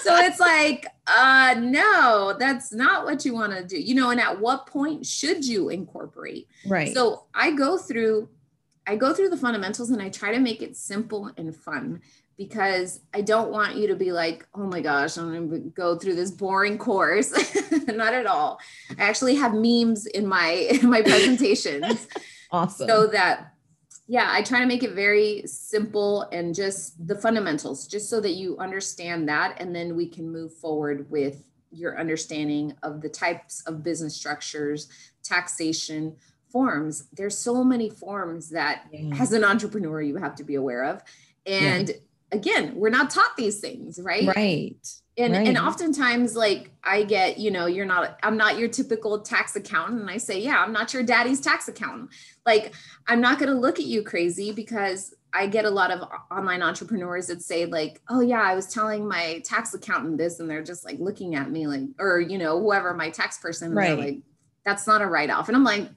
So 0.00 0.16
it's 0.16 0.40
like, 0.40 0.86
uh, 1.06 1.56
no, 1.58 2.36
that's 2.38 2.72
not 2.72 3.04
what 3.04 3.24
you 3.24 3.34
want 3.34 3.52
to 3.52 3.64
do, 3.64 3.78
you 3.80 3.94
know? 3.94 4.10
And 4.10 4.20
at 4.20 4.40
what 4.40 4.66
point 4.66 5.06
should 5.06 5.44
you 5.44 5.68
incorporate? 5.68 6.48
right. 6.66 6.94
So 6.94 7.24
I 7.34 7.52
go 7.52 7.78
through 7.78 8.28
I 8.86 8.96
go 8.96 9.14
through 9.14 9.28
the 9.28 9.36
fundamentals 9.36 9.90
and 9.90 10.02
I 10.02 10.08
try 10.08 10.32
to 10.32 10.40
make 10.40 10.62
it 10.62 10.76
simple 10.76 11.30
and 11.36 11.54
fun 11.54 12.00
because 12.40 13.00
I 13.12 13.20
don't 13.20 13.50
want 13.50 13.76
you 13.76 13.86
to 13.88 13.94
be 13.94 14.12
like, 14.12 14.48
oh 14.54 14.64
my 14.64 14.80
gosh, 14.80 15.18
I'm 15.18 15.50
going 15.50 15.62
to 15.62 15.68
go 15.68 15.98
through 15.98 16.14
this 16.14 16.30
boring 16.30 16.78
course. 16.78 17.34
Not 17.86 18.14
at 18.14 18.24
all. 18.24 18.58
I 18.98 19.02
actually 19.02 19.34
have 19.34 19.52
memes 19.52 20.06
in 20.06 20.26
my 20.26 20.48
in 20.48 20.88
my 20.88 21.02
presentations 21.02 22.08
awesome. 22.50 22.88
so 22.88 23.06
that 23.08 23.52
yeah, 24.08 24.28
I 24.30 24.40
try 24.40 24.60
to 24.60 24.66
make 24.66 24.82
it 24.82 24.92
very 24.94 25.42
simple 25.44 26.22
and 26.32 26.54
just 26.54 27.06
the 27.06 27.14
fundamentals 27.14 27.86
just 27.86 28.08
so 28.08 28.22
that 28.22 28.32
you 28.32 28.56
understand 28.56 29.28
that 29.28 29.60
and 29.60 29.76
then 29.76 29.94
we 29.94 30.08
can 30.08 30.32
move 30.32 30.54
forward 30.54 31.10
with 31.10 31.44
your 31.70 32.00
understanding 32.00 32.74
of 32.82 33.02
the 33.02 33.10
types 33.10 33.62
of 33.66 33.82
business 33.82 34.16
structures, 34.16 34.88
taxation, 35.22 36.16
forms 36.50 37.04
there's 37.12 37.38
so 37.38 37.62
many 37.62 37.90
forms 37.90 38.48
that 38.48 38.86
Yeah. 38.90 39.14
as 39.20 39.32
an 39.32 39.44
entrepreneur 39.44 40.00
you 40.00 40.16
have 40.16 40.34
to 40.36 40.42
be 40.42 40.56
aware 40.56 40.84
of 40.84 41.00
and 41.46 41.94
again 42.32 42.72
we're 42.74 42.90
not 42.90 43.10
taught 43.10 43.36
these 43.36 43.60
things 43.60 43.98
right 44.02 44.26
right. 44.36 44.76
and 45.16 45.34
and 45.34 45.58
oftentimes 45.58 46.36
like 46.36 46.70
i 46.84 47.02
get 47.02 47.38
you 47.38 47.50
know 47.50 47.66
you're 47.66 47.86
not 47.86 48.18
i'm 48.22 48.36
not 48.36 48.58
your 48.58 48.68
typical 48.68 49.20
tax 49.20 49.56
accountant 49.56 50.00
and 50.00 50.10
i 50.10 50.16
say 50.16 50.40
yeah 50.40 50.62
i'm 50.62 50.72
not 50.72 50.94
your 50.94 51.02
daddy's 51.02 51.40
tax 51.40 51.68
accountant 51.68 52.10
like 52.46 52.72
i'm 53.08 53.20
not 53.20 53.38
going 53.38 53.50
to 53.50 53.58
look 53.58 53.78
at 53.78 53.84
you 53.86 54.02
crazy 54.02 54.52
because 54.52 55.14
i 55.32 55.46
get 55.46 55.64
a 55.64 55.70
lot 55.70 55.90
of 55.90 56.08
online 56.30 56.62
entrepreneurs 56.62 57.26
that 57.26 57.42
say 57.42 57.66
like 57.66 58.00
oh 58.08 58.20
yeah 58.20 58.42
i 58.42 58.54
was 58.54 58.72
telling 58.72 59.06
my 59.06 59.40
tax 59.44 59.74
accountant 59.74 60.16
this 60.16 60.38
and 60.40 60.48
they're 60.48 60.62
just 60.64 60.84
like 60.84 60.98
looking 61.00 61.34
at 61.34 61.50
me 61.50 61.66
like 61.66 61.82
or 61.98 62.20
you 62.20 62.38
know 62.38 62.60
whoever 62.60 62.94
my 62.94 63.10
tax 63.10 63.38
person 63.38 63.74
Right. 63.74 63.98
like 63.98 64.18
that's 64.64 64.86
not 64.86 65.02
a 65.02 65.06
write-off 65.06 65.48
and 65.48 65.56
i'm 65.56 65.64
like 65.64 65.88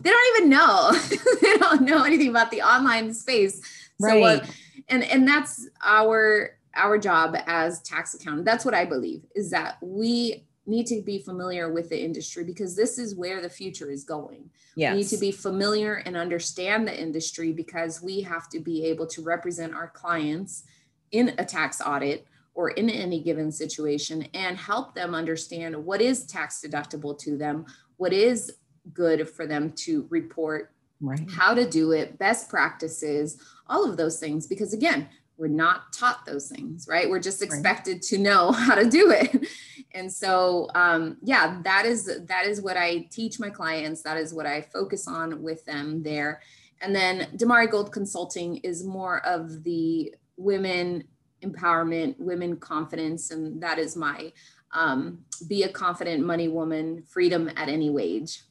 they 0.00 0.10
don't 0.10 0.36
even 0.36 0.50
know 0.50 0.92
they 1.42 1.56
don't 1.58 1.82
know 1.82 2.04
anything 2.04 2.28
about 2.28 2.50
the 2.50 2.62
online 2.62 3.12
space 3.12 3.60
so 4.00 4.06
right. 4.06 4.20
what 4.20 4.50
and 4.88 5.04
and 5.04 5.26
that's 5.26 5.68
our 5.84 6.58
our 6.74 6.98
job 6.98 7.36
as 7.46 7.80
tax 7.82 8.14
accountant 8.14 8.44
that's 8.44 8.64
what 8.64 8.74
i 8.74 8.84
believe 8.84 9.24
is 9.34 9.50
that 9.50 9.76
we 9.80 10.44
need 10.66 10.86
to 10.86 11.00
be 11.00 11.18
familiar 11.18 11.72
with 11.72 11.88
the 11.88 11.98
industry 11.98 12.44
because 12.44 12.76
this 12.76 12.98
is 12.98 13.14
where 13.14 13.40
the 13.40 13.48
future 13.48 13.90
is 13.90 14.04
going 14.04 14.50
yes. 14.76 14.92
we 14.92 14.98
need 14.98 15.08
to 15.08 15.16
be 15.16 15.32
familiar 15.32 15.94
and 16.06 16.16
understand 16.16 16.86
the 16.86 17.00
industry 17.00 17.52
because 17.52 18.02
we 18.02 18.20
have 18.20 18.48
to 18.48 18.60
be 18.60 18.84
able 18.84 19.06
to 19.06 19.22
represent 19.22 19.74
our 19.74 19.88
clients 19.88 20.64
in 21.12 21.34
a 21.38 21.44
tax 21.44 21.80
audit 21.84 22.26
or 22.54 22.70
in 22.70 22.90
any 22.90 23.22
given 23.22 23.50
situation 23.50 24.26
and 24.34 24.58
help 24.58 24.94
them 24.94 25.14
understand 25.14 25.74
what 25.76 26.02
is 26.02 26.26
tax 26.26 26.62
deductible 26.64 27.18
to 27.18 27.36
them 27.38 27.64
what 27.96 28.12
is 28.12 28.52
good 28.92 29.28
for 29.28 29.46
them 29.46 29.72
to 29.72 30.06
report 30.10 30.72
right. 31.00 31.28
how 31.30 31.54
to 31.54 31.68
do 31.68 31.92
it, 31.92 32.18
best 32.18 32.48
practices, 32.48 33.40
all 33.66 33.88
of 33.88 33.96
those 33.96 34.18
things. 34.18 34.46
Because 34.46 34.72
again, 34.72 35.08
we're 35.36 35.46
not 35.48 35.92
taught 35.92 36.26
those 36.26 36.48
things, 36.48 36.86
right? 36.88 37.08
We're 37.08 37.20
just 37.20 37.40
Right. 37.40 37.46
expected 37.46 38.02
to 38.02 38.18
know 38.18 38.50
how 38.66 38.74
to 38.74 38.88
do 38.88 39.10
it. 39.10 39.48
And 39.94 40.12
so, 40.12 40.68
um, 40.74 41.16
yeah, 41.22 41.60
that 41.62 41.86
is 41.86 42.10
that 42.26 42.44
is 42.46 42.60
what 42.60 42.76
I 42.76 43.08
teach 43.10 43.40
my 43.40 43.48
clients. 43.50 44.02
That 44.02 44.16
is 44.18 44.34
what 44.34 44.46
I 44.46 44.60
focus 44.60 45.08
on 45.08 45.42
with 45.42 45.64
them 45.64 46.02
there. 46.02 46.42
And 46.80 46.94
then 46.94 47.28
Damari 47.36 47.70
Gold 47.70 47.92
Consulting 47.92 48.58
is 48.58 48.84
more 48.84 49.24
of 49.26 49.64
the 49.64 50.14
women 50.36 51.04
empowerment, 51.42 52.16
women 52.18 52.56
confidence, 52.56 53.30
and 53.30 53.62
that 53.62 53.78
is 53.78 53.96
my 53.96 54.32
um, 54.72 55.24
be 55.48 55.62
a 55.62 55.68
confident 55.68 56.24
money 56.24 56.48
woman, 56.48 57.02
freedom 57.08 57.50
at 57.56 57.68
any 57.68 57.90
wage. 57.90 58.42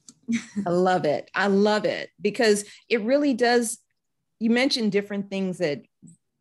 I 0.66 0.70
love 0.70 1.06
it. 1.06 1.30
I 1.34 1.48
love 1.48 1.86
it 1.86 2.10
because 2.22 2.66
it 2.90 3.02
really 3.02 3.34
does. 3.34 3.78
You 4.40 4.50
mentioned 4.50 4.92
different 4.92 5.30
things 5.30 5.58
that 5.60 5.82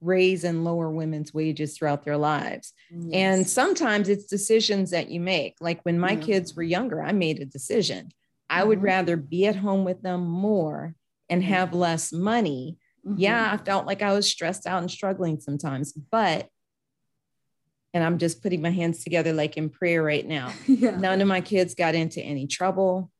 raise 0.00 0.44
and 0.44 0.64
lower 0.64 0.90
women's 0.90 1.32
wages 1.32 1.76
throughout 1.76 2.04
their 2.04 2.16
lives. 2.18 2.72
And 3.12 3.48
sometimes 3.48 4.08
it's 4.08 4.26
decisions 4.26 4.90
that 4.90 5.08
you 5.10 5.20
make. 5.20 5.56
Like 5.60 5.80
when 5.84 5.98
my 5.98 6.16
kids 6.16 6.54
were 6.54 6.62
younger, 6.62 7.02
I 7.02 7.12
made 7.12 7.40
a 7.40 7.46
decision. 7.46 8.10
I 8.50 8.62
would 8.62 8.78
Mhm. 8.80 8.84
rather 8.84 9.16
be 9.16 9.46
at 9.46 9.56
home 9.56 9.84
with 9.84 10.02
them 10.02 10.26
more 10.28 10.94
and 11.28 11.42
Mhm. 11.42 11.46
have 11.46 11.74
less 11.74 12.12
money. 12.12 12.78
Yeah, 13.16 13.50
I 13.52 13.56
felt 13.56 13.86
like 13.86 14.02
I 14.02 14.12
was 14.12 14.28
stressed 14.28 14.66
out 14.66 14.82
and 14.82 14.90
struggling 14.90 15.40
sometimes, 15.40 15.92
but, 15.92 16.48
and 17.94 18.04
I'm 18.04 18.18
just 18.18 18.42
putting 18.42 18.60
my 18.60 18.70
hands 18.70 19.02
together 19.02 19.32
like 19.32 19.56
in 19.56 19.70
prayer 19.70 20.02
right 20.02 20.26
now. 20.26 20.52
yeah. 20.66 20.98
None 20.98 21.20
of 21.22 21.28
my 21.28 21.40
kids 21.40 21.74
got 21.74 21.94
into 21.94 22.20
any 22.20 22.46
trouble. 22.46 23.10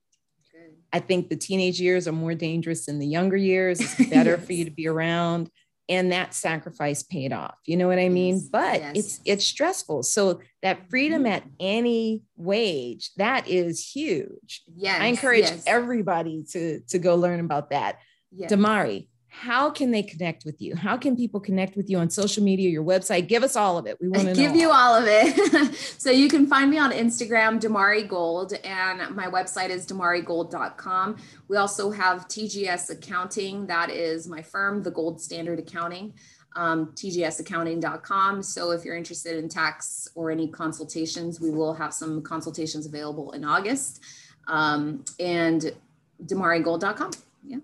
I 0.93 1.01
think 1.01 1.29
the 1.29 1.37
teenage 1.37 1.81
years 1.81 2.07
are 2.09 2.13
more 2.13 2.35
dangerous 2.35 2.87
than 2.87 2.99
the 2.99 3.07
younger 3.07 3.37
years. 3.37 3.81
It's 3.81 4.11
better 4.11 4.39
for 4.39 4.53
you 4.53 4.65
to 4.65 4.71
be 4.71 4.87
around. 4.87 5.51
And 5.89 6.11
that 6.11 6.35
sacrifice 6.35 7.05
paid 7.05 7.33
off. 7.33 7.55
You 7.65 7.77
know 7.77 7.87
what 7.87 8.01
I 8.01 8.09
mean? 8.09 8.35
Yes, 8.37 8.49
But 8.51 8.81
yes. 8.81 8.93
it's 8.97 9.21
it's 9.25 9.45
stressful. 9.45 10.03
So 10.03 10.41
that 10.63 10.91
freedom 10.91 11.23
Mhm. 11.25 11.31
at 11.31 11.45
any 11.61 12.23
wage, 12.37 13.13
that 13.19 13.47
is 13.49 13.89
huge. 13.93 14.63
Yes. 14.75 15.01
I 15.01 15.07
encourage 15.07 15.43
yes, 15.45 15.63
everybody 15.67 16.45
to 16.51 16.81
to 16.89 16.99
go 16.99 17.15
learn 17.15 17.39
about 17.39 17.71
that. 17.71 18.01
yes. 18.33 18.51
Damari, 18.51 19.07
how 19.39 19.69
can 19.69 19.91
they 19.91 20.03
connect 20.03 20.47
with 20.47 20.63
you? 20.63 20.75
How 20.75 20.97
can 20.97 21.15
people 21.15 21.41
connect 21.41 21.77
with 21.77 21.91
you 21.91 21.99
on 21.99 22.09
social 22.09 22.43
media, 22.43 22.71
your 22.71 22.83
website? 22.83 23.29
Give 23.29 23.43
us 23.43 23.55
all 23.55 23.77
of 23.77 23.87
it. 23.87 23.99
We 24.01 24.09
want 24.09 24.29
to 24.29 24.35
give 24.35 24.55
know. 24.55 24.61
you 24.61 24.71
all 24.71 24.95
of 24.95 25.05
it. 25.07 25.75
so 25.99 26.11
you 26.11 26.31
can 26.31 26.47
find 26.47 26.71
me 26.71 26.79
on 26.79 26.91
Instagram, 26.91 27.61
Damari 27.61 28.09
Gold, 28.09 28.55
and 28.65 29.15
my 29.15 29.27
website 29.27 29.69
is 29.69 29.87
damarigold.com. 29.87 31.19
We 31.49 31.59
also 31.59 31.91
have 31.91 32.27
TGS 32.29 32.91
Accounting. 32.91 33.67
That 33.67 33.91
is 33.91 34.27
my 34.27 34.41
firm, 34.41 34.83
the 34.83 34.91
Gold 34.91 35.21
Standard 35.21 35.59
Accounting, 35.59 36.15
um, 36.57 36.87
tgsaccounting.com. 36.95 38.43
So 38.43 38.71
if 38.71 38.87
you're 38.87 38.97
interested 38.97 39.37
in 39.37 39.51
tax 39.51 40.09
or 40.15 40.31
any 40.31 40.49
consultations, 40.49 41.43
we 41.43 41.51
will 41.51 41.75
have 41.75 41.93
some 41.93 42.23
consultations 42.23 42.87
available 42.87 43.33
in 43.33 43.45
August. 43.45 44.03
Um, 44.49 45.05
and 45.21 45.73
damarigold.com. 46.25 47.11
Yeah, 47.45 47.59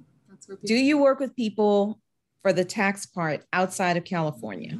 people. 0.46 0.66
Do 0.66 0.74
you 0.74 0.98
work 0.98 1.20
with 1.20 1.34
people 1.36 2.00
for 2.42 2.52
the 2.52 2.64
tax 2.64 3.06
part 3.06 3.44
outside 3.52 3.96
of 3.96 4.04
California? 4.04 4.78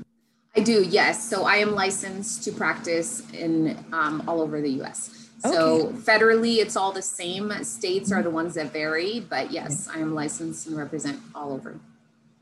I 0.54 0.60
do, 0.60 0.82
yes. 0.82 1.28
So 1.28 1.44
I 1.44 1.56
am 1.56 1.74
licensed 1.74 2.44
to 2.44 2.52
practice 2.52 3.22
in 3.32 3.84
um, 3.92 4.22
all 4.26 4.40
over 4.40 4.60
the 4.60 4.82
US. 4.82 5.30
So 5.42 5.88
federally, 5.88 6.58
it's 6.58 6.76
all 6.76 6.92
the 6.92 7.02
same. 7.02 7.52
States 7.64 8.12
are 8.12 8.22
the 8.22 8.30
ones 8.30 8.54
that 8.54 8.72
vary, 8.72 9.20
but 9.20 9.50
yes, 9.50 9.88
I 9.92 9.98
am 9.98 10.14
licensed 10.14 10.68
and 10.68 10.76
represent 10.76 11.18
all 11.34 11.52
over. 11.52 11.80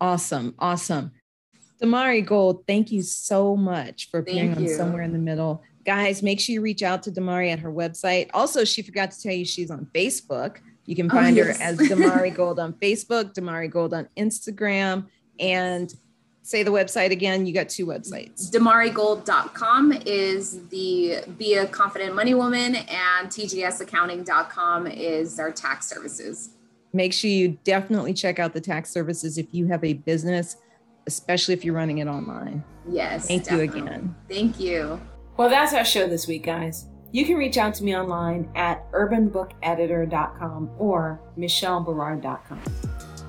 Awesome. 0.00 0.54
Awesome. 0.58 1.12
Damari 1.82 2.24
Gold, 2.24 2.66
thank 2.66 2.92
you 2.92 3.00
so 3.00 3.56
much 3.56 4.10
for 4.10 4.20
being 4.20 4.54
on. 4.54 4.68
Somewhere 4.68 5.02
in 5.02 5.12
the 5.12 5.18
Middle. 5.18 5.62
Guys, 5.86 6.22
make 6.22 6.40
sure 6.40 6.52
you 6.52 6.60
reach 6.60 6.82
out 6.82 7.02
to 7.04 7.10
Damari 7.10 7.50
at 7.50 7.58
her 7.60 7.72
website. 7.72 8.28
Also, 8.34 8.64
she 8.64 8.82
forgot 8.82 9.10
to 9.12 9.20
tell 9.22 9.32
you 9.32 9.46
she's 9.46 9.70
on 9.70 9.86
Facebook. 9.94 10.58
You 10.91 10.97
can 10.97 11.07
Oh, 11.12 11.14
find 11.14 11.36
her 11.38 11.47
yes. 11.47 11.61
as 11.61 11.78
Damari 11.78 12.34
Gold 12.34 12.59
on 12.59 12.72
Facebook, 12.74 13.32
Damari 13.32 13.70
Gold 13.70 13.95
on 13.95 14.09
Instagram, 14.16 15.07
and 15.38 15.95
say 16.43 16.64
the 16.64 16.72
website 16.72 17.12
again. 17.12 17.47
You 17.47 17.55
got 17.55 17.68
two 17.68 17.86
websites. 17.86 18.51
damarigold.com 18.51 19.93
is 20.05 20.66
the 20.68 21.20
Be 21.38 21.55
a 21.55 21.66
Confident 21.68 22.16
Money 22.16 22.34
Woman, 22.34 22.74
and 22.74 23.28
tgsaccounting.com 23.28 24.88
is 24.88 25.38
our 25.38 25.53
tax 25.53 25.86
services. 25.88 26.51
Make 26.93 27.12
sure 27.12 27.30
you 27.30 27.57
definitely 27.62 28.12
check 28.12 28.41
out 28.41 28.53
the 28.53 28.61
tax 28.61 28.91
services 28.91 29.38
if 29.38 29.47
you 29.55 29.66
have 29.68 29.84
a 29.84 29.93
business, 29.93 30.57
especially 31.07 31.55
if 31.55 31.64
you're 31.64 31.76
running 31.76 31.99
it 31.99 32.09
online. 32.09 32.64
Yes. 32.88 33.28
Thank 33.28 33.49
you 33.49 33.61
again. 33.61 34.16
Thank 34.28 34.59
you. 34.59 35.01
Well, 35.36 35.49
that's 35.49 35.72
our 35.72 35.84
show 35.84 36.09
this 36.09 36.26
week, 36.26 36.43
guys. 36.45 36.86
You 37.12 37.24
can 37.24 37.36
reach 37.36 37.58
out 37.58 37.74
to 37.74 37.84
me 37.84 37.96
online 37.96 38.48
at 38.54 38.90
urbanbookeditor.com 38.92 40.70
or 40.78 41.20
michelleberard.com. 41.36 42.61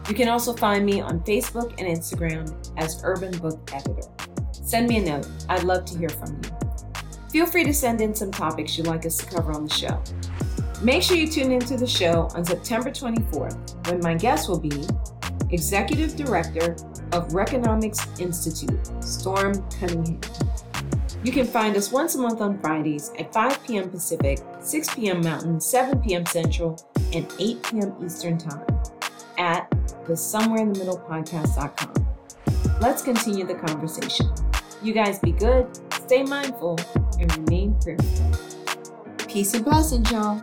You 0.08 0.16
can 0.16 0.28
also 0.28 0.54
find 0.54 0.86
me 0.86 1.02
on 1.02 1.22
Facebook 1.22 1.74
and 1.80 1.88
Instagram 1.88 2.54
as 2.78 3.02
Urban 3.04 3.38
Book 3.40 3.60
Editor. 3.74 4.08
Send 4.52 4.88
me 4.88 4.98
a 4.98 5.02
note. 5.02 5.28
I'd 5.50 5.64
love 5.64 5.86
to 5.86 5.98
hear 5.98 6.10
from 6.10 6.40
you. 6.44 6.52
Feel 7.32 7.46
free 7.46 7.64
to 7.64 7.74
send 7.74 8.02
in 8.02 8.14
some 8.14 8.32
topics 8.32 8.78
you'd 8.78 8.88
like 8.88 9.06
us 9.06 9.18
to 9.18 9.26
cover 9.26 9.52
on 9.52 9.66
the 9.66 9.74
show. 9.74 10.02
Make 10.84 11.02
sure 11.02 11.16
you 11.16 11.28
tune 11.28 11.52
into 11.52 11.78
the 11.78 11.88
show 11.88 12.28
on 12.36 12.44
September 12.44 12.92
24th 12.92 13.88
when 13.88 14.00
my 14.02 14.16
guest 14.16 14.50
will 14.50 14.60
be 14.60 14.72
Executive 15.52 16.16
Director 16.16 16.74
of 17.12 17.30
Reconomics 17.30 18.20
Institute, 18.20 19.04
Storm 19.04 19.54
Cunningham. 19.70 20.20
You 21.24 21.32
can 21.32 21.46
find 21.46 21.76
us 21.76 21.92
once 21.92 22.16
a 22.16 22.18
month 22.18 22.42
on 22.42 22.60
Fridays 22.60 23.12
at 23.20 23.32
5 23.32 23.64
p.m. 23.64 23.90
Pacific, 23.92 24.40
6 24.60 24.96
p.m. 24.96 25.22
Mountain, 25.22 25.62
7 25.62 26.02
p.m. 26.02 26.26
Central, 26.26 26.84
and 27.14 27.32
8 27.40 27.64
p.m. 27.64 27.96
Eastern 28.04 28.40
Time 28.40 28.66
at 29.38 29.72
the 30.08 30.18
Somewhere 30.18 30.62
in 30.62 30.74
the 30.74 30.80
Middle 30.80 30.98
podcast.com. 30.98 32.08
Let's 32.82 33.04
continue 33.04 33.46
the 33.46 33.54
conversation. 33.54 34.34
You 34.82 34.94
guys 34.94 35.20
be 35.20 35.32
good, 35.32 35.68
stay 35.94 36.24
mindful, 36.24 36.80
and 37.20 37.38
remain 37.38 37.80
prayerful. 37.80 38.32
Peace 39.28 39.54
and 39.54 39.64
blessings, 39.64 40.10
y'all. 40.10 40.42